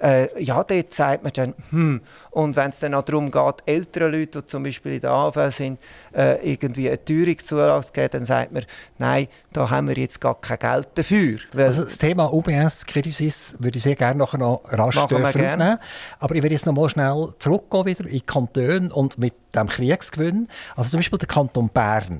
Äh, 0.00 0.42
ja, 0.42 0.62
dort 0.62 0.94
sagt 0.94 1.22
man 1.22 1.32
dann, 1.32 1.54
hm. 1.70 2.00
Und 2.30 2.56
wenn 2.56 2.68
es 2.68 2.78
dann 2.78 2.94
auch 2.94 3.02
darum 3.02 3.30
geht, 3.30 3.54
ältere 3.66 4.08
Leute, 4.08 4.40
die 4.40 4.46
zum 4.46 4.62
Beispiel 4.62 4.94
in 4.94 5.00
der 5.00 5.10
AV 5.10 5.50
sind, 5.50 5.78
äh, 6.14 6.50
irgendwie 6.50 6.88
eine 6.88 7.04
Teuerungszulage 7.04 7.86
zu 7.86 7.92
geben, 7.92 8.08
dann 8.12 8.24
sagt 8.24 8.52
man, 8.52 8.64
nein, 8.98 9.28
da 9.52 9.68
haben 9.68 9.88
wir 9.88 9.96
jetzt 9.96 10.20
gar 10.20 10.40
kein 10.40 10.58
Geld 10.58 10.88
dafür. 10.94 11.38
also 11.56 11.84
das 11.84 11.98
Thema 11.98 12.32
UBS, 12.32 12.86
Credit 12.86 13.12
Suisse, 13.12 13.56
würde 13.58 13.78
ich 13.78 13.82
sehr 13.82 13.96
gerne 13.96 14.18
noch 14.18 14.34
rasch 14.34 14.96
aufnehmen. 14.96 15.78
Aber 16.18 16.34
ich 16.34 16.42
will 16.42 16.52
jetzt 16.52 16.66
noch 16.66 16.72
mal 16.72 16.88
schnell 16.88 17.34
zurückgehen 17.38 17.86
wieder 17.86 18.04
in 18.04 18.12
die 18.12 18.20
Kantone 18.20 18.90
und 18.92 19.18
mit 19.18 19.34
dem 19.54 19.68
Kriegsgewinn. 19.68 20.48
Also 20.76 20.90
zum 20.90 20.98
Beispiel 20.98 21.18
der 21.18 21.28
Kanton 21.28 21.68
Bern 21.68 22.11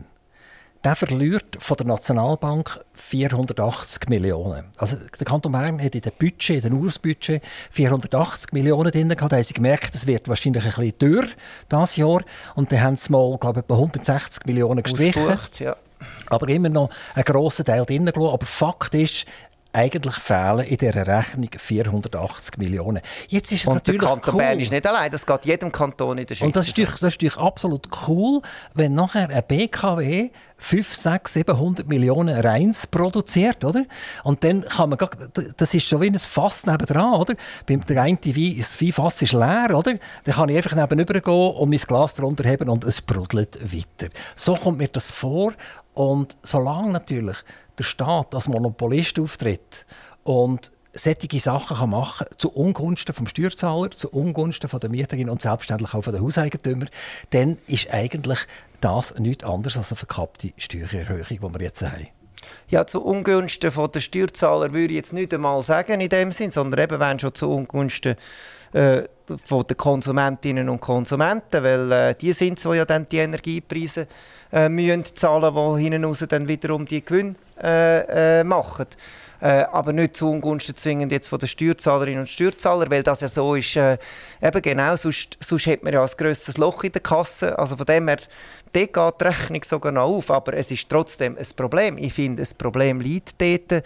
der 0.85 0.97
verliert 0.97 1.57
von 1.59 1.77
der 1.77 1.87
Nationalbank 1.87 2.81
480 2.95 4.09
Millionen. 4.09 4.65
Also 4.79 4.97
der 4.97 5.27
Kanton 5.27 5.53
Bern 5.53 5.81
hat 5.83 5.95
in 5.95 6.01
dem 6.01 6.13
Budget, 6.19 6.65
in 6.65 6.71
dem 6.73 6.81
Ursbudget 6.81 7.43
480 7.71 8.53
Millionen 8.53 8.91
drin 8.91 9.09
gehabt. 9.09 9.33
Da 9.33 9.37
haben 9.37 9.45
sie 9.45 9.55
gemerkt, 9.55 9.95
es 9.95 10.07
wird 10.07 10.29
wahrscheinlich 10.29 10.65
ein 10.65 10.71
bisschen 10.71 10.99
teuer 10.99 11.29
dieses 11.71 11.97
Jahr. 11.97 12.23
Und 12.55 12.73
dann 12.73 12.81
haben 12.81 12.97
sie 12.97 13.13
mal, 13.13 13.37
glaube 13.39 13.65
ich, 13.67 13.73
160 13.73 14.47
Millionen 14.47 14.83
gestrichen. 14.83 15.23
Ausbucht, 15.23 15.61
ja. 15.61 15.77
Aber 16.27 16.49
immer 16.49 16.69
noch 16.69 16.91
einen 17.15 17.25
grossen 17.25 17.65
Teil 17.65 17.85
drin 17.85 18.07
gelassen. 18.07 18.35
Aber 18.35 18.47
Fakt 18.47 18.95
ist, 18.95 19.25
eigentlich 19.73 20.17
fehlen 20.17 20.61
in 20.61 20.77
dieser 20.77 21.07
Rechnung 21.07 21.49
480 21.57 22.59
Millionen. 22.59 23.01
Jetzt 23.29 23.53
ist 23.53 23.63
es 23.63 23.67
und 23.69 23.75
natürlich 23.75 24.01
der 24.01 24.09
Kanton 24.11 24.35
cool. 24.35 24.39
Bern 24.39 24.61
ist 24.61 24.71
nicht 24.71 24.87
allein, 24.87 25.11
das 25.11 25.25
geht 25.25 25.47
jedem 25.47 25.73
Kanton 25.73 26.19
in 26.19 26.27
der 26.27 26.35
Schweiz. 26.35 26.47
Und 26.47 26.57
das 26.57 26.67
ist, 26.67 26.73
natürlich, 26.73 26.91
das 26.91 27.03
ist 27.03 27.23
natürlich 27.23 27.37
absolut 27.37 27.89
cool, 28.07 28.43
wenn 28.75 28.95
nachher 28.95 29.31
ein 29.31 29.43
BKW 29.47 30.31
5, 30.59 30.95
6, 30.95 31.33
700 31.33 31.89
Millionen 31.89 32.39
Reins 32.39 32.87
produziert, 32.87 33.65
oder? 33.65 33.85
Und 34.23 34.45
dann 34.45 34.63
kann 34.63 34.91
man, 34.91 34.99
das 35.57 35.75
ist 35.75 35.87
schon 35.87 36.01
wie 36.03 36.07
ein 36.07 36.19
Fass 36.19 36.67
nebendran, 36.67 37.15
oder? 37.15 37.35
Beim 37.67 37.85
der 37.85 38.03
eine 38.03 38.19
Wein, 38.23 38.55
das 38.59 38.81
Weinfass 38.81 39.23
ist 39.23 39.33
leer, 39.33 39.75
oder? 39.75 39.95
Dann 40.25 40.35
kann 40.35 40.49
ich 40.51 40.57
einfach 40.57 40.77
nebenüber 40.77 41.21
gehen 41.21 41.33
und 41.33 41.69
mein 41.69 41.79
Glas 41.79 42.15
darunter 42.15 42.49
haben 42.49 42.69
und 42.69 42.85
es 42.85 43.01
brodelt 43.01 43.59
weiter. 43.73 44.13
So 44.37 44.55
kommt 44.55 44.79
mir 44.79 44.89
das 44.89 45.11
vor 45.11 45.53
und 45.95 46.37
solange 46.43 46.93
natürlich 46.93 47.39
der 47.83 47.89
Staat 47.89 48.35
als 48.35 48.49
Monopolist 48.49 49.19
auftritt 49.19 49.85
und 50.23 50.71
solche 50.93 51.41
Sachen 51.41 51.77
kann 51.79 51.91
machen 51.91 52.27
zu 52.39 52.51
Ungunsten 52.53 53.15
vom 53.15 53.27
Steuerzahler, 53.27 53.91
zu 53.91 54.11
Ungunsten 54.11 54.69
von 54.69 54.79
der 54.79 54.91
Mieterin 54.91 55.31
und 55.31 55.43
selbstverständlich 55.43 55.95
auch 55.95 56.03
von 56.03 56.13
den 56.13 56.23
Hauseigentümern, 56.23 56.91
dann 57.31 57.59
ist 57.67 57.93
eigentlich 57.93 58.39
das 58.81 59.15
nichts 59.19 59.45
anderes 59.45 59.77
als 59.77 59.91
eine 59.91 59.97
verkappte 59.97 60.53
Steuererhöhung, 60.57 61.25
die 61.29 61.41
wir 61.41 61.61
jetzt 61.61 61.83
haben. 61.83 62.09
Ja, 62.69 62.87
zu 62.87 63.03
Ungunsten 63.03 63.71
von 63.71 63.91
der 63.91 64.01
Steuerzahler 64.01 64.73
würde 64.73 64.93
ich 64.93 64.99
jetzt 64.99 65.13
nicht 65.13 65.33
einmal 65.33 65.63
sagen 65.63 66.01
in 66.01 66.09
dem 66.09 66.33
Sinn, 66.33 66.51
sondern 66.51 66.81
eben 66.81 67.01
wenn 67.01 67.19
schon 67.19 67.35
zu 67.35 67.51
Ungunsten 67.51 68.17
äh, 68.73 69.03
von 69.45 69.67
den 69.67 69.77
Konsumentinnen 69.77 70.69
und 70.69 70.81
Konsumenten, 70.81 71.63
weil 71.63 71.93
äh, 71.93 72.15
die 72.15 72.33
sind 72.33 72.59
es, 72.59 72.65
die 72.65 72.77
ja 72.77 72.85
dann 72.85 73.09
die 73.09 73.19
Energiepreise 73.19 74.07
äh, 74.53 74.69
müssen 74.69 75.05
zahlen, 75.15 75.55
die 75.55 75.83
hinten 75.83 76.05
raus 76.05 76.25
dann 76.29 76.49
wiederum 76.49 76.85
die 76.87 77.05
Gewinne 77.05 77.35
äh, 77.63 78.41
äh, 78.41 78.45
machen. 78.45 78.87
Äh, 79.41 79.65
aber 79.73 79.93
nicht 79.93 80.17
zu 80.17 80.31
Ungunsten 80.31 80.77
zwingend 80.77 81.11
jetzt 81.11 81.27
von 81.27 81.41
den 81.41 81.49
Steuerzahlerinnen 81.49 82.21
und 82.21 82.29
Steuerzahlern, 82.29 82.91
weil 82.91 83.03
das 83.03 83.23
ja 83.23 83.29
so 83.29 83.57
ist, 83.57 83.75
äh, 83.75 83.99
eben 84.41 84.63
genau, 84.63 84.95
sonst, 84.95 85.37
sonst 85.41 85.67
hat 85.67 85.83
man 85.83 85.93
ja 85.93 86.03
ein 86.03 86.11
grösseres 86.17 86.59
Loch 86.59 86.85
in 86.85 86.93
der 86.93 87.03
Kasse. 87.03 87.59
Also 87.59 87.77
von 87.77 87.87
dem 87.87 88.07
her, 88.07 88.19
dort 88.73 88.93
geht 88.93 89.21
die 89.21 89.25
Rechnung 89.25 89.65
sogar 89.65 89.93
noch 89.93 90.05
auf, 90.05 90.31
aber 90.31 90.55
es 90.55 90.71
ist 90.71 90.89
trotzdem 90.89 91.37
ein 91.37 91.47
Problem. 91.57 91.99
Ich 91.99 92.15
finde, 92.15 92.43
ein 92.43 92.49
Problem 92.59 93.01
liegt 93.01 93.41
dort, 93.41 93.85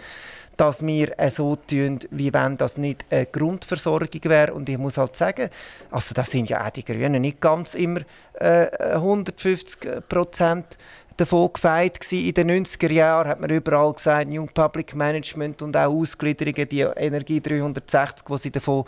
dass 0.55 0.85
wir 0.85 1.13
so 1.29 1.55
tun, 1.55 1.99
wie 2.09 2.33
wenn 2.33 2.57
das 2.57 2.77
nicht 2.77 3.05
eine 3.09 3.27
Grundversorgung 3.27 4.23
wäre. 4.23 4.53
Und 4.53 4.67
ich 4.69 4.77
muss 4.77 4.97
halt 4.97 5.15
sagen, 5.15 5.49
also 5.91 6.13
das 6.13 6.31
sind 6.31 6.49
ja 6.49 6.65
auch 6.65 6.71
die 6.71 6.83
Grünen 6.83 7.21
nicht 7.21 7.39
ganz 7.39 7.75
immer 7.75 8.01
äh, 8.33 8.67
150 8.93 10.09
Prozent 10.09 10.77
davon 11.17 11.51
gefeit 11.51 11.99
In 12.11 12.33
den 12.33 12.65
90er 12.65 12.91
Jahren 12.91 13.27
hat 13.27 13.39
man 13.39 13.49
überall 13.49 13.91
gesagt, 13.93 14.29
New 14.29 14.45
Public 14.45 14.95
Management 14.95 15.61
und 15.63 15.75
auch 15.75 15.91
Ausgliederungen, 15.91 16.69
die 16.69 16.81
Energie 16.81 17.41
360, 17.41 18.29
wo 18.29 18.37
sie 18.37 18.51
davon 18.51 18.85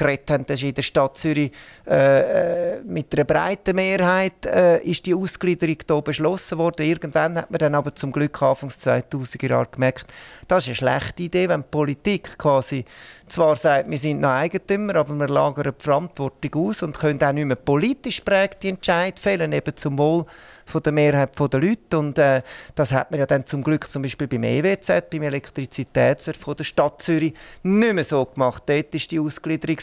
geredet 0.00 0.30
haben, 0.30 0.46
das 0.46 0.56
ist 0.56 0.68
in 0.68 0.74
der 0.74 0.82
Stadt 0.82 1.16
Zürich 1.18 1.52
äh, 1.86 2.76
äh, 2.76 2.80
mit 2.84 3.14
einer 3.14 3.24
breiten 3.24 3.76
Mehrheit 3.76 4.46
äh, 4.46 4.78
ist 4.82 5.04
die 5.04 5.14
Ausgliederung 5.14 5.76
hier 5.86 6.02
beschlossen 6.02 6.58
worden. 6.58 6.86
Irgendwann 6.86 7.36
hat 7.36 7.50
man 7.50 7.58
dann 7.58 7.74
aber 7.74 7.94
zum 7.94 8.10
Glück 8.10 8.40
Anfangs 8.40 8.78
2000er 8.78 9.48
Jahre 9.48 9.68
gemerkt, 9.70 10.06
das 10.48 10.64
ist 10.66 10.68
eine 10.68 10.76
schlechte 10.76 11.22
Idee, 11.24 11.48
wenn 11.48 11.60
die 11.60 11.68
Politik 11.70 12.36
quasi 12.38 12.84
zwar 13.28 13.54
sagt, 13.54 13.88
wir 13.88 13.98
sind 13.98 14.20
noch 14.20 14.30
Eigentümer, 14.30 14.96
aber 14.96 15.14
wir 15.14 15.28
lagern 15.28 15.74
die 15.78 15.82
Verantwortung 15.82 16.66
aus 16.66 16.82
und 16.82 16.98
können 16.98 17.22
auch 17.22 17.32
nicht 17.32 17.44
mehr 17.44 17.56
politisch 17.56 18.20
prägte 18.20 18.68
Entscheid 18.68 19.18
fällen, 19.20 19.52
eben 19.52 19.76
zum 19.76 19.96
Wohl 19.98 20.24
von 20.70 20.82
der 20.82 20.92
Mehrheit 20.92 21.38
der 21.38 21.60
Leute. 21.60 21.98
Und 21.98 22.18
äh, 22.18 22.42
das 22.74 22.92
hat 22.92 23.10
man 23.10 23.20
ja 23.20 23.26
dann 23.26 23.46
zum 23.46 23.62
Glück 23.62 23.88
zum 23.90 24.02
Beispiel 24.02 24.26
beim 24.26 24.44
EWZ, 24.44 25.10
beim 25.10 25.22
Elektrizitätswerk 25.22 26.56
der 26.56 26.64
Stadt 26.64 27.02
Zürich, 27.02 27.34
nicht 27.62 27.94
mehr 27.94 28.04
so 28.04 28.24
gemacht. 28.24 28.62
Dort 28.66 28.94
ist 28.94 29.10
die 29.10 29.18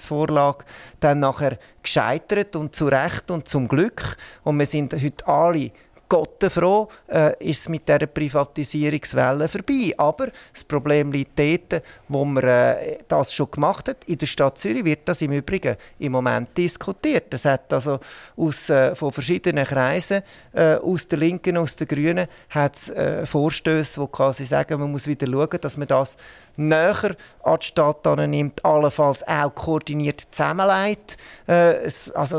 Ausgliederungsvorlage 0.08 0.66
dann 1.00 1.20
nachher 1.20 1.58
gescheitert 1.84 2.56
und 2.56 2.76
zu 2.76 2.88
Recht 2.88 3.30
und 3.32 3.48
zum 3.48 3.68
Glück. 3.68 4.18
Und 4.44 4.60
wir 4.60 4.66
sind 4.66 4.94
heute 4.94 5.28
alle 5.28 5.72
Gottenfroh 6.10 6.88
äh, 7.08 7.34
ist 7.44 7.62
es 7.62 7.70
mit 7.70 7.88
dieser 7.88 8.06
Privatisierungswelle 8.06 9.48
vorbei. 9.48 9.94
Aber 9.98 10.30
das 10.54 10.64
Problem 10.64 11.12
liegt 11.12 11.38
dort, 11.38 11.84
wo 12.08 12.24
man 12.24 12.44
äh, 12.46 13.00
das 13.08 13.34
schon 13.34 13.52
gemacht 13.52 13.90
hat. 13.90 14.06
In 14.06 14.18
der 14.18 14.26
Stadt 14.26 14.58
Zürich 14.58 14.86
wird 14.86 15.02
das 15.06 15.22
im 15.22 15.34
Übrigen 15.34 15.76
im 16.00 16.14
Moment 16.14 16.58
diskutiert. 16.58 17.34
Es 17.34 17.44
hat 17.44 17.74
also 17.74 18.00
aus, 18.38 18.70
äh, 18.70 18.96
von 18.96 19.12
verschiedenen 19.12 19.66
Kreisen, 19.66 20.22
äh, 20.54 20.76
aus 20.76 21.08
der 21.10 21.20
Linken, 21.20 21.58
aus 21.58 21.76
der 21.76 21.88
Grünen, 21.88 22.28
hat 22.50 22.88
äh, 22.90 23.26
Vorstöße, 23.26 24.00
die 24.00 24.08
quasi 24.08 24.46
sagen, 24.46 24.80
man 24.80 24.92
muss 24.92 25.08
wieder 25.08 25.28
schauen, 25.28 25.60
dass 25.60 25.76
man 25.76 25.88
das 25.90 26.16
näher 26.58 27.16
an 27.44 27.60
die 27.62 27.66
Stadt 27.66 28.06
nimmt, 28.28 28.64
allenfalls 28.66 29.26
auch 29.28 29.54
koordiniert 29.56 30.28
zusammenlegt. 30.32 31.18
Äh, 31.48 31.90
also 32.14 32.38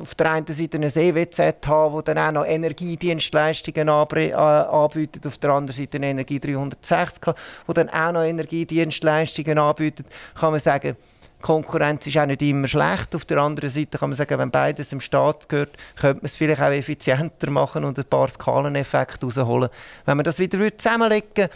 auf 0.00 0.14
der 0.14 0.32
einen 0.32 0.46
Seite 0.46 0.76
eine 0.76 0.88
EWZ 0.88 1.66
haben, 1.66 1.94
wo 1.94 2.02
dann 2.02 2.18
auch 2.18 2.32
noch 2.32 2.46
Energiedienstleistungen 2.46 3.88
äh, 3.88 4.32
anbietet, 4.32 5.26
auf 5.26 5.38
der 5.38 5.50
anderen 5.50 5.76
Seite 5.76 5.96
eine 5.96 6.08
Energie 6.08 6.40
360, 6.40 7.34
wo 7.66 7.72
dann 7.72 7.88
auch 7.88 8.12
noch 8.12 8.22
Energiedienstleistungen 8.22 9.58
anbietet, 9.58 10.06
kann 10.34 10.50
man 10.50 10.60
sagen, 10.60 10.96
Konkurrenz 11.44 12.06
ist 12.06 12.16
auch 12.16 12.24
nicht 12.24 12.40
immer 12.40 12.66
schlecht. 12.66 13.14
Auf 13.14 13.26
der 13.26 13.36
anderen 13.36 13.68
Seite 13.68 13.98
kann 13.98 14.08
man 14.08 14.16
sagen, 14.16 14.38
wenn 14.38 14.50
beides 14.50 14.90
im 14.94 15.00
Staat 15.00 15.46
gehört, 15.50 15.76
könnte 15.94 16.22
man 16.22 16.24
es 16.24 16.36
vielleicht 16.36 16.62
auch 16.62 16.70
effizienter 16.70 17.50
machen 17.50 17.84
und 17.84 17.98
ein 17.98 18.04
paar 18.06 18.28
Skaleneffekte 18.28 19.26
rausholen. 19.26 19.68
Wenn 20.06 20.16
man 20.16 20.24
das 20.24 20.38
wieder 20.38 20.58
zusammenlegen 20.76 21.48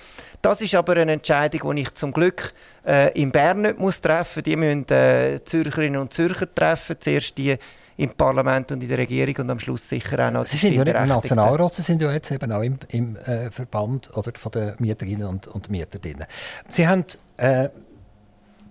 das 0.43 0.61
ist 0.61 0.75
aber 0.75 0.93
eine 0.99 1.13
Entscheidung, 1.13 1.75
die 1.75 1.83
ich 1.83 1.95
zum 1.95 2.13
Glück 2.13 2.53
äh, 2.87 3.11
in 3.21 3.33
Bern 3.33 3.63
nicht 3.63 3.79
muss 3.79 4.01
treffen 4.01 4.41
muss. 4.41 4.45
Die 4.45 4.57
müssen 4.57 4.89
äh, 4.91 5.41
Zürcherinnen 5.43 6.01
und 6.01 6.13
Zürcher 6.13 6.55
treffen. 6.55 6.97
Zuerst 7.01 7.39
die 7.39 7.57
im 7.97 8.13
Parlament 8.13 8.71
und 8.71 8.83
in 8.83 8.89
der 8.89 8.99
Regierung 8.99 9.35
und 9.39 9.51
am 9.51 9.59
Schluss 9.59 9.89
sicher 9.89 10.29
auch 10.29 10.31
noch 10.31 10.47
Sie 10.47 10.57
sind 10.59 10.75
ja 10.75 10.85
nicht 10.85 10.97
im 10.97 11.09
Nationalrat, 11.09 11.75
Sie 11.75 11.83
sind 11.83 12.01
ja 12.01 12.13
jetzt 12.13 12.31
eben 12.31 12.53
auch 12.53 12.63
im, 12.63 12.79
im 12.91 13.17
äh, 13.17 13.51
Verband 13.51 14.17
oder 14.17 14.33
von 14.37 14.53
den 14.53 14.75
Mieterinnen 14.79 15.27
und, 15.27 15.49
und 15.49 15.69
Mieter 15.71 15.99
drin. 15.99 16.25
Sie 16.69 16.87
haben 16.87 17.05
äh, 17.39 17.71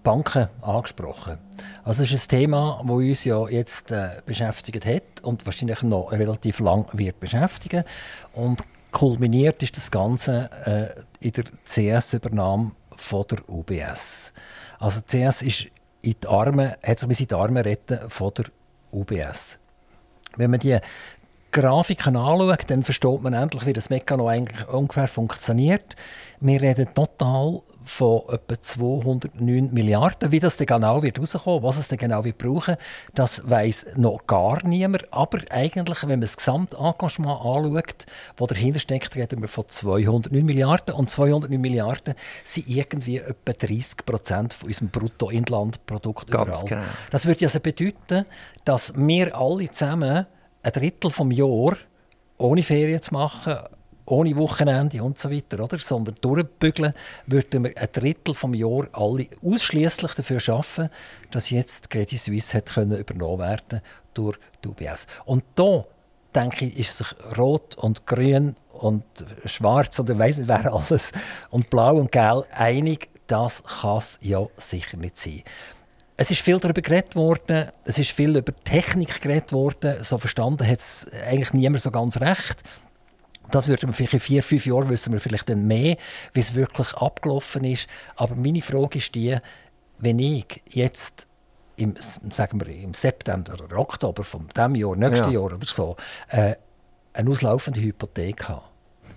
Banken 0.07 0.47
angesprochen. 0.61 1.37
Also 1.83 2.03
es 2.03 2.13
ist 2.13 2.31
ein 2.31 2.39
Thema, 2.39 2.79
das 2.81 2.89
uns 2.89 3.25
ja 3.25 3.45
jetzt 3.49 3.91
äh, 3.91 4.21
beschäftigt 4.25 4.85
hat 4.85 5.21
und 5.21 5.45
wahrscheinlich 5.45 5.83
noch 5.83 6.13
relativ 6.13 6.61
lang 6.61 6.87
wird 6.93 7.19
beschäftigen. 7.19 7.83
Und 8.31 8.63
kulminiert 8.93 9.61
ist 9.63 9.75
das 9.75 9.91
Ganze 9.91 10.49
äh, 11.21 11.25
in 11.25 11.33
der 11.33 11.43
CS-Übernahme 11.65 12.71
von 12.95 13.25
der 13.29 13.49
UBS. 13.49 14.31
Also 14.79 15.01
CS 15.01 15.41
ist 15.41 15.65
in 16.01 16.15
die 16.23 16.27
Arme, 16.27 16.77
hat 16.81 16.99
sich 16.99 17.19
in 17.19 17.27
die 17.27 17.35
Arme 17.35 17.65
retten 17.65 18.09
von 18.09 18.31
der 18.33 18.45
UBS. 18.93 19.59
Wenn 20.37 20.51
man 20.51 20.61
die 20.61 20.77
Grafiken 21.51 22.15
anschaut, 22.15 22.63
dann 22.67 22.83
versteht 22.83 23.21
man 23.21 23.33
endlich, 23.33 23.65
wie 23.65 23.73
das 23.73 23.89
Mechanismus 23.89 24.31
eigentlich 24.31 24.67
ungefähr 24.69 25.09
funktioniert. 25.09 25.97
Wir 26.39 26.61
reden 26.61 26.93
total 26.93 27.61
von 27.87 28.23
etwa 28.29 28.61
209 28.61 29.73
Milliarden. 29.73 30.31
Wie 30.31 30.39
das 30.39 30.57
dann 30.57 30.67
genau 30.67 31.01
wird 31.01 31.19
rauskommen, 31.19 31.63
was 31.63 31.77
es 31.77 31.87
dann 31.87 31.97
genau 31.97 32.23
wird 32.23 32.37
brauchen, 32.37 32.75
das 33.15 33.49
weiß 33.49 33.93
noch 33.95 34.27
gar 34.27 34.65
niemand. 34.65 35.11
Aber 35.11 35.39
eigentlich, 35.49 36.03
wenn 36.03 36.09
man 36.09 36.21
das 36.21 36.37
Gesamtengagement 36.37 37.41
anschaut, 37.41 38.05
das 38.35 38.47
dahinter 38.47 38.79
steckt, 38.79 39.15
reden 39.15 39.41
wir 39.41 39.47
von 39.47 39.63
209 39.67 40.45
Milliarden. 40.45 40.95
Und 40.95 41.09
209 41.09 41.59
Milliarden 41.59 42.13
sind 42.43 42.67
irgendwie 42.67 43.17
etwa 43.17 43.53
30 43.53 44.05
Prozent 44.05 44.53
von 44.53 44.67
unserem 44.67 44.89
Bruttoinlandprodukt 44.89 46.29
Ganz 46.29 46.65
Genau. 46.65 46.83
Das 47.11 47.25
würde 47.25 47.45
also 47.45 47.59
bedeuten, 47.59 48.25
dass 48.65 48.93
wir 48.95 49.35
alle 49.37 49.71
zusammen 49.71 50.25
ein 50.63 50.71
Drittel 50.71 51.11
vom 51.11 51.31
Jahr 51.31 51.77
ohne 52.37 52.63
Ferien 52.63 53.01
zu 53.01 53.13
machen, 53.13 53.57
ohne 54.07 54.35
Wochenende 54.37 55.03
und 55.03 55.19
so 55.19 55.29
weiter, 55.29 55.63
oder? 55.63 55.79
sondern 55.79 56.15
durchbügeln, 56.21 56.93
würden 57.25 57.65
wir 57.65 57.77
ein 57.77 57.87
Drittel 57.91 58.33
vom 58.33 58.53
Jahr 58.53 58.87
alle 58.93 59.27
ausschließlich 59.43 60.13
dafür 60.13 60.39
schaffen, 60.39 60.89
dass 61.31 61.49
jetzt 61.49 61.89
Credit 61.89 62.19
Suisse 62.19 62.57
hat 62.57 62.67
können 62.67 62.97
übernommen 62.97 63.39
werden 63.39 63.81
durch 64.13 64.37
die 64.63 64.69
UBS. 64.69 65.07
Und 65.25 65.43
da 65.55 65.85
denke 66.33 66.65
ich, 66.65 66.79
ist 66.79 66.97
sich 66.97 67.07
Rot 67.37 67.75
und 67.75 68.05
Grün 68.05 68.55
und 68.73 69.03
Schwarz 69.45 69.99
und 69.99 70.09
ich 70.09 70.17
weiß 70.17 70.37
nicht 70.37 70.47
wer 70.47 70.73
alles 70.73 71.11
und 71.49 71.69
Blau 71.69 71.97
und 71.97 72.11
Gelb 72.11 72.45
einig, 72.51 73.09
das 73.27 73.63
kann 73.63 73.97
es 73.97 74.19
ja 74.21 74.45
sicher 74.57 74.97
nicht 74.97 75.17
sein. 75.17 75.43
Es 76.15 76.31
ist 76.31 76.41
viel 76.41 76.59
darüber 76.59 76.81
geredet 76.81 77.15
worden, 77.15 77.67
es 77.83 77.99
ist 77.99 78.11
viel 78.11 78.35
über 78.35 78.53
Technik 78.63 79.21
geredet 79.21 79.51
worden. 79.51 80.03
So 80.03 80.17
verstanden 80.17 80.67
hat 80.67 80.79
es 80.79 81.05
eigentlich 81.27 81.53
niemand 81.53 81.81
so 81.81 81.91
ganz 81.91 82.19
recht 82.19 82.63
Das 83.51 83.67
würden 83.67 83.89
wir 83.89 83.93
vielleicht 83.93 84.13
in 84.13 84.19
vier, 84.19 84.43
fünf 84.43 84.65
Jahren 84.65 84.89
wissen 84.89 85.13
wir 85.13 85.19
vielleicht 85.19 85.49
dann 85.49 85.65
mehr, 85.65 85.97
wie 86.33 86.39
es 86.39 86.55
wirklich 86.55 86.93
abgelaufen 86.95 87.63
ist. 87.63 87.87
Aber 88.15 88.35
meine 88.35 88.61
Frage 88.61 88.97
ist 88.97 89.15
die, 89.15 89.37
wenn 89.99 90.19
ich 90.19 90.61
jetzt 90.69 91.27
im, 91.77 91.95
sagen 92.31 92.59
wir, 92.59 92.67
im 92.67 92.93
September 92.93 93.63
oder 93.63 93.77
Oktober 93.77 94.23
von 94.23 94.47
diesem 94.55 94.75
Jahr, 94.75 94.95
nächsten 94.95 95.31
ja. 95.31 95.39
Jahr 95.39 95.43
oder 95.43 95.59
so, 95.65 95.95
äh, 96.29 96.55
eine 97.13 97.29
auslaufende 97.29 97.81
Hypothek 97.81 98.49
habe, 98.49 98.63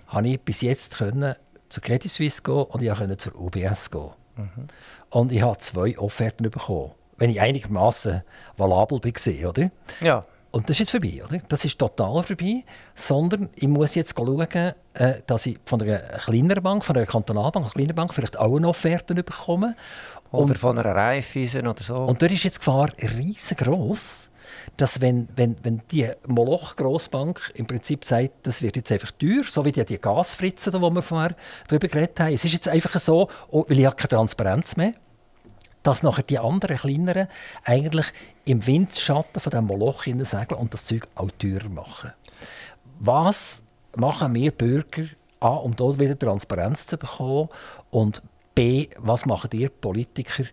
habe 0.07 0.27
ich 0.29 0.41
bis 0.41 0.61
jetzt 0.61 0.97
können 0.97 1.35
zur 1.69 1.83
Credit 1.83 2.11
Suisse 2.11 2.41
gehen 2.41 2.63
und 2.63 2.81
ich 2.81 2.93
konnte 2.93 3.17
zur 3.17 3.39
UBS 3.39 3.91
gehen. 3.91 4.11
Mhm. 4.35 4.67
Und 5.09 5.31
ich 5.31 5.41
habe 5.41 5.57
zwei 5.57 5.97
Offerten 5.97 6.49
bekommen, 6.49 6.91
wenn 7.17 7.29
ich 7.29 7.41
einigermaßen 7.41 8.23
valabel 8.57 8.99
war, 9.03 9.49
oder? 9.49 9.71
Ja. 10.01 10.25
Und 10.51 10.69
das 10.69 10.75
ist 10.75 10.79
jetzt 10.79 10.91
vorbei, 10.91 11.21
oder? 11.25 11.41
Das 11.47 11.63
ist 11.63 11.79
total 11.79 12.21
vorbei. 12.23 12.63
Sondern 12.93 13.49
ich 13.55 13.67
muss 13.67 13.95
jetzt 13.95 14.15
schauen, 14.17 14.47
äh, 14.93 15.21
dass 15.25 15.45
ich 15.45 15.57
von 15.65 15.81
einer 15.81 15.99
kleineren 15.99 16.61
Bank, 16.61 16.83
von 16.83 16.95
einer 16.95 17.05
Kantonalbank, 17.05 17.65
einer 17.65 17.73
kleinen 17.73 17.95
Bank 17.95 18.13
vielleicht 18.13 18.37
auch 18.37 18.55
eine 18.55 18.67
Offerte 18.67 19.15
bekomme. 19.15 19.75
Oder 20.31 20.43
und, 20.43 20.57
von 20.57 20.77
einer 20.77 20.93
Raiffeisen 20.93 21.67
oder 21.67 21.83
so. 21.83 21.95
Und 21.95 22.21
da 22.21 22.25
ist 22.25 22.43
jetzt 22.43 22.57
die 22.57 22.59
Gefahr 22.59 22.89
riesengroß, 23.01 24.29
dass 24.75 24.99
wenn, 24.99 25.29
wenn, 25.35 25.55
wenn 25.63 25.81
die 25.91 26.09
Moloch-Grossbank 26.27 27.53
im 27.55 27.65
Prinzip 27.65 28.03
sagt, 28.03 28.31
das 28.43 28.61
wird 28.61 28.75
jetzt 28.75 28.91
einfach 28.91 29.11
teuer, 29.11 29.43
so 29.47 29.63
wie 29.63 29.71
die, 29.71 29.85
die 29.85 29.99
Gasfritzen, 29.99 30.73
die 30.73 30.79
wir 30.79 31.01
vorher 31.01 31.35
darüber 31.67 31.87
geredet 31.87 32.19
haben. 32.19 32.33
Es 32.33 32.43
ist 32.43 32.53
jetzt 32.53 32.67
einfach 32.67 32.99
so, 32.99 33.29
oh, 33.49 33.65
weil 33.67 33.79
ich 33.79 33.85
habe 33.85 33.95
keine 33.95 34.09
Transparenz 34.09 34.75
mehr 34.75 34.93
dass 35.83 36.03
nachher 36.03 36.23
die 36.23 36.39
anderen 36.39 36.77
kleineren 36.77 37.27
eigentlich 37.63 38.07
im 38.45 38.65
Windschatten 38.65 39.41
von 39.41 39.51
dem 39.51 39.65
Moloch 39.65 40.03
segeln 40.03 40.59
und 40.59 40.73
das 40.73 40.85
Zeug 40.85 41.07
auch 41.15 41.31
teurer 41.39 41.69
machen. 41.69 42.13
Was 42.99 43.63
machen 43.95 44.33
wir 44.33 44.51
Bürger 44.51 45.05
A, 45.39 45.49
um 45.55 45.75
dort 45.75 45.99
wieder 45.99 46.17
Transparenz 46.17 46.85
zu 46.85 46.97
bekommen 46.97 47.49
und 47.89 48.21
B, 48.53 48.89
was 48.97 49.25
machen 49.25 49.49
ihr 49.53 49.69
Politiker, 49.69 50.43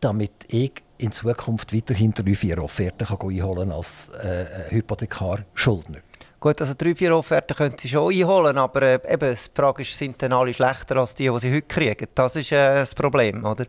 damit 0.00 0.32
ich 0.48 0.72
in 0.98 1.10
Zukunft 1.10 1.74
weiterhin 1.74 2.12
drei, 2.12 2.34
vier 2.34 2.62
Offerten 2.62 3.06
kann 3.06 3.18
einholen 3.28 3.72
als 3.72 4.08
äh, 4.10 4.70
Hypothekarschuldner? 4.70 5.98
Gut, 6.38 6.60
also 6.60 6.74
drei, 6.76 6.94
vier 6.94 7.16
Offerten 7.16 7.56
können 7.56 7.76
sie 7.78 7.88
schon 7.88 8.12
einholen, 8.12 8.56
aber 8.56 8.82
äh, 8.82 9.00
eben, 9.12 9.34
die 9.34 9.50
Frage 9.54 9.82
ist, 9.82 9.96
sind 9.96 10.20
dann 10.22 10.32
alle 10.32 10.54
schlechter 10.54 10.96
als 10.96 11.14
die, 11.14 11.28
die 11.28 11.38
sie 11.40 11.50
heute 11.52 11.62
kriegen? 11.62 12.06
Das 12.14 12.36
ist 12.36 12.52
äh, 12.52 12.74
das 12.76 12.94
Problem, 12.94 13.44
oder? 13.44 13.66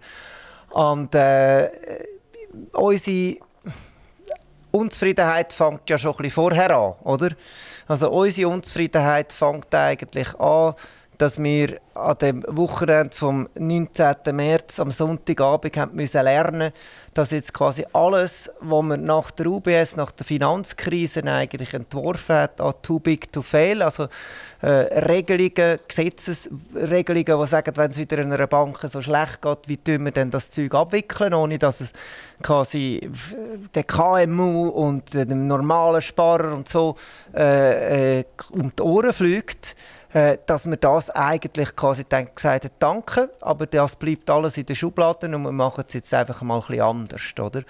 Und 0.70 1.16
äh, 1.16 1.70
unsere 2.74 3.38
Unzufriedenheit 4.72 5.54
fängt 5.54 5.90
ja 5.90 5.98
schon 5.98 6.12
ein 6.12 6.18
bisschen 6.18 6.32
vorher 6.32 6.78
an, 6.78 6.94
oder? 7.04 7.30
Also 7.88 8.12
unsere 8.12 8.50
Unzufriedenheit 8.50 9.34
fängt 9.34 9.74
eigentlich 9.74 10.36
an, 10.40 10.76
dass 11.18 11.42
wir 11.42 11.80
an 11.96 12.18
dem 12.20 12.44
Wochenende 12.48 13.16
vom 13.16 13.50
19. 13.58 14.16
März 14.34 14.80
am 14.80 14.92
Sonntagabend 14.92 15.76
haben 15.76 15.96
müssen 15.96 16.22
lernen, 16.22 16.72
dass 17.14 17.32
jetzt 17.32 17.54
quasi 17.54 17.86
alles, 17.94 18.52
was 18.60 18.84
man 18.84 19.04
nach 19.04 19.32
der 19.32 19.48
UBS, 19.48 19.96
nach 19.96 20.12
der 20.12 20.26
Finanzkrise 20.26 21.24
eigentlich 21.24 21.74
entworfen 21.74 22.36
hat, 22.36 22.62
an 22.62 22.74
Too 22.84 23.00
Big 23.00 23.32
to 23.32 23.42
Fail, 23.42 23.82
also 23.82 24.08
äh, 24.62 24.68
Regelungen, 24.68 25.80
Gesetzesregelungen, 25.88 27.42
die 27.42 27.48
sagen, 27.48 27.76
wenn 27.76 27.92
es 27.92 27.98
wieder 27.98 28.20
in 28.20 28.32
einer 28.32 28.48
Bank 28.48 28.80
so 28.84 29.02
schlecht 29.02 29.42
geht, 29.42 29.60
wie 29.68 29.78
tun 29.78 30.06
wir 30.06 30.12
denn 30.12 30.32
das 30.32 30.52
Zeug 30.52 30.74
abwickeln, 30.74 31.34
ohne 31.34 31.58
dass 31.58 31.82
es 31.82 31.94
quasi 32.42 33.10
der 33.74 33.84
KMU 33.84 34.70
und 34.70 35.14
dem 35.14 35.48
normalen 35.48 36.02
Sparer 36.02 36.54
und 36.54 36.68
so 36.68 36.96
äh, 37.36 38.20
äh, 38.20 38.26
um 38.52 38.72
die 38.76 38.84
Ohren 38.84 39.14
fliegt 39.14 39.76
äh, 40.14 40.38
dass 40.46 40.66
man 40.66 40.80
das 40.80 41.10
eigentlich 41.10 41.76
quasi 41.76 42.04
gesagt 42.04 42.66
hat, 42.66 42.72
danke, 42.80 43.30
aber 43.42 43.66
das 43.66 43.96
bleibt 43.96 44.30
alles 44.30 44.58
in 44.58 44.66
den 44.66 44.76
Schubladen 44.76 45.36
und 45.36 45.44
wir 45.44 45.52
machen 45.52 45.84
es 45.88 45.94
jetzt 45.94 46.14
einfach 46.14 46.42
mal 46.42 46.56
ein 46.56 46.62
bisschen 46.62 46.82
anders, 46.82 47.34
oder? 47.40 47.64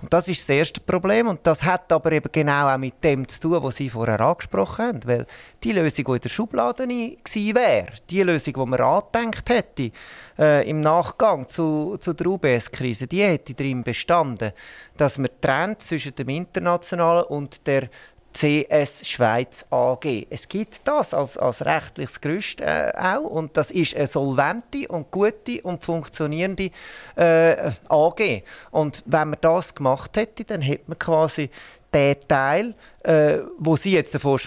Und 0.00 0.12
das 0.12 0.28
ist 0.28 0.40
das 0.40 0.48
erste 0.50 0.80
Problem 0.80 1.28
und 1.28 1.40
das 1.42 1.62
hat 1.64 1.92
aber 1.92 2.12
eben 2.12 2.30
genau 2.32 2.72
auch 2.72 2.78
mit 2.78 3.02
dem 3.02 3.26
zu 3.26 3.40
tun, 3.40 3.62
was 3.62 3.76
Sie 3.76 3.90
vorher 3.90 4.20
angesprochen 4.20 4.86
haben, 4.86 5.00
weil 5.04 5.26
die 5.62 5.72
Lösung, 5.72 6.20
die 6.20 6.28
Schublade 6.30 6.86
gewesen 6.86 7.54
wäre, 7.54 7.92
die 8.08 8.22
Lösung, 8.22 8.54
die 8.54 8.66
man 8.66 8.80
angedenkt 8.80 9.48
hätte, 9.48 9.90
äh, 10.38 10.68
im 10.68 10.80
Nachgang 10.80 11.46
zu, 11.48 11.96
zu 11.98 12.12
der 12.12 12.26
UBS-Krise, 12.26 13.06
die 13.06 13.22
hätte 13.22 13.54
darin 13.54 13.82
bestanden, 13.82 14.52
dass 14.96 15.18
man 15.18 15.30
trennt 15.40 15.82
zwischen 15.82 16.14
dem 16.14 16.28
internationalen 16.28 17.24
und 17.24 17.66
der 17.66 17.88
CS 18.32 19.08
Schweiz 19.08 19.66
AG. 19.70 20.26
Es 20.30 20.48
gibt 20.48 20.86
das 20.86 21.14
als, 21.14 21.36
als 21.36 21.64
rechtliches 21.64 22.20
Gerüst 22.20 22.60
äh, 22.60 22.92
auch 22.96 23.24
und 23.24 23.56
das 23.56 23.70
ist 23.70 23.96
eine 23.96 24.06
solvente 24.06 24.86
und 24.88 25.10
gute 25.10 25.60
und 25.62 25.84
funktionierende 25.84 26.70
äh, 27.16 27.72
AG. 27.88 28.42
Und 28.70 29.02
wenn 29.06 29.30
man 29.30 29.38
das 29.40 29.74
gemacht 29.74 30.16
hätte, 30.16 30.44
dann 30.44 30.60
hätte 30.60 30.84
man 30.86 30.98
quasi 30.98 31.50
der 31.92 32.20
Teil, 32.20 32.74
äh, 33.02 33.38
wo 33.58 33.76
Sie 33.76 33.92
jetzt 33.92 34.14
davon 34.14 34.38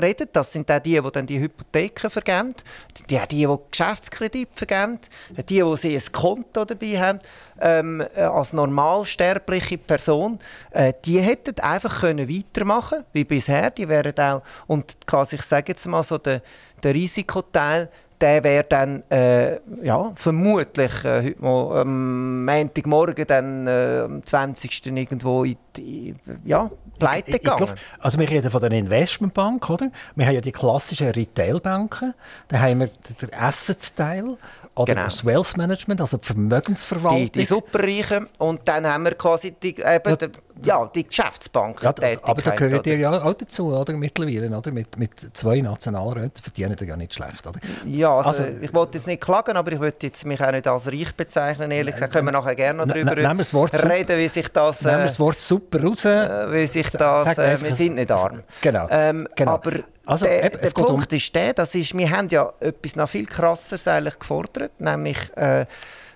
reden, 0.00 0.28
das 0.32 0.52
sind 0.52 0.70
auch 0.70 0.78
die, 0.78 1.00
die 1.00 1.10
dann 1.12 1.26
die 1.26 1.40
Hypotheken 1.40 2.10
vergeben, 2.10 2.54
die, 2.98 3.16
die, 3.16 3.20
die 3.30 3.56
Geschäftskredit 3.70 4.48
vergeben, 4.54 4.98
die, 5.36 5.42
die 5.42 5.76
Sie 5.76 5.96
ein 5.96 6.12
Konto 6.12 6.64
dabei 6.64 7.00
haben, 7.00 7.20
ähm, 7.60 8.02
äh, 8.14 8.20
als 8.20 8.52
normalsterbliche 8.52 9.78
Person, 9.78 10.38
äh, 10.70 10.92
die 11.04 11.20
hätten 11.20 11.58
einfach 11.60 12.00
können 12.00 12.28
weitermachen 12.28 13.04
wie 13.12 13.24
bisher. 13.24 13.70
Die 13.70 13.88
wären 13.88 14.18
auch, 14.18 14.42
und 14.66 15.06
quasi, 15.06 15.36
ich 15.36 15.42
sage 15.42 15.72
jetzt 15.72 15.86
mal 15.86 16.02
so, 16.02 16.18
der, 16.18 16.42
der 16.82 16.94
Risikoteil, 16.94 17.88
der 18.22 18.44
wäre 18.44 18.64
dann 18.64 19.02
äh, 19.10 19.58
ja, 19.82 20.12
vermutlich 20.14 21.04
äh, 21.04 21.24
heute 21.24 21.42
mal, 21.42 21.80
am 21.80 22.44
Montagmorgen 22.44 23.26
dann 23.26 23.66
äh, 23.66 24.02
am 24.04 24.24
20. 24.24 24.86
irgendwo 24.86 25.42
in 25.44 25.56
die, 25.76 26.14
ja, 26.44 26.70
pleite 26.98 27.32
gegangen. 27.32 27.66
Glaub, 27.66 27.74
also 27.98 28.18
wir 28.18 28.30
reden 28.30 28.50
von 28.50 28.60
der 28.60 28.70
Investmentbank, 28.70 29.68
oder? 29.68 29.90
Wir 30.14 30.26
haben 30.26 30.34
ja 30.34 30.40
die 30.40 30.52
klassischen 30.52 31.10
Retailbanken, 31.10 32.14
dann 32.48 32.60
haben 32.60 32.80
wir 32.80 32.90
den 33.20 33.34
Asset-Teil 33.34 34.36
oder 34.74 34.94
genau. 34.94 35.04
das 35.04 35.24
Wealth 35.24 35.56
Management, 35.56 36.00
also 36.00 36.16
die 36.16 36.26
Vermögensverwaltung. 36.26 37.32
Die, 37.32 37.40
die 37.40 37.44
Superreichen 37.44 38.28
und 38.38 38.66
dann 38.66 38.86
haben 38.86 39.04
wir 39.04 39.14
quasi 39.14 39.50
die, 39.52 39.76
eben, 39.80 39.82
ja, 39.84 40.16
die, 40.16 40.28
ja, 40.66 40.90
die 40.94 41.06
Geschäftsbanken. 41.06 41.82
Ja, 41.82 42.18
aber 42.22 42.42
da 42.42 42.50
gehört 42.52 42.86
ihr 42.86 42.96
ja 42.96 43.22
auch 43.22 43.34
dazu, 43.34 43.74
oder? 43.74 43.92
Mittlerweile, 43.94 44.56
oder? 44.56 44.70
Mit, 44.70 44.96
mit 44.98 45.36
zwei 45.36 45.60
Nationalräten 45.60 46.42
verdienen 46.42 46.76
die 46.76 46.84
ja 46.84 46.96
nicht 46.96 47.14
schlecht, 47.14 47.46
oder? 47.46 47.60
Ja, 47.86 48.16
also, 48.16 48.30
also 48.30 48.44
ich 48.60 48.72
wollte 48.72 48.98
jetzt 48.98 49.06
nicht 49.06 49.22
klagen, 49.22 49.56
aber 49.56 49.72
ich 49.72 49.80
wollte 49.80 50.06
jetzt 50.06 50.24
mich 50.26 50.40
auch 50.42 50.52
nicht 50.52 50.66
als 50.66 50.86
reich 50.86 51.14
bezeichnen, 51.14 51.70
ehrlich 51.70 51.94
gesagt. 51.94 52.12
Können 52.12 52.26
wir 52.26 52.32
nachher 52.32 52.54
gerne 52.54 52.78
noch 52.78 52.86
darüber 52.86 53.16
reden, 53.16 54.18
wie 54.18 54.28
sich 54.28 54.48
das... 54.48 54.82
Äh, 54.82 54.88
nehmen 54.88 54.98
wir 55.00 55.06
das 55.06 55.20
Wort 55.20 55.40
super 55.40 55.82
raus. 55.82 56.04
Äh, 56.04 56.52
wie 56.52 56.66
sich 56.66 56.90
das... 56.90 57.38
Äh, 57.38 57.60
wir 57.60 57.72
sind 57.72 57.94
nicht 57.94 58.10
arm. 58.10 58.42
Genau. 58.60 58.86
Ähm, 58.90 59.28
genau. 59.34 59.52
Aber 59.52 59.72
also, 60.04 60.26
der, 60.26 60.50
der 60.50 60.70
Punkt 60.70 61.12
um 61.12 61.16
ist 61.16 61.34
der, 61.34 61.52
das 61.52 61.74
ist, 61.74 61.96
wir 61.96 62.10
haben 62.10 62.28
ja 62.28 62.52
etwas 62.60 62.96
noch 62.96 63.08
viel 63.08 63.26
krasseres 63.26 63.86
eigentlich 63.86 64.18
gefordert, 64.18 64.80
nämlich 64.80 65.18
äh, 65.36 65.64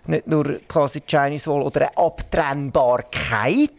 nicht 0.06 0.26
nur 0.26 0.58
quasi 0.66 1.02
Chinese 1.06 1.50
Wall 1.50 1.62
oder 1.62 1.82
eine 1.82 1.96
Abtrennbarkeit, 1.96 3.70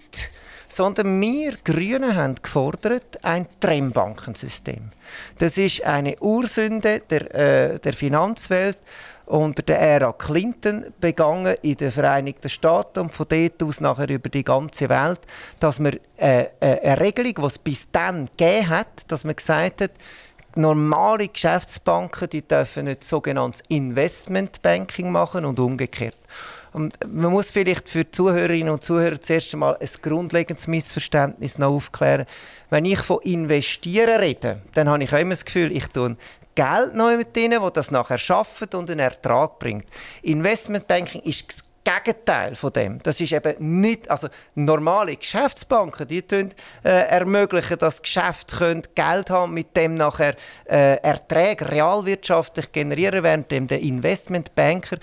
sondern 0.68 1.20
wir 1.22 1.58
Grünen 1.64 2.16
haben 2.16 2.36
gefordert 2.36 3.24
ein 3.24 3.48
Trennbankensystem. 3.60 4.92
Das 5.38 5.58
ist 5.58 5.84
eine 5.84 6.18
Ursünde 6.20 7.02
der, 7.10 7.36
äh, 7.36 7.80
der 7.80 7.94
Finanzwelt 7.94 8.78
unter 9.28 9.62
der 9.62 9.80
Ära 9.80 10.14
Clinton 10.14 10.86
begangen 11.00 11.56
in 11.62 11.76
den 11.76 11.92
Vereinigten 11.92 12.50
Staaten 12.50 13.00
und 13.00 13.12
von 13.12 13.26
dort 13.28 13.62
aus 13.62 13.82
nachher 13.82 14.10
über 14.10 14.30
die 14.30 14.44
ganze 14.44 14.88
Welt, 14.90 15.20
dass 15.60 15.80
man 15.80 16.00
äh, 16.18 16.44
äh, 16.44 16.48
eine 16.60 17.00
Regelung, 17.00 17.34
die 17.36 17.46
es 17.46 17.60
bis 17.60 17.88
dann 17.92 18.28
gegeben 18.38 18.70
hat, 18.70 19.12
dass 19.12 19.26
man 19.26 19.36
gesagt 19.36 19.82
hat, 19.82 19.92
normale 20.56 21.28
Geschäftsbanken 21.28 22.30
die 22.30 22.42
dürfen 22.42 22.86
nicht 22.86 23.04
sogenanntes 23.04 23.62
Investmentbanking 23.68 25.12
machen 25.12 25.46
und 25.46 25.60
umgekehrt. 25.60 26.18
Und 26.74 26.98
man 27.08 27.32
muss 27.32 27.52
vielleicht 27.52 27.90
für 27.90 28.10
Zuhörerinnen 28.10 28.70
und 28.70 28.84
Zuhörer 28.84 29.20
zuerst 29.20 29.54
einmal 29.54 29.78
ein 29.80 29.90
grundlegendes 30.02 30.68
Missverständnis 30.68 31.58
noch 31.58 31.70
aufklären. 31.70 32.26
Wenn 32.70 32.86
ich 32.86 33.00
von 33.00 33.22
investieren 33.24 34.20
rede, 34.20 34.62
dann 34.74 34.90
habe 34.90 35.04
ich 35.04 35.12
immer 35.12 35.32
das 35.32 35.46
Gefühl, 35.46 35.72
ich 35.72 35.88
tue 35.88 36.18
Geld 36.56 36.96
neu 36.96 37.18
mit 37.18 37.36
denen, 37.36 37.62
die 37.62 37.74
das 37.74 37.92
nachher 37.92 38.18
schaffen 38.18 38.70
und 38.74 38.90
einen 38.90 39.00
Ertrag 39.00 39.60
bringt. 39.60 39.86
Investmentbanking 40.24 41.22
ist 41.22 41.48
das 41.50 41.64
Gegenteil 41.88 42.56
von 42.56 42.74
dem. 42.74 43.02
Das 43.02 43.22
ist 43.22 43.32
eben 43.32 43.80
nicht, 43.80 44.12
also 44.12 44.28
normale 44.56 45.16
Geschäftsbanken, 45.16 46.06
die 46.08 46.22
tun, 46.22 46.50
äh, 46.84 46.90
ermöglichen, 46.90 47.78
dass 47.78 48.02
Geschäfte 48.02 48.58
können 48.58 48.84
Geld 48.94 49.30
haben, 49.30 49.54
mit 49.54 49.76
dem 49.78 49.96
nachher 49.96 50.36
äh, 50.66 50.96
Erträge 50.98 51.72
realwirtschaftlich 51.72 52.74
generieren, 52.74 53.24
während 53.24 53.52
dem 53.52 53.68
der 53.68 53.80
Investmentbanker 53.80 54.98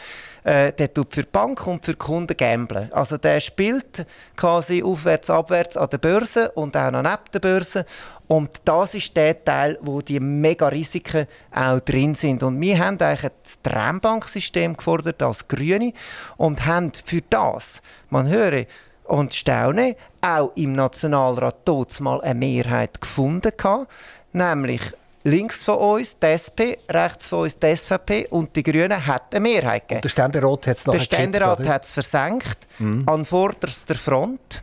äh, 0.45 0.73
der 0.73 0.93
tut 0.93 1.15
für 1.15 1.23
die 1.23 1.31
Bank 1.31 1.67
und 1.67 1.85
für 1.85 1.93
die 1.93 1.99
Kunden 1.99 2.37
gamblen. 2.37 2.93
Also 2.93 3.17
der 3.17 3.41
spielt 3.41 4.05
quasi 4.37 4.83
aufwärts, 4.83 5.31
abwärts 5.31 5.79
an 5.79 5.89
der 5.89 5.99
Börse 5.99 6.51
und 6.53 6.77
auch 6.77 6.91
noch 6.91 7.03
neben 7.03 7.33
der 7.33 7.41
Börse 7.41 7.87
Und 8.27 8.51
das 8.65 8.95
ist 8.95 9.17
der 9.17 9.45
Teil, 9.45 9.79
wo 9.83 10.01
die 10.01 10.19
mega 10.19 10.69
Risiken 10.69 11.27
auch 11.55 11.81
drin 11.81 12.15
sind. 12.15 12.43
Und 12.43 12.61
wir 12.61 12.79
haben 12.79 12.99
eigentlich 13.01 13.25
ein 13.25 13.63
Trennbanksystem 13.63 14.77
gefordert 14.77 15.23
als 15.23 15.47
Grüne 15.47 15.93
und 16.37 16.65
haben 16.65 16.93
für 17.05 17.21
das, 17.29 17.83
man 18.09 18.29
höre 18.29 18.65
und 19.05 19.35
staune, 19.35 19.97
auch 20.23 20.53
im 20.55 20.73
Nationalrat 20.73 21.57
dort 21.67 22.01
mal 22.01 22.21
eine 22.23 22.35
Mehrheit 22.35 23.01
gefunden 23.01 23.53
gehabt, 23.55 23.91
nämlich 24.33 24.81
links 25.25 25.65
von 25.65 25.77
uns 25.77 26.19
die 26.19 26.27
SP, 26.33 26.61
rechts 26.89 27.29
von 27.29 27.41
uns 27.41 27.59
die 27.59 27.77
SVP 27.77 28.29
und 28.31 28.55
die 28.57 28.63
Grünen 28.63 29.07
hat 29.07 29.35
eine 29.35 29.41
Mehrheit 29.41 29.89
gegeben. 29.89 29.99
Und 29.99 30.05
der 30.05 30.09
Ständerat 30.09 30.67
hat 30.67 30.77
es 30.77 30.85
Der 30.85 30.99
Ständerat 31.01 31.69
hat 31.69 31.85
es 31.85 31.91
versenkt, 31.91 32.67
mhm. 32.79 33.05
an 33.07 33.25
vorderster 33.25 33.95
Front. 33.95 34.63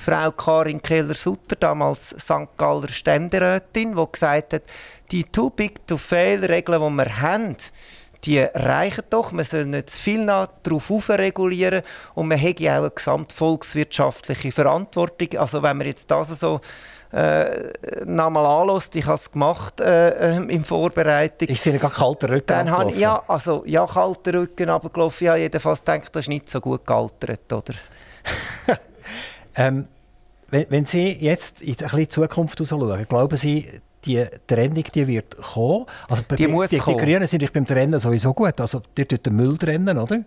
Frau 0.00 0.32
Karin 0.32 0.80
Keller-Sutter, 0.80 1.56
damals 1.56 2.14
St. 2.18 2.56
Galler 2.56 2.88
Ständerätin, 2.88 3.94
die 3.94 4.06
gesagt 4.10 4.54
hat, 4.54 4.62
die 5.10 5.24
too 5.24 5.50
big 5.50 5.86
to 5.86 5.98
fail 5.98 6.42
Regeln, 6.44 6.80
die 6.80 6.96
wir 6.96 7.20
haben, 7.20 7.56
die 8.24 8.38
reichen 8.40 9.04
doch. 9.10 9.32
Man 9.32 9.44
soll 9.44 9.66
nicht 9.66 9.90
zu 9.90 9.98
viel 9.98 10.24
darauf 10.26 11.10
regulieren 11.10 11.82
und 12.14 12.28
man 12.28 12.38
ja 12.40 12.78
auch 12.78 12.82
eine 12.82 12.90
gesamtvolkswirtschaftliche 12.90 14.52
Verantwortung. 14.52 15.38
Also 15.38 15.62
wenn 15.62 15.76
man 15.76 15.86
jetzt 15.86 16.10
das 16.10 16.28
so 16.40 16.60
äh, 17.12 18.04
nochmal 18.04 18.46
anlässt, 18.46 18.96
ich 18.96 19.04
habe 19.04 19.16
es 19.16 19.30
gemacht 19.30 19.80
äh, 19.80 20.36
äh, 20.36 20.36
in 20.36 20.64
Vorbereitung. 20.64 21.48
Ich 21.50 21.60
sehe 21.60 21.78
gar 21.78 21.90
kalter 21.90 22.30
Rücken 22.30 22.46
Dann 22.46 22.70
habe 22.70 22.92
ja, 22.92 23.22
also 23.28 23.64
ja, 23.66 23.86
kalter 23.86 24.34
Rücken 24.34 24.70
abgelaufen. 24.70 25.26
Ja, 25.26 25.36
jedenfalls 25.36 25.82
denkt, 25.82 26.14
das 26.16 26.22
ist 26.22 26.28
nicht 26.28 26.48
so 26.48 26.60
gut 26.60 26.86
gealtert, 26.86 27.52
oder? 27.52 27.74
ähm, 29.60 29.88
wenn, 30.50 30.66
wenn, 30.68 30.84
Sie 30.86 31.12
jetzt 31.12 31.60
in 31.60 31.76
die 31.76 32.08
Zukunft 32.08 32.66
schauen, 32.66 33.06
glauben 33.08 33.36
Sie, 33.36 33.68
die 34.04 34.24
Trennung 34.46 34.84
die 34.94 35.06
wird 35.06 35.36
kommen. 35.36 35.86
Also 36.08 36.22
die, 36.30 36.36
die, 36.36 36.46
kommen. 36.46 36.68
die 36.70 37.04
Grünen 37.04 37.26
sind 37.26 37.52
beim 37.52 37.66
Trennen 37.66 38.00
sowieso 38.00 38.32
gut. 38.32 38.60
Also 38.60 38.82
dort 38.94 39.08
tut 39.08 39.26
der 39.26 39.32
Müll 39.32 39.58
trennen, 39.58 39.98
oder? 39.98 40.24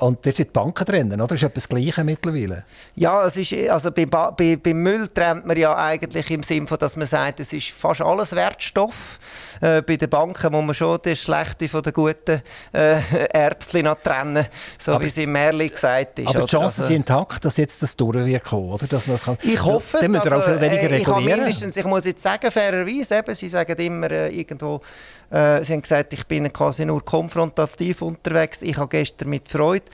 Und 0.00 0.24
dort 0.24 0.38
die 0.38 0.44
Banken 0.44 0.86
trennen, 0.86 1.20
oder? 1.20 1.28
Das 1.28 1.42
ist 1.42 1.42
etwas 1.42 1.68
Gleiches 1.68 2.02
mittlerweile. 2.04 2.64
Ja, 2.94 3.26
es 3.26 3.36
ist, 3.36 3.52
also 3.68 3.90
bei, 3.90 4.06
bei, 4.06 4.56
beim 4.56 4.82
Müll 4.82 5.08
trennt 5.08 5.44
man 5.44 5.56
ja 5.58 5.76
eigentlich 5.76 6.30
im 6.30 6.42
Sinne 6.42 6.66
von, 6.66 6.78
dass 6.78 6.96
man 6.96 7.06
sagt, 7.06 7.40
es 7.40 7.52
ist 7.52 7.68
fast 7.70 8.00
alles 8.00 8.34
Wertstoff. 8.34 9.18
Äh, 9.60 9.82
bei 9.82 9.96
den 9.96 10.08
Banken 10.08 10.52
muss 10.52 10.64
man 10.64 10.74
schon 10.74 10.98
das 11.02 11.18
Schlechte 11.18 11.68
von 11.68 11.82
den 11.82 11.92
guten 11.92 12.40
äh, 12.72 13.00
Erbsen 13.30 13.84
noch 13.84 13.96
trennen, 13.96 14.46
so 14.78 14.92
aber, 14.92 15.04
wie 15.04 15.08
es 15.08 15.18
im 15.18 15.32
Märchen 15.32 15.68
gesagt 15.68 16.18
ist. 16.18 16.28
Aber 16.28 16.40
die 16.40 16.46
Chancen 16.46 16.80
also, 16.80 16.82
sind 16.84 16.96
intakt, 16.96 17.44
dass 17.44 17.58
jetzt 17.58 17.82
das 17.82 17.94
durch 17.94 18.24
wird 18.24 18.44
kommen, 18.44 18.70
oder? 18.70 18.86
Dass 18.86 19.04
kann, 19.22 19.36
ich 19.42 19.62
hoffe 19.62 19.98
es. 19.98 20.14
Also, 20.14 20.40
viel 20.40 20.60
weniger 20.60 20.90
regulieren. 20.90 21.46
Ich, 21.46 21.62
ich 21.62 21.84
muss 21.84 22.06
jetzt 22.06 22.22
sagen, 22.22 22.50
fairerweise, 22.50 23.18
eben, 23.18 23.34
Sie 23.34 23.50
sagen 23.50 23.76
immer 23.78 24.10
äh, 24.10 24.34
irgendwo, 24.34 24.80
äh, 25.30 25.62
Sie 25.64 25.72
haben 25.72 25.82
gesagt, 25.82 26.12
ich 26.12 26.26
bin 26.26 26.52
quasi 26.52 26.84
nur 26.84 27.04
konfrontativ 27.04 28.02
unterwegs. 28.02 28.62
Ich 28.62 28.76
habe 28.76 28.88
gestern 28.88 29.30
mit 29.30 29.48
Freude 29.48 29.84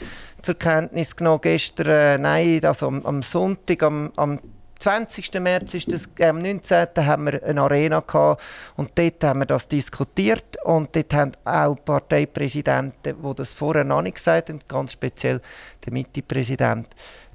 zur 0.43 0.55
Kenntnis 0.55 1.15
genommen, 1.15 1.41
gestern, 1.43 1.87
äh, 1.89 2.19
nein, 2.19 2.65
also 2.65 2.87
am, 2.89 3.05
am 3.05 3.23
Sonntag, 3.23 3.83
am, 3.83 4.13
am 4.17 4.39
20. 4.79 5.41
März 5.41 5.75
ist 5.75 5.91
das, 5.91 6.09
äh, 6.19 6.27
am 6.27 6.39
19. 6.39 6.89
haben 6.99 7.27
wir 7.27 7.43
eine 7.43 7.61
Arena 7.63 8.01
gehabt 8.01 8.43
und 8.77 8.93
dort 8.95 9.25
haben 9.25 9.41
wir 9.41 9.47
das 9.47 9.69
diskutiert 9.69 10.57
und 10.65 10.95
dort 10.95 11.15
haben 11.15 11.33
auch 11.45 11.77
Parteipräsidenten, 11.85 13.15
die 13.23 13.35
das 13.35 13.53
vorher 13.53 13.85
noch 13.85 14.03
nicht 14.03 14.17
gesagt 14.17 14.49
haben, 14.49 14.61
ganz 14.69 14.93
speziell 14.93 15.41
der 15.85 15.93
Mitte-Präsident, 15.93 16.89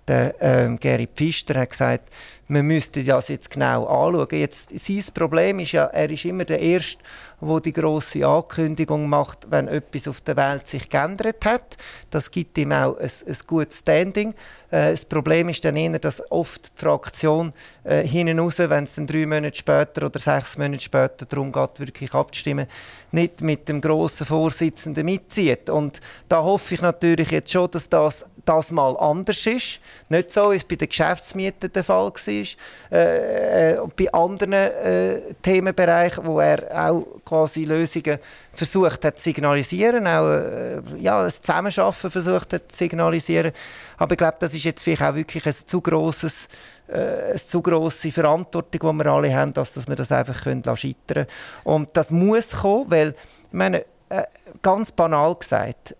der 0.08 0.36
ähm, 0.40 0.80
Gary 0.80 1.08
Pfister, 1.08 1.60
hat 1.60 1.72
gesagt, 1.72 2.10
man 2.52 2.68
müsste 2.68 3.04
das 3.04 3.30
jetzt 3.30 3.50
genau 3.50 3.86
anschauen. 3.86 4.28
Jetzt, 4.32 4.78
sein 4.78 5.04
Problem 5.14 5.60
ist 5.60 5.72
ja, 5.72 5.86
er 5.86 6.10
ist 6.10 6.26
immer 6.26 6.44
der 6.44 6.60
Erste, 6.60 6.98
wo 7.40 7.60
die 7.60 7.72
große 7.72 8.28
Ankündigung 8.28 9.08
macht, 9.08 9.50
wenn 9.50 9.70
etwas 9.70 10.08
auf 10.10 10.20
der 10.22 10.36
Welt 10.36 10.68
sich 10.68 10.90
geändert 10.90 11.46
hat. 11.46 11.78
Das 12.10 12.30
gibt 12.30 12.58
ihm 12.58 12.74
auch 12.74 12.98
ein, 12.98 13.10
ein 13.26 13.38
gutes 13.48 13.80
Standing. 13.80 14.34
Äh, 14.70 14.92
das 14.92 15.06
Problem 15.06 15.48
ist 15.48 15.64
dann 15.64 15.78
eher, 15.78 15.98
dass 15.98 16.22
oft 16.30 16.78
die 16.78 16.82
Fraktion 16.82 17.54
äh, 17.86 18.06
hinten 18.06 18.38
raus, 18.38 18.60
wenn 18.60 18.84
es 18.84 18.96
dann 18.96 19.08
drei 19.08 19.26
Monate 19.26 19.56
später 19.56 20.06
oder 20.06 20.20
sechs 20.20 20.58
Monate 20.58 20.84
später 20.84 21.26
darum 21.26 21.54
geht, 21.54 21.80
wirklich 21.80 22.14
abzustimmen, 22.14 22.68
nicht 23.12 23.42
mit 23.42 23.70
dem 23.70 23.80
grossen 23.80 24.26
Vorsitzenden 24.26 25.06
mitzieht. 25.06 25.70
Und 25.70 26.02
da 26.28 26.44
hoffe 26.44 26.76
ich 26.76 26.82
natürlich 26.82 27.32
jetzt 27.32 27.52
schon, 27.52 27.72
dass 27.72 27.88
das, 27.88 28.26
das 28.46 28.72
mal 28.72 28.96
anders 28.98 29.46
ist. 29.46 29.80
Nicht 30.10 30.32
so, 30.32 30.52
wie 30.52 30.56
es 30.56 30.64
bei 30.64 30.76
den 30.76 30.90
Geschäftsmieten 30.90 31.72
der 31.72 31.84
Fall 31.84 32.12
war. 32.12 32.46
Äh, 32.92 33.74
äh, 33.74 33.78
bei 33.96 34.14
anderen 34.14 34.54
äh, 34.54 35.20
Themenbereichen, 35.42 36.26
wo 36.26 36.40
er 36.40 36.90
auch 36.90 37.06
quasi 37.26 37.64
Lösungen 37.66 38.20
versucht 38.54 39.06
hat 39.06 39.18
zu 39.18 39.24
signalisieren, 39.24 40.08
auch 40.08 40.30
äh, 40.30 40.82
ja, 40.98 41.24
das 41.24 41.42
Zusammenarbeiten 41.42 42.12
versucht 42.12 42.54
hat 42.54 42.72
zu 42.72 42.78
signalisieren. 42.78 43.52
Aber 43.98 44.12
ich 44.12 44.18
glaube, 44.18 44.38
das 44.40 44.54
ist 44.54 44.64
jetzt 44.64 44.84
vielleicht 44.84 45.02
auch 45.02 45.16
wirklich 45.16 45.46
ein 45.46 45.54
zu 45.54 45.82
grosses 45.82 46.48
äh, 46.88 47.30
eine 47.30 47.36
zu 47.36 47.62
grosse 47.62 48.12
Verantwortung, 48.12 48.98
die 48.98 49.04
wir 49.04 49.12
alle 49.12 49.34
haben, 49.34 49.54
dass, 49.54 49.74
dass 49.74 49.88
wir 49.88 49.96
das 49.96 50.12
einfach 50.12 50.36
scheitern 50.44 50.96
können. 51.08 51.28
Und 51.64 51.90
das 51.94 52.12
muss 52.12 52.52
kommen, 52.52 52.92
weil, 52.92 53.10
ich 53.10 53.54
meine, 53.54 53.86
äh, 54.10 54.24
ganz 54.62 54.92
banal 54.92 55.36
gesagt, 55.36 55.96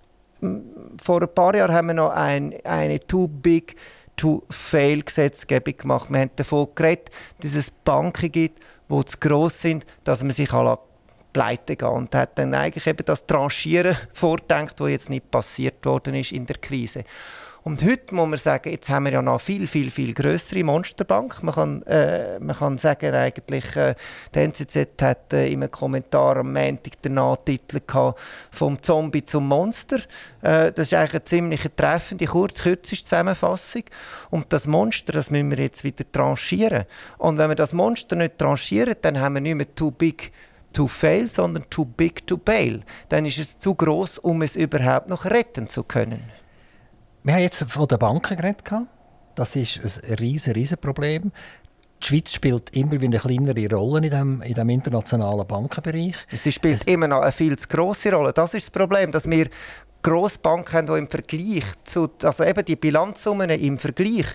vor 1.02 1.22
ein 1.22 1.34
paar 1.34 1.56
Jahren 1.56 1.74
haben 1.74 1.88
wir 1.88 1.94
noch 1.94 2.12
ein, 2.12 2.56
eine 2.64 3.00
Too 3.00 3.28
Big 3.28 3.76
To-Fail-Gesetzgebung 4.18 5.78
gemacht. 5.78 6.10
Wir 6.10 6.20
haben 6.20 6.32
davon 6.36 6.68
geredet, 6.76 7.10
dass 7.40 7.56
es 7.56 7.72
Banken 7.72 8.32
gibt, 8.32 8.60
die 8.90 9.06
zu 9.06 9.18
gross 9.20 9.62
sind, 9.62 9.86
dass 10.04 10.24
man 10.24 10.32
sich 10.32 10.50
pleite 11.34 11.76
gehen 11.76 11.88
und 11.88 12.14
hat 12.14 12.38
dann 12.38 12.54
eigentlich 12.54 12.88
eben 12.88 13.06
das 13.06 13.26
Tranchieren 13.26 13.98
vordenkt, 14.14 14.80
was 14.80 14.90
jetzt 14.90 15.10
nicht 15.10 15.32
passiert 15.32 15.86
worden 15.86 16.16
ist 16.16 16.32
in 16.32 16.46
der 16.46 16.58
Krise. 16.58 17.04
Und 17.64 17.84
heute 17.84 18.16
muss 18.16 18.28
man 18.28 18.40
sagen, 18.40 18.72
jetzt 18.72 18.90
haben 18.90 19.06
wir 19.06 19.12
ja 19.12 19.22
noch 19.22 19.40
viel, 19.40 19.68
viel, 19.68 19.92
viel 19.92 20.16
größere 20.16 20.64
Monsterbank. 20.64 21.44
Man 21.44 21.54
kann, 21.54 21.84
äh, 21.84 22.40
man 22.40 22.56
kann 22.56 22.80
sagen, 22.80 23.14
eigentlich, 23.14 23.76
äh, 23.76 23.94
die 24.34 24.40
NZZ 24.40 24.88
hat 25.00 25.32
äh, 25.32 25.46
in 25.48 25.62
einem 25.62 25.70
Kommentar 25.70 26.38
am 26.38 26.54
Montag 26.54 27.00
den 27.04 27.14
Nachtitel 27.14 27.82
gehabt, 27.86 28.20
vom 28.52 28.82
Zombie 28.82 29.24
zum 29.24 29.48
Monster. 29.48 30.00
Äh, 30.42 30.72
das 30.72 30.88
ist 30.88 30.96
eigentlich 30.96 31.14
eine 31.14 31.24
ziemlich 31.24 31.62
treffende, 31.76 32.26
kurz, 32.26 32.64
kürzeste 32.64 33.06
Zusammenfassung. 33.06 33.84
Und 34.32 34.52
das 34.52 34.66
Monster, 34.66 35.14
das 35.14 35.30
müssen 35.30 35.52
wir 35.52 35.60
jetzt 35.60 35.84
wieder 35.84 36.12
tranchieren. 36.12 36.86
Und 37.20 37.38
wenn 37.38 37.50
wir 37.50 37.56
das 37.56 37.74
Monster 37.74 38.16
nicht 38.16 38.40
tranchieren, 38.40 38.96
dann 39.02 39.20
haben 39.20 39.36
wir 39.36 39.42
nicht 39.42 39.56
mehr 39.56 39.76
too 39.76 39.92
big 39.92 40.32
to 40.74 40.88
fail, 40.88 41.28
sondern 41.28 41.70
too 41.70 41.86
big 41.86 42.26
to 42.26 42.38
bail. 42.38 42.82
Dann 43.10 43.28
ist 43.28 43.38
es 43.38 43.60
zu 43.60 43.76
groß, 43.76 44.18
um 44.18 44.42
es 44.42 44.56
überhaupt 44.56 45.10
noch 45.10 45.26
retten 45.26 45.68
zu 45.68 45.84
können. 45.84 46.41
Wir 47.24 47.36
haben 47.36 47.42
jetzt 47.42 47.64
von 47.70 47.88
den 47.88 48.00
Banken 48.00 48.36
geredet. 48.36 48.64
Das 49.36 49.56
ist 49.56 49.80
ein 49.80 50.16
riesen, 50.16 50.54
riesen 50.54 50.80
Problem. 50.80 51.32
Die 52.02 52.08
Schweiz 52.08 52.34
spielt 52.34 52.76
immer 52.76 52.94
wieder 52.94 53.24
eine 53.24 53.38
kleinere 53.38 53.76
Rolle 53.76 54.08
in 54.08 54.12
dem, 54.12 54.42
in 54.42 54.56
dem 54.56 54.70
internationalen 54.70 55.46
Bankenbereich. 55.46 56.16
Sie 56.32 56.52
spielt 56.52 56.82
es 56.82 56.88
immer 56.88 57.08
noch 57.08 57.22
eine 57.22 57.32
viel 57.32 57.58
zu 57.60 57.68
grosse 57.68 58.12
Rolle. 58.12 58.34
Das 58.34 58.56
ist 58.56 58.66
das 58.66 58.72
Problem, 58.72 59.12
dass 59.12 59.30
wir 59.30 59.50
Grossbanken 60.02 60.74
haben, 60.74 60.88
die 60.88 60.94
im 60.94 61.08
Vergleich 61.08 61.64
zu, 61.84 62.10
also 62.24 62.44
eben 62.44 62.66
die 62.66 62.76
Bilanzsummen 62.76 63.52
im 63.52 63.78
Vergleich 63.78 64.26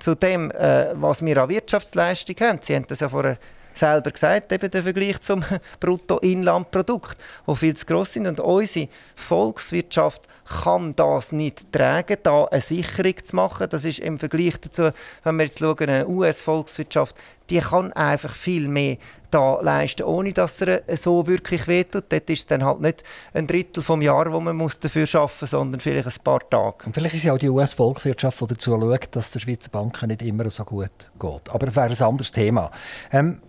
zu 0.00 0.16
dem, 0.16 0.50
äh, 0.50 0.88
was 0.94 1.24
wir 1.24 1.40
an 1.40 1.48
Wirtschaftsleistung 1.48 2.34
haben. 2.40 2.58
Sie 2.60 2.74
haben 2.74 2.86
das 2.88 2.98
ja 2.98 3.08
vorher 3.08 3.38
selber 3.72 4.10
gesagt, 4.10 4.50
eben 4.50 4.68
der 4.68 4.82
Vergleich 4.82 5.20
zum 5.20 5.44
Bruttoinlandprodukt, 5.80 7.16
wo 7.46 7.54
viel 7.54 7.76
zu 7.76 7.86
gross 7.86 8.14
sind. 8.14 8.26
Und 8.26 8.40
unsere 8.40 8.88
Volkswirtschaft 9.14 10.26
kann 10.44 10.94
das 10.94 11.32
nicht 11.32 11.72
tragen, 11.72 12.16
da 12.22 12.44
eine 12.44 12.60
Sicherung 12.60 13.14
zu 13.22 13.36
machen. 13.36 13.68
Das 13.70 13.84
ist 13.84 13.98
im 13.98 14.18
Vergleich 14.18 14.58
dazu, 14.60 14.90
wenn 15.22 15.36
wir 15.36 15.46
jetzt 15.46 15.60
schauen, 15.60 15.88
eine 15.88 16.08
US-Volkswirtschaft, 16.08 17.16
die 17.50 17.60
kann 17.60 17.92
einfach 17.92 18.34
viel 18.34 18.68
mehr 18.68 18.96
da 19.30 19.60
leisten, 19.60 20.02
ohne 20.02 20.32
dass 20.32 20.60
er 20.60 20.82
so 20.96 21.26
wirklich 21.26 21.66
wehtut. 21.66 22.04
Dort 22.08 22.28
ist 22.28 22.40
es 22.40 22.46
dann 22.46 22.64
halt 22.64 22.80
nicht 22.80 23.02
ein 23.32 23.46
Drittel 23.46 23.82
vom 23.82 24.02
Jahr, 24.02 24.30
wo 24.32 24.40
man 24.40 24.56
muss 24.56 24.78
dafür 24.78 25.06
arbeiten 25.14 25.36
muss, 25.40 25.50
sondern 25.50 25.80
vielleicht 25.80 26.06
ein 26.06 26.22
paar 26.22 26.48
Tage. 26.48 26.84
Und 26.84 26.94
vielleicht 26.94 27.14
ist 27.14 27.24
ja 27.24 27.32
auch 27.32 27.38
die 27.38 27.48
US-Volkswirtschaft, 27.48 28.40
die 28.42 28.46
dazu 28.48 28.78
schaut, 28.78 29.08
dass 29.16 29.30
der 29.30 29.40
Schweizer 29.40 29.70
Banken 29.70 30.08
nicht 30.08 30.22
immer 30.22 30.50
so 30.50 30.64
gut 30.64 31.10
geht. 31.18 31.50
Aber 31.50 31.66
das 31.66 31.76
wäre 31.76 31.86
ein 31.86 32.02
anderes 32.02 32.32
Thema. 32.32 32.70
Ähm, 33.10 33.40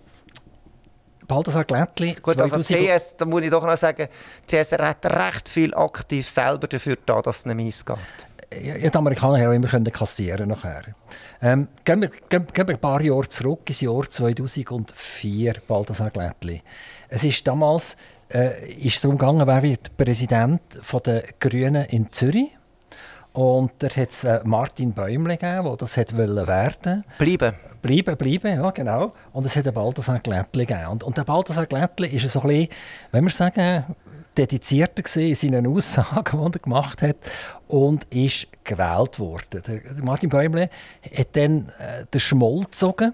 Balthasar 1.28 1.64
Glättli. 1.66 2.16
Gut, 2.22 2.40
also 2.40 2.60
CS, 2.60 3.18
da 3.18 3.26
muss 3.26 3.44
ich 3.44 3.50
doch 3.50 3.66
noch 3.66 3.78
sagen, 3.78 4.08
CS 4.48 4.74
hat 4.74 5.06
recht 5.06 5.50
viel 5.50 5.74
aktiv 5.74 6.30
selber 6.30 6.68
dafür 6.68 6.98
da, 7.06 7.22
dass 7.22 7.38
es 7.38 7.46
nicht 7.46 7.56
mies 7.56 7.86
geht. 7.86 7.98
Ja, 8.62 8.90
die 8.90 8.98
Amerikaner 8.98 9.40
haben 9.40 9.50
auch 9.50 9.54
immer 9.54 9.68
können 9.68 9.92
kassieren 9.92 10.50
nachher. 10.50 10.84
Ähm, 11.42 11.68
gehen, 11.84 12.02
wir, 12.02 12.10
gehen, 12.30 12.46
gehen, 12.54 12.68
wir, 12.68 12.76
ein 12.76 12.80
paar 12.80 13.02
Jahre 13.02 13.28
zurück, 13.28 13.62
ins 13.66 13.82
Jahr 13.82 14.08
2004, 14.08 15.56
Balthasar 15.68 16.12
Glättli. 16.12 16.62
Es 17.10 17.24
ist 17.24 17.48
damals 17.48 17.96
äh, 18.34 18.72
ist 18.74 18.96
es 18.96 19.02
darum 19.02 19.18
gegangen, 19.18 19.46
wer 19.48 19.64
wird 19.64 19.96
Präsident 19.98 20.62
der 21.06 21.24
Grünen 21.40 21.86
in 21.86 22.12
Zürich. 22.12 22.50
Und 23.34 23.72
da 23.80 23.88
hat 23.88 24.12
es 24.12 24.24
äh, 24.24 24.42
Martin 24.44 24.94
Bäumle 24.94 25.38
gegeben, 25.38 25.66
der 25.66 25.76
das 25.76 25.98
hat 25.98 26.16
werden 26.16 27.04
Bleiben. 27.18 27.54
Bleiben, 27.82 28.16
bleiben, 28.16 28.56
ja, 28.56 28.72
genau. 28.72 29.12
Und 29.34 29.46
es 29.46 29.56
hat 29.56 29.66
einen 29.66 29.74
Balthasar 29.74 30.20
Glättli 30.20 30.66
gegeben. 30.66 30.88
Und, 30.88 31.04
und 31.04 31.18
der 31.18 31.24
Balthasar 31.24 31.66
Glättli 31.66 32.08
ist 32.10 32.30
so 32.30 32.42
ein 32.42 32.48
bisschen, 32.48 32.68
wenn 33.12 33.24
wir 33.24 33.32
sagen, 33.32 33.86
dedizierter 34.38 35.04
in 35.20 35.36
seinen 35.36 35.68
Aussagen, 35.68 36.40
die 36.52 36.58
er 36.58 36.60
gemacht 36.60 37.02
hat 37.02 37.18
und 37.68 38.06
ist 38.14 38.48
gewählt 38.64 39.20
worden. 39.20 39.62
Der, 39.68 39.82
Martin 40.04 40.30
Bäumle 40.30 40.70
hat 41.16 41.28
dann 41.34 41.68
äh, 41.80 42.06
den 42.12 42.20
Schmoll 42.20 42.66
gezogen 42.66 43.14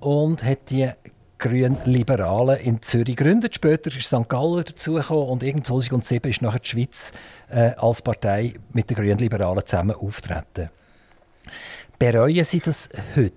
und 0.00 0.44
hat 0.44 0.70
die 0.70 0.90
Grünen-Liberalen 1.38 2.58
in 2.60 2.82
Zürich 2.82 3.16
gegründet. 3.16 3.54
Später 3.54 3.94
ist 3.94 4.06
St. 4.08 4.28
Galler 4.28 4.64
dazugekommen 4.64 5.28
und 5.28 5.42
irgendwann 5.42 5.64
2007 5.64 6.30
ist 6.30 6.42
nachher 6.42 6.60
die 6.60 6.68
Schweiz 6.68 7.12
äh, 7.50 7.72
als 7.76 8.02
Partei 8.02 8.54
mit 8.72 8.90
den 8.90 8.96
Grünen-Liberalen 8.96 9.64
zusammen 9.64 9.96
auftreten. 9.96 10.70
Bereuen 11.98 12.44
Sie 12.44 12.60
das 12.60 12.88
heute? 13.16 13.34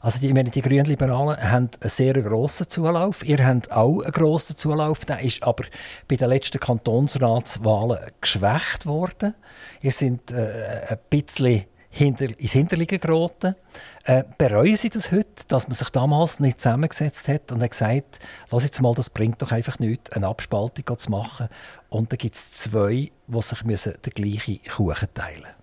Also 0.00 0.18
die, 0.20 0.32
meine, 0.32 0.50
die 0.50 0.62
Grünen 0.62 0.86
Liberalen 0.86 1.40
haben 1.40 1.70
einen 1.80 1.88
sehr 1.90 2.14
grossen 2.14 2.68
Zulauf. 2.68 3.24
Ihr 3.24 3.46
habt 3.46 3.70
auch 3.70 4.00
einen 4.00 4.10
grossen 4.10 4.56
Zulauf. 4.56 5.04
Der 5.04 5.20
ist 5.20 5.42
aber 5.42 5.64
bei 6.08 6.16
den 6.16 6.28
letzten 6.28 6.58
Kantonsratswahlen 6.58 7.98
geschwächt 8.20 8.86
worden. 8.86 9.34
Ihr 9.80 9.92
seid 9.92 10.32
äh, 10.32 10.86
ein 10.88 10.98
bisschen 11.08 11.64
hinter, 11.90 12.24
ins 12.38 12.52
Hinterliegen 12.52 12.98
geraten. 12.98 13.54
Äh, 14.04 14.24
bereuen 14.36 14.76
Sie 14.76 14.90
das 14.90 15.12
heute, 15.12 15.46
dass 15.46 15.68
man 15.68 15.76
sich 15.76 15.88
damals 15.90 16.40
nicht 16.40 16.60
zusammengesetzt 16.60 17.28
hat 17.28 17.52
und 17.52 17.62
hat 17.62 17.70
gesagt, 17.70 18.18
lass 18.50 18.64
jetzt 18.64 18.80
mal, 18.80 18.94
das 18.94 19.10
bringt 19.10 19.40
doch 19.40 19.52
einfach 19.52 19.78
nichts, 19.78 20.10
eine 20.10 20.26
Abspaltung 20.26 20.98
zu 20.98 21.10
machen. 21.10 21.48
Und 21.88 22.10
dann 22.10 22.18
gibt 22.18 22.34
es 22.34 22.50
zwei, 22.50 23.10
die 23.28 23.42
sich 23.42 23.64
müssen 23.64 23.94
den 24.04 24.12
gleichen 24.12 24.60
Kuchen 24.64 25.08
teilen 25.14 25.42
müssen. 25.42 25.62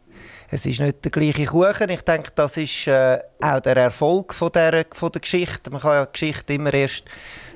Es 0.52 0.66
ist 0.66 0.80
nicht 0.80 1.04
der 1.04 1.12
gleiche 1.12 1.46
Kuchen. 1.46 1.90
Ich 1.90 2.02
denke, 2.02 2.32
das 2.34 2.58
ist 2.58 2.88
äh, 2.88 3.20
auch 3.42 3.60
der 3.60 3.78
Erfolg 3.78 4.34
von 4.34 4.52
der, 4.52 4.86
von 4.94 5.12
der 5.12 5.22
Geschichte. 5.22 5.70
Man 5.70 5.82
kann 5.82 5.94
ja 5.94 6.06
Geschichte 6.06 6.54
immer 6.54 6.74
erst 6.74 7.04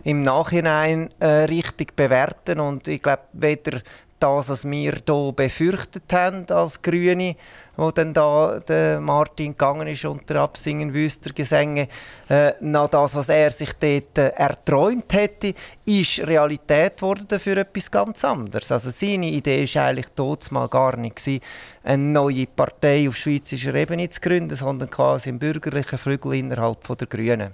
im 0.04 0.22
Nachhinein 0.22 1.10
äh, 1.20 1.46
richtig 1.46 1.96
bewerten. 1.96 2.60
Und 2.60 2.88
ich 2.88 3.02
glaube, 3.02 3.24
weder 3.34 3.82
das, 4.24 4.50
was 4.50 4.64
wir 4.64 4.94
hier 5.06 5.34
befürchtet 5.34 6.14
haben 6.14 6.50
als 6.50 6.82
Grüne, 6.82 7.36
wo 7.76 7.92
dann 7.92 8.14
da 8.14 8.60
der 8.60 9.02
Martin 9.02 9.52
gegangen 9.52 9.88
ist 9.88 10.06
unter 10.06 10.36
Absingen 10.38 10.94
Wüstergesänge, 10.94 11.90
äh, 12.30 12.54
nach 12.62 12.90
das, 12.90 13.16
was 13.16 13.28
er 13.28 13.52
sich 13.52 13.74
dort 13.74 14.18
äh, 14.18 14.30
erträumt 14.30 15.12
hätte, 15.12 15.54
ist 15.86 16.20
Realität 16.20 16.98
geworden 16.98 17.40
für 17.40 17.58
etwas 17.58 17.92
ganz 17.92 18.24
anderes. 18.24 18.72
Also 18.72 18.92
seine 18.92 19.28
Idee 19.28 19.68
war 19.76 19.86
eigentlich 19.86 20.10
dort 20.16 20.50
mal 20.52 20.70
gar 20.70 20.96
nicht 20.96 21.42
eine 21.84 22.04
neue 22.04 22.48
Partei 22.48 23.10
auf 23.10 23.18
schweizerischer 23.18 23.76
Ebene 23.76 24.10
zu 24.10 24.22
gründen, 24.22 24.56
sondern 24.56 24.90
quasi 24.90 25.30
einen 25.30 25.40
bürgerlichen 25.40 25.98
Flügel 25.98 26.36
innerhalb 26.36 26.88
der 26.98 27.08
Grünen. 27.08 27.52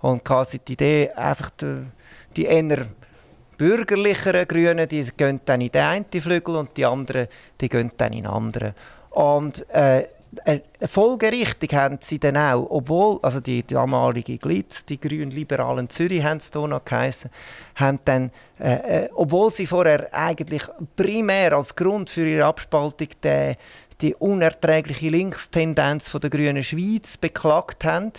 Und 0.00 0.22
quasi 0.22 0.58
die 0.58 0.74
Idee 0.74 1.10
einfach 1.12 1.48
die, 1.50 1.84
die 2.36 2.44
eher 2.44 2.86
bürgerlicheren 3.56 4.46
Grünen, 4.46 4.88
die 4.88 5.04
gehen 5.16 5.40
dann 5.44 5.60
in 5.60 5.70
den 5.70 5.82
einen 5.82 6.04
Flügel 6.10 6.56
und 6.56 6.76
die 6.76 6.86
anderen, 6.86 7.28
die 7.60 7.68
gehen 7.68 7.92
dann 7.96 8.12
in 8.12 8.22
den 8.22 8.26
anderen. 8.30 8.74
Und 9.10 9.68
äh, 9.70 10.04
folgerichtig 10.86 11.74
haben 11.74 11.98
sie 12.00 12.18
dann 12.18 12.36
auch, 12.36 12.66
obwohl, 12.70 13.18
also 13.22 13.40
die 13.40 13.64
damalige 13.66 14.38
Glitz, 14.38 14.84
die 14.84 15.00
Grünen-Liberalen 15.00 15.88
Zürich 15.88 16.22
haben 16.22 16.38
es 16.38 16.50
hier 16.52 16.66
noch 16.66 16.84
geheissen, 16.84 17.30
haben 17.76 17.98
dann, 18.04 18.30
äh, 18.58 19.04
äh, 19.04 19.08
obwohl 19.14 19.50
sie 19.50 19.66
vorher 19.66 20.08
eigentlich 20.12 20.62
primär 20.96 21.52
als 21.54 21.74
Grund 21.74 22.10
für 22.10 22.26
ihre 22.26 22.46
Abspaltung 22.46 23.08
den, 23.22 23.56
die 24.04 24.14
unerträgliche 24.16 25.08
Linkstendenz 25.08 26.12
der 26.12 26.28
Grünen 26.28 26.62
Schweiz 26.62 27.16
beklagt 27.16 27.86
haben, 27.86 28.12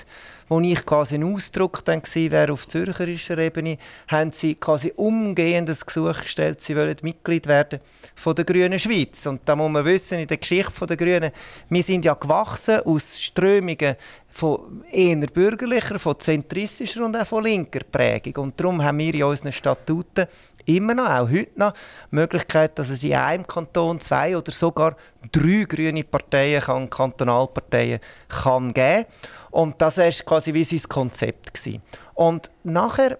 wo 0.47 0.59
ich 0.59 0.83
quasi 0.83 1.13
ein 1.13 1.23
Ausdruck 1.23 1.85
dann 1.85 2.01
wäre 2.03 2.53
auf 2.53 2.67
zürcherischer 2.67 3.37
Ebene, 3.37 3.77
haben 4.07 4.31
sie 4.31 4.55
quasi 4.55 4.93
umgehend 4.95 5.69
ein 5.69 5.77
Gesuch 5.85 6.21
gestellt, 6.21 6.59
sie 6.61 6.75
wollen 6.75 6.95
Mitglied 7.03 7.45
werden 7.45 7.81
von 8.15 8.33
der 8.33 8.45
Grünen 8.45 8.79
Schweiz. 8.79 9.27
Und 9.27 9.41
da 9.45 9.55
muss 9.55 9.69
man 9.69 9.85
wissen, 9.85 10.17
in 10.17 10.27
der 10.27 10.37
Geschichte 10.37 10.87
der 10.87 10.97
Grünen, 10.97 11.31
wir 11.69 11.83
sind 11.83 12.03
ja 12.03 12.15
gewachsen 12.15 12.79
aus 12.79 13.21
Strömungen 13.21 13.95
von 14.35 14.83
eher 14.91 15.15
bürgerlicher, 15.27 15.97
von 15.97 16.19
zentristischer 16.19 17.05
und 17.05 17.15
auch 17.15 17.25
von 17.25 17.41
linker 17.41 17.85
Prägung. 17.89 18.43
Und 18.43 18.59
darum 18.59 18.83
haben 18.83 18.97
wir 18.97 19.13
in 19.13 19.23
unseren 19.23 19.53
Statuten 19.53 20.25
immer 20.65 20.93
noch, 20.93 21.09
auch 21.09 21.29
heute 21.29 21.57
noch, 21.57 21.71
die 21.71 22.15
Möglichkeit, 22.15 22.77
dass 22.77 22.89
es 22.89 23.01
in 23.05 23.15
einem 23.15 23.47
Kanton 23.47 23.97
zwei 24.01 24.35
oder 24.35 24.51
sogar 24.51 24.97
drei 25.31 25.63
grüne 25.63 26.03
Parteien, 26.03 26.61
kann, 26.61 26.89
Kantonalparteien, 26.89 28.01
kann 28.27 28.73
geben 28.73 29.05
Und 29.51 29.81
das 29.81 29.99
war 29.99 30.11
quasi 30.11 30.53
wie 30.53 30.65
sein 30.65 30.83
Konzept. 30.89 31.53
Gewesen. 31.53 31.81
Und 32.13 32.51
nachher 32.63 33.17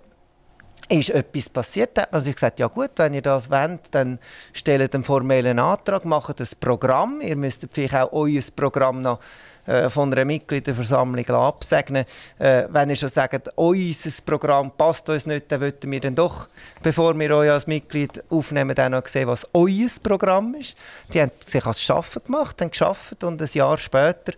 ist 0.89 1.11
etwas 1.11 1.49
passiert. 1.49 1.97
Hat 1.97 2.11
man 2.11 2.23
sich 2.23 2.35
gesagt, 2.35 2.59
ja 2.59 2.67
gut, 2.67 2.91
wenn 2.97 3.13
ihr 3.13 3.21
das 3.21 3.49
wollt, 3.49 3.81
dann 3.91 4.19
stellt 4.51 4.93
einen 4.93 5.03
formellen 5.03 5.59
Antrag, 5.59 6.03
macht 6.03 6.41
ein 6.41 6.47
Programm. 6.59 7.21
Ihr 7.21 7.35
müsst 7.35 7.65
vielleicht 7.71 7.95
auch 7.95 8.11
euer 8.11 8.41
Programm 8.55 9.01
noch 9.01 9.19
äh, 9.65 9.89
von 9.89 10.11
einer 10.11 10.25
Mitgliederversammlung 10.25 11.27
absegnen. 11.29 12.05
Äh, 12.39 12.65
wenn 12.69 12.89
ihr 12.89 12.95
schon 12.95 13.09
sagt, 13.09 13.49
unser 13.55 14.21
Programm 14.25 14.71
passt 14.71 15.09
uns 15.09 15.25
nicht, 15.25 15.51
dann 15.51 15.61
wollten 15.61 15.91
wir 15.91 15.99
dann 15.99 16.15
doch, 16.15 16.47
bevor 16.83 17.17
wir 17.17 17.35
euch 17.35 17.51
als 17.51 17.67
Mitglied 17.67 18.23
aufnehmen, 18.29 18.75
dann 18.75 18.91
noch 18.91 19.07
sehen, 19.07 19.27
was 19.27 19.47
euer 19.53 19.87
Programm 20.03 20.55
ist. 20.55 20.75
Die 21.13 21.21
haben 21.21 21.31
sich 21.43 21.65
als 21.65 21.81
Schaffen 21.81 22.23
gemacht, 22.23 22.61
haben 22.61 22.71
geschafft 22.71 23.23
und 23.23 23.41
ein 23.41 23.49
Jahr 23.53 23.77
später 23.77 24.33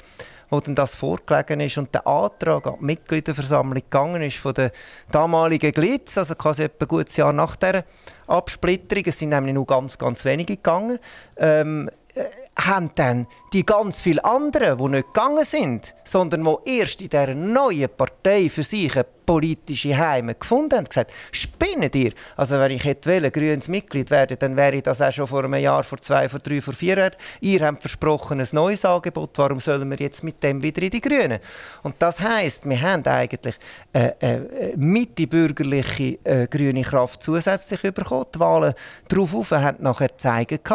wo 0.50 0.60
dann 0.60 0.76
das 0.76 0.96
vorgelegen 0.96 1.60
ist 1.60 1.78
und 1.78 1.94
der 1.94 2.08
Antrag 2.08 2.68
an 2.68 2.76
die 2.80 2.86
Mitgliederversammlung 2.86 3.82
gegangen 3.84 4.22
ist 4.22 4.38
von 4.38 4.54
der 4.54 4.72
damaligen 5.12 5.72
Glitz, 5.72 6.18
also 6.18 6.36
quasi 6.36 6.64
etwa 6.64 6.86
ein 6.86 6.88
gutes 6.88 7.18
Jahr 7.18 7.34
nach 7.34 7.56
der 7.56 7.84
Absplitterung, 8.28 9.04
es 9.06 9.20
sind 9.20 9.30
nämlich 9.30 9.54
nur 9.54 9.66
ganz, 9.66 9.98
ganz 9.98 10.24
wenige 10.26 10.56
gegangen, 10.56 11.00
ähm, 11.36 11.90
äh, 12.16 12.24
haben 12.58 12.92
dann 12.96 13.28
die 13.54 13.66
ganz 13.66 14.02
vielen 14.02 14.20
anderen, 14.20 14.78
die 14.78 14.90
nicht 14.90 15.14
gegangen 15.14 15.46
sind, 15.46 15.96
sondern 16.04 16.44
die 16.44 16.80
erst 16.80 17.02
in 17.02 17.10
dieser 17.10 17.34
neuen 17.34 17.90
Partei 17.90 18.50
für 18.50 18.64
sich 18.64 18.94
eine 18.96 19.06
politische 19.28 19.96
Heime 19.96 20.36
gefunden 20.36 20.78
haben, 20.78 20.86
gesagt, 20.86 21.12
spinnet 21.32 21.94
ihr? 21.96 22.14
Also 22.38 22.58
wenn 22.60 22.72
ich 22.72 22.84
hätte 22.86 23.10
wollen, 23.12 23.30
grünes 23.32 23.68
Mitglied 23.68 24.10
werden, 24.10 24.38
dann 24.40 24.56
wäre 24.56 24.78
ich 24.78 24.84
das 24.84 25.02
auch 25.02 25.12
schon 25.12 25.28
vor 25.28 25.44
einem 25.44 25.56
Jahr, 25.56 25.84
vor 25.84 26.00
zwei, 26.00 26.30
vor 26.30 26.40
drei, 26.40 26.62
vor 26.62 26.74
vier 26.74 26.98
Jahren. 26.98 27.16
Ihr 27.42 27.66
habt 27.66 27.82
versprochen 27.82 28.40
ein 28.40 28.48
neues 28.54 28.86
Angebot, 28.86 29.32
warum 29.36 29.60
sollen 29.60 29.90
wir 29.90 29.98
jetzt 29.98 30.24
mit 30.24 30.42
dem 30.42 30.64
wieder 30.64 30.82
in 30.82 30.92
die 30.92 31.02
Grünen? 31.02 31.40
Und 31.84 31.96
das 32.00 32.22
heisst, 32.22 32.68
wir 32.70 32.82
haben 32.82 33.06
eigentlich 33.06 33.56
eine, 33.92 34.16
eine 34.22 34.74
mitte-bürgerliche 34.78 36.20
äh, 36.24 36.48
grüne 36.48 36.84
Kraft 36.84 37.22
zusätzlich 37.22 37.82
bekommen. 37.82 38.28
Die 38.34 38.40
Wahlen 38.40 38.74
darauf 39.10 39.52
haben 39.52 39.84
nachher 39.84 40.08
gezeigt, 40.08 40.72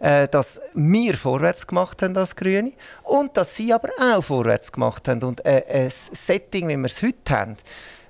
äh, 0.00 0.28
dass 0.28 0.60
wir 0.74 1.14
vorwärts 1.24 1.66
gemacht 1.66 2.02
haben 2.02 2.16
als 2.16 2.36
Grüne 2.36 2.72
und 3.02 3.36
dass 3.36 3.56
sie 3.56 3.72
aber 3.72 3.88
auch 4.00 4.22
vorwärts 4.22 4.70
gemacht 4.70 5.08
haben. 5.08 5.22
Und 5.22 5.44
äh, 5.44 5.64
ein 5.68 5.90
Setting, 5.90 6.68
wie 6.68 6.76
wir 6.76 6.86
es 6.86 7.02
heute 7.02 7.34
haben, 7.34 7.56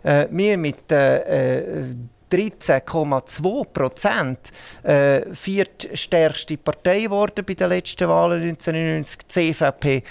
äh, 0.02 0.26
wir 0.30 0.58
mit 0.58 0.90
äh, 0.92 1.94
13,2 2.34 3.60
äh, 3.60 3.64
Prozent 3.72 4.38
äh, 4.82 5.34
viertstärkste 5.34 6.56
Partei 6.56 7.02
geworden 7.02 7.44
bei 7.46 7.54
den 7.54 7.68
letzten 7.68 8.08
Wahlen 8.08 8.42
1999, 8.42 9.28
CVP 9.28 10.02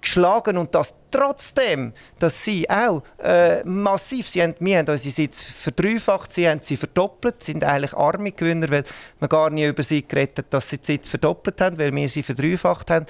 geschlagen 0.00 0.56
und 0.56 0.74
das 0.74 0.94
trotzdem, 1.10 1.92
dass 2.18 2.42
sie 2.42 2.68
auch 2.68 3.02
äh, 3.22 3.62
massiv, 3.64 4.28
sie 4.28 4.42
haben, 4.42 4.54
wir 4.58 4.78
haben 4.78 4.88
unsere 4.88 5.12
Sitz 5.12 5.42
verdreifacht, 5.42 6.32
sie 6.32 6.48
haben 6.48 6.60
sie 6.62 6.76
verdoppelt, 6.76 7.42
sind 7.42 7.62
eigentlich 7.64 7.94
arme 7.94 8.32
Gewinner, 8.32 8.70
weil 8.70 8.84
man 9.20 9.28
gar 9.28 9.50
nicht 9.50 9.68
über 9.68 9.82
sie 9.82 10.06
geredet 10.06 10.46
dass 10.50 10.70
sie 10.70 10.78
die 10.78 10.86
Sitz 10.86 11.08
verdoppelt 11.08 11.60
haben, 11.60 11.78
weil 11.78 11.94
wir 11.94 12.08
sie 12.08 12.22
verdreifacht 12.22 12.90
haben. 12.90 13.06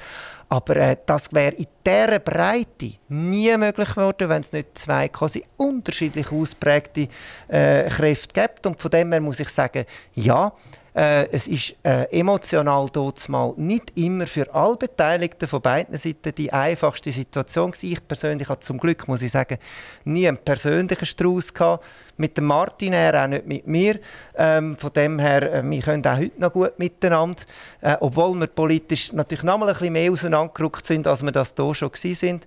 Aber 0.53 0.77
äh, 0.77 0.99
das 1.07 1.33
wäre 1.33 1.55
in 1.55 1.67
dieser 1.87 2.19
Breite 2.19 2.93
nie 3.09 3.57
möglich 3.57 3.89
geworden, 3.89 4.29
wenn 4.29 4.43
es 4.43 4.53
nicht 4.53 4.77
zwei 4.77 5.09
quasi 5.09 5.43
unterschiedlich 5.57 6.31
ausprägte 6.31 7.09
äh, 7.49 7.89
Kräfte 7.89 8.39
gibt. 8.39 8.67
Und 8.67 8.79
von 8.79 8.91
dem 8.91 9.13
her 9.13 9.23
muss 9.23 9.41
ich 9.41 9.49
sagen, 9.49 9.87
ja, 10.13 10.53
äh, 10.95 11.27
es 11.31 11.47
ist 11.47 11.75
äh, 11.83 12.05
emotional 12.11 12.89
mal 13.29 13.55
nicht 13.57 13.97
immer 13.97 14.27
für 14.27 14.53
alle 14.55 14.77
Beteiligten 14.77 15.49
von 15.49 15.63
beiden 15.63 15.97
Seiten 15.97 16.35
die 16.35 16.53
einfachste 16.53 17.11
Situation 17.11 17.71
gewesen. 17.71 17.93
Ich 17.93 18.07
persönlich 18.07 18.49
hatte 18.49 18.67
zum 18.67 18.79
Glück, 18.79 19.09
muss 19.09 19.23
ich 19.23 19.33
sagen, 19.33 19.59
nie 20.05 20.29
einen 20.29 20.39
persönlichen 20.39 21.07
Strauß 21.07 21.55
gehabt. 21.55 21.85
Mit 22.19 22.37
dem 22.37 22.45
Martin, 22.45 22.93
er 22.93 23.25
auch 23.25 23.27
nicht 23.27 23.47
mit 23.47 23.67
mir. 23.67 23.99
Ähm, 24.37 24.77
von 24.77 24.93
dem 24.93 25.19
her, 25.19 25.51
äh, 25.51 25.63
wir 25.63 25.81
können 25.81 26.07
auch 26.07 26.19
heute 26.19 26.41
noch 26.41 26.53
gut 26.53 26.79
miteinander, 26.79 27.43
äh, 27.81 27.97
obwohl 28.01 28.39
wir 28.39 28.49
politisch 28.49 29.13
natürlich 29.13 29.45
noch 29.45 29.57
mal 29.57 29.69
ein 29.69 29.75
bisschen 29.75 29.95
mehr 29.95 30.13
auseinandergerückt 30.13 30.87
sind, 30.87 31.07
als 31.07 31.23
wir 31.23 31.33
das 31.33 31.55
hier 31.57 31.75
schon 31.75 31.91
sind. 31.95 32.45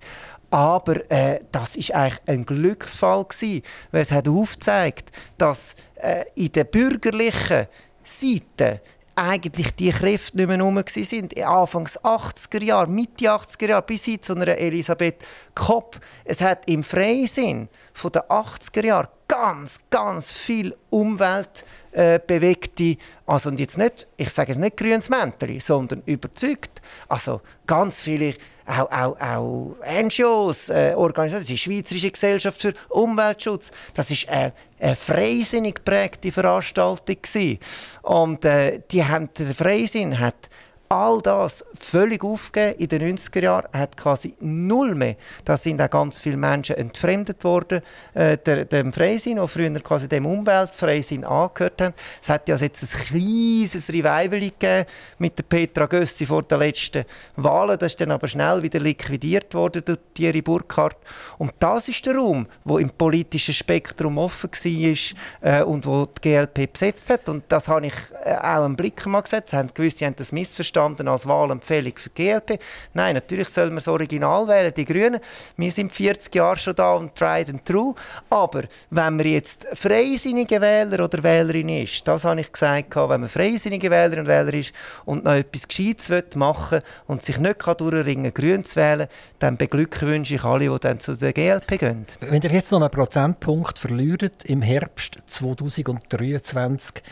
Aber 0.50 1.10
äh, 1.10 1.40
das 1.50 1.74
ist 1.74 1.92
eigentlich 1.92 2.20
ein 2.26 2.46
Glücksfall 2.46 3.24
gewesen, 3.24 3.62
weil 3.90 4.02
es 4.02 4.12
hat 4.12 4.28
aufgezeigt, 4.28 5.10
dass 5.36 5.74
äh, 5.96 6.24
in 6.36 6.52
den 6.52 6.66
bürgerlichen 6.66 7.66
Seite 8.06 8.80
eigentlich 9.16 9.74
die 9.74 9.90
Kräfte 9.90 10.36
nicht 10.36 10.48
mehr 10.48 10.60
rum 10.60 10.80
sind. 10.86 11.36
Anfangs 11.38 11.98
80er 12.00 12.62
Jahre, 12.62 12.86
Mitte 12.86 13.30
80er 13.30 13.68
Jahre, 13.68 13.82
bis 13.82 14.04
hin 14.04 14.20
zu 14.20 14.34
einer 14.34 14.58
Elisabeth 14.58 15.16
Kopp. 15.54 15.98
Es 16.24 16.42
hat 16.42 16.68
im 16.68 16.84
Freisinn 16.84 17.68
von 17.94 18.12
den 18.12 18.22
80er 18.22 18.84
Jahren 18.84 19.08
ganz, 19.26 19.80
ganz 19.90 20.30
viel 20.30 20.76
umweltbewegte, 20.90 22.84
äh, 22.84 22.98
also 23.26 23.48
und 23.48 23.58
jetzt 23.58 23.78
nicht, 23.78 24.06
ich 24.18 24.30
sage 24.30 24.52
es 24.52 24.58
nicht 24.58 24.76
grünes 24.76 25.08
Mäntel, 25.08 25.58
sondern 25.60 26.02
überzeugt, 26.04 26.82
also 27.08 27.40
ganz 27.66 28.00
viele 28.00 28.34
auch, 28.66 28.90
auch, 28.90 29.20
auch 29.20 29.76
NGOs, 29.84 30.68
äh, 30.68 30.94
Organisationen, 30.96 31.46
die 31.46 31.58
Schweizerische 31.58 32.10
Gesellschaft 32.10 32.60
für 32.60 32.74
Umweltschutz, 32.88 33.70
das 33.94 34.10
ist 34.10 34.28
eine, 34.28 34.52
eine 34.80 34.96
freisinnig 34.96 35.76
geprägte 35.76 36.32
Veranstaltung 36.32 37.16
gewesen. 37.22 37.58
und 38.02 38.44
äh, 38.44 38.80
die 38.90 39.04
haben, 39.04 39.30
der 39.38 39.54
Freisinn 39.54 40.18
hat 40.18 40.50
all 40.96 41.20
das 41.20 41.64
völlig 41.78 42.24
aufgegeben 42.24 42.78
in 42.78 42.88
den 42.88 43.16
90er 43.18 43.42
Jahren, 43.42 43.68
hat 43.72 43.96
quasi 43.96 44.34
null 44.40 44.94
mehr. 44.94 45.16
Da 45.44 45.56
sind 45.56 45.80
auch 45.80 45.90
ganz 45.90 46.18
viele 46.18 46.36
Menschen 46.36 46.76
entfremdet 46.76 47.44
worden, 47.44 47.82
äh, 48.14 48.36
dem 48.38 48.92
Freisinn, 48.92 49.38
die 49.40 49.48
früher 49.48 49.70
quasi 49.80 50.08
dem 50.08 50.26
Umweltfreisinn 50.26 51.24
angehört 51.24 51.82
haben. 51.82 51.94
Es 52.22 52.28
hat 52.28 52.48
ja 52.48 52.56
jetzt 52.56 52.82
ein 52.82 53.00
kleines 53.00 53.88
Revival 53.88 54.40
gegeben 54.40 54.86
mit 55.18 55.38
der 55.38 55.42
Petra 55.42 55.86
Gössi 55.86 56.24
vor 56.26 56.42
den 56.42 56.58
letzten 56.58 57.04
Wahlen. 57.36 57.78
Das 57.78 57.92
ist 57.92 58.00
dann 58.00 58.10
aber 58.10 58.28
schnell 58.28 58.62
wieder 58.62 58.80
liquidiert 58.80 59.54
worden 59.54 59.82
durch 59.84 59.98
Thierry 60.14 60.42
Burkhardt. 60.42 60.96
Und 61.38 61.52
das 61.58 61.88
ist 61.88 62.04
der 62.06 62.16
Raum, 62.16 62.46
wo 62.64 62.78
im 62.78 62.90
politischen 62.90 63.54
Spektrum 63.54 64.18
offen 64.18 64.50
war 64.50 65.60
äh, 65.60 65.62
und 65.62 65.86
wo 65.86 66.06
die 66.06 66.20
GLP 66.20 66.72
besetzt 66.72 67.10
hat. 67.10 67.28
Und 67.28 67.44
das 67.48 67.68
habe 67.68 67.86
ich 67.86 67.94
äh, 68.24 68.34
auch 68.34 68.64
im 68.64 68.76
Blick 68.76 69.04
mal. 69.06 69.22
Haben 69.26 69.70
gewisse 69.74 70.06
haben 70.06 70.14
das 70.16 70.30
missverstanden 70.30 70.85
verstanden 70.86 71.08
als 71.08 71.26
Wahlempfehlung 71.26 71.92
für 71.96 72.10
die 72.10 72.24
GLP. 72.24 72.60
Nein, 72.94 73.14
natürlich 73.14 73.48
soll 73.48 73.66
man 73.66 73.76
das 73.76 73.88
Original 73.88 74.46
wählen, 74.46 74.72
die 74.74 74.84
Grünen. 74.84 75.20
Wir 75.56 75.72
sind 75.72 75.94
40 75.94 76.34
Jahre 76.34 76.56
schon 76.56 76.74
da 76.74 76.94
und 76.94 77.14
tried 77.14 77.48
and 77.50 77.64
true. 77.64 77.94
Aber 78.30 78.62
wenn 78.90 79.16
man 79.16 79.26
jetzt 79.26 79.66
freisinnige 79.74 80.60
Wähler 80.60 81.04
oder 81.04 81.22
Wählerin 81.22 81.68
ist, 81.68 82.06
das 82.06 82.24
habe 82.24 82.40
ich 82.40 82.52
gesagt, 82.52 82.94
wenn 82.94 83.20
man 83.20 83.28
freisinnige 83.28 83.90
Wähler 83.90 84.18
und 84.18 84.26
Wähler 84.26 84.54
ist 84.54 84.72
und 85.04 85.24
noch 85.24 85.34
etwas 85.34 85.66
Gescheites 85.66 86.10
machen 86.34 86.80
und 87.06 87.24
sich 87.24 87.38
nicht 87.38 87.66
durchringen 87.66 88.32
kann, 88.32 88.34
grün 88.34 88.64
zu 88.64 88.76
wählen, 88.76 89.08
dann 89.38 89.56
beglückwünsche 89.56 90.34
ich 90.36 90.44
alle, 90.44 90.68
die 90.68 90.80
dann 90.80 91.00
zu 91.00 91.16
der 91.16 91.32
GLP 91.32 91.78
gehen. 91.78 92.06
Wenn 92.20 92.42
ihr 92.42 92.50
jetzt 92.50 92.70
noch 92.72 92.80
einen 92.80 92.90
Prozentpunkt 92.90 93.78
verliert 93.78 94.44
im 94.44 94.62
Herbst 94.62 95.18
2023, 95.26 97.02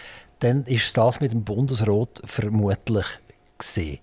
dann 0.41 0.65
ist 0.65 0.97
das 0.97 1.21
mit 1.21 1.33
dem 1.33 1.45
Bundesrat 1.45 2.21
vermutlich 2.25 3.07
gesehen. 3.67 3.99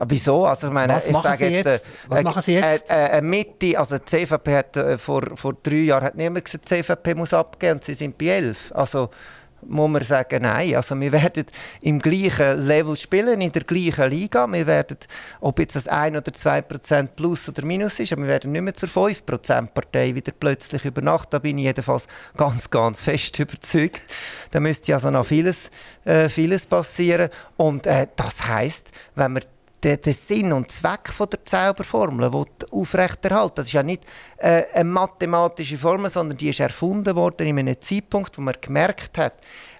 Wieso? 0.00 0.44
Also 0.44 0.66
ich 0.66 0.72
meine, 0.72 0.94
Was, 0.94 1.08
machen, 1.10 1.34
Sie 1.36 1.46
jetzt, 1.46 1.66
jetzt, 1.66 1.84
was 2.08 2.20
äh, 2.20 2.22
machen 2.22 2.42
Sie 2.42 2.54
jetzt? 2.54 2.90
Äh, 2.90 3.18
äh, 3.18 3.20
Mitte, 3.20 3.78
also 3.78 3.96
die 3.98 4.04
CVP 4.04 4.56
hat 4.56 4.76
äh, 4.76 4.98
vor, 4.98 5.22
vor 5.36 5.54
drei 5.62 5.76
Jahren 5.76 6.04
hat 6.04 6.16
niemand 6.16 6.44
gesagt, 6.44 6.68
die 6.68 6.82
CVP 6.82 7.14
muss 7.14 7.32
abgeben 7.32 7.74
und 7.74 7.84
sie 7.84 7.94
sind 7.94 8.18
bei 8.18 8.26
elf. 8.26 8.72
Also 8.74 9.10
muss 9.68 9.90
man 9.90 10.02
sagen, 10.02 10.42
nein. 10.42 10.74
Also 10.74 10.98
wir 10.98 11.12
werden 11.12 11.46
im 11.82 11.98
gleichen 11.98 12.66
Level 12.66 12.96
spielen, 12.96 13.40
in 13.40 13.52
der 13.52 13.64
gleichen 13.64 14.10
Liga. 14.10 14.46
Wir 14.46 14.66
werden, 14.66 14.98
ob 15.40 15.58
jetzt 15.58 15.76
das 15.76 15.88
1 15.88 16.16
oder 16.16 16.32
2 16.32 16.62
Prozent 16.62 17.16
plus 17.16 17.48
oder 17.48 17.64
minus 17.64 17.98
ist, 18.00 18.16
wir 18.16 18.26
werden 18.26 18.52
nicht 18.52 18.62
mehr 18.62 18.74
zur 18.74 18.88
5 18.88 19.24
Prozent 19.24 19.74
Partei 19.74 20.14
wieder 20.14 20.32
plötzlich 20.32 20.84
über 20.84 21.02
Nacht. 21.02 21.32
Da 21.32 21.38
bin 21.38 21.58
ich 21.58 21.64
jedenfalls 21.64 22.06
ganz, 22.36 22.70
ganz 22.70 23.00
fest 23.00 23.38
überzeugt. 23.38 24.02
Da 24.50 24.60
müsste 24.60 24.94
also 24.94 25.10
noch 25.10 25.26
vieles, 25.26 25.70
äh, 26.04 26.28
vieles 26.28 26.66
passieren. 26.66 27.30
Und 27.56 27.86
äh, 27.86 28.06
das 28.16 28.46
heißt, 28.46 28.92
wenn 29.14 29.34
wir 29.34 29.42
den, 29.84 30.00
den 30.00 30.12
Sinn 30.12 30.52
und 30.52 30.70
Zweck 30.70 31.10
von 31.10 31.28
der 31.28 31.44
Zauberformel 31.44 32.30
aufrechterhalten. 32.70 33.56
Das 33.56 33.66
ist 33.66 33.74
ja 33.74 33.82
nicht 33.82 34.04
äh, 34.38 34.64
eine 34.72 34.84
mathematische 34.84 35.76
Formel, 35.78 36.10
sondern 36.10 36.38
die 36.38 36.48
ist 36.48 36.60
erfunden 36.60 37.14
worden 37.14 37.46
in 37.46 37.58
einem 37.58 37.80
Zeitpunkt, 37.80 38.36
wo 38.38 38.42
man 38.42 38.54
gemerkt 38.60 39.18
hat, 39.18 39.34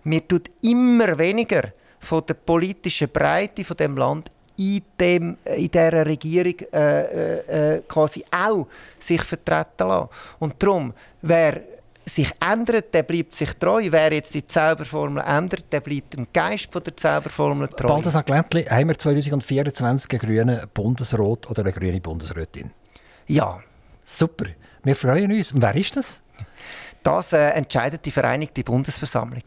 mir 0.05 0.27
tut 0.27 0.51
immer 0.61 1.17
weniger 1.17 1.73
von 1.99 2.23
der 2.27 2.35
politischen 2.35 3.09
Breite 3.09 3.65
von 3.65 3.77
dem 3.77 3.97
Land 3.97 4.31
in, 4.57 4.83
dem, 5.01 5.39
in 5.45 5.71
dieser 5.71 6.07
Regierung 6.07 6.55
äh, 6.73 7.01
äh, 7.01 7.77
äh 7.77 7.83
quasi 7.89 8.25
auch 8.31 8.69
sich 8.99 9.23
vertreten 9.23 9.89
lassen. 9.89 10.11
Und 10.39 10.63
darum, 10.63 10.93
wer 11.23 11.61
sich 12.07 12.31
ändert, 12.41 12.93
der 12.93 13.03
bleibt 13.03 13.35
sich 13.35 13.53
treu. 13.55 13.87
Wer 13.91 14.13
jetzt 14.13 14.35
die 14.35 14.47
Zauberformel 14.47 15.23
ändert, 15.27 15.73
der 15.73 15.81
bleibt 15.81 16.15
dem 16.15 16.27
Geist 16.33 16.73
von 16.73 16.83
der 16.83 16.97
Zauberformel 16.97 17.69
treu. 17.69 17.89
Balthasar 17.89 18.23
Glättli, 18.23 18.65
haben 18.65 18.89
wir 18.89 18.99
2024 18.99 20.11
einen 20.11 20.21
grünen 20.21 20.61
Bundesrat 20.73 21.51
oder 21.51 21.63
eine 21.63 21.73
grüne 21.73 22.01
Bundesrätin? 22.01 22.71
Ja. 23.27 23.61
Super, 24.05 24.47
wir 24.83 24.97
freuen 24.97 25.33
uns. 25.33 25.53
Und 25.53 25.63
wer 25.63 25.75
ist 25.75 25.97
das? 25.97 26.21
Das 27.03 27.33
äh, 27.33 27.51
entscheidet 27.51 28.05
die 28.05 28.11
Vereinigte 28.11 28.63
Bundesversammlung. 28.63 29.43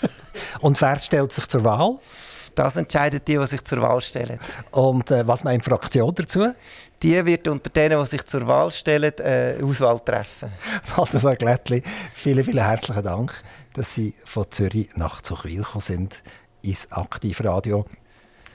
Und 0.60 0.80
wer 0.80 1.00
stellt 1.00 1.32
sich 1.32 1.46
zur 1.46 1.64
Wahl? 1.64 1.98
Das 2.56 2.74
entscheiden 2.76 3.20
die, 3.26 3.36
die 3.36 3.46
sich 3.46 3.62
zur 3.64 3.82
Wahl 3.82 4.00
stellen. 4.00 4.40
Und 4.72 5.10
äh, 5.10 5.26
was 5.28 5.44
meint 5.44 5.64
die 5.64 5.70
Fraktion 5.70 6.14
dazu? 6.14 6.54
Die 7.02 7.24
wird 7.24 7.46
unter 7.48 7.68
denen, 7.70 8.00
die 8.00 8.06
sich 8.06 8.24
zur 8.24 8.46
Wahl 8.46 8.70
stellen, 8.70 9.12
äh, 9.18 9.56
Auswahl 9.62 10.00
treffen. 10.00 10.50
Balthasar 10.96 11.36
Glättli, 11.36 11.82
vielen, 12.14 12.42
vielen 12.42 12.64
herzlichen 12.64 13.04
Dank, 13.04 13.34
dass 13.74 13.94
Sie 13.94 14.14
von 14.24 14.50
Zürich 14.50 14.88
nach 14.96 15.20
Zuchwil 15.20 15.58
gekommen 15.58 15.82
sind 15.82 16.22
ins 16.62 16.90
Aktivradio 16.90 17.84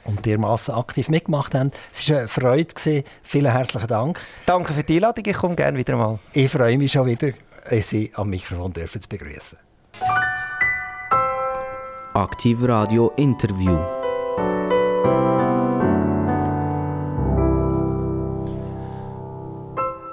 und 0.06 0.26
dermaßen 0.26 0.74
aktiv 0.74 1.08
mitgemacht 1.08 1.54
haben. 1.54 1.72
Es 1.94 2.10
war 2.10 2.20
eine 2.20 2.28
Freude. 2.28 2.74
Gewesen. 2.74 3.04
Vielen 3.22 3.52
herzlichen 3.52 3.88
Dank. 3.88 4.20
Danke 4.48 4.74
für 4.74 4.84
die 4.84 4.96
Einladung. 4.96 5.26
Ich 5.28 5.38
komme 5.38 5.56
gerne 5.56 5.78
wieder 5.78 5.96
mal. 5.96 6.18
Ich 6.34 6.52
freue 6.52 6.78
mich 6.78 6.92
schon 6.92 7.06
wieder, 7.06 7.34
Sie 7.82 8.12
am 8.16 8.32
Mikrofon 8.32 8.74
dürfen 8.74 9.00
zu 9.00 9.08
begrüßen. 9.08 9.60
Aktiv 12.14 12.66
Radio 12.66 13.14
Interview. 13.16 14.01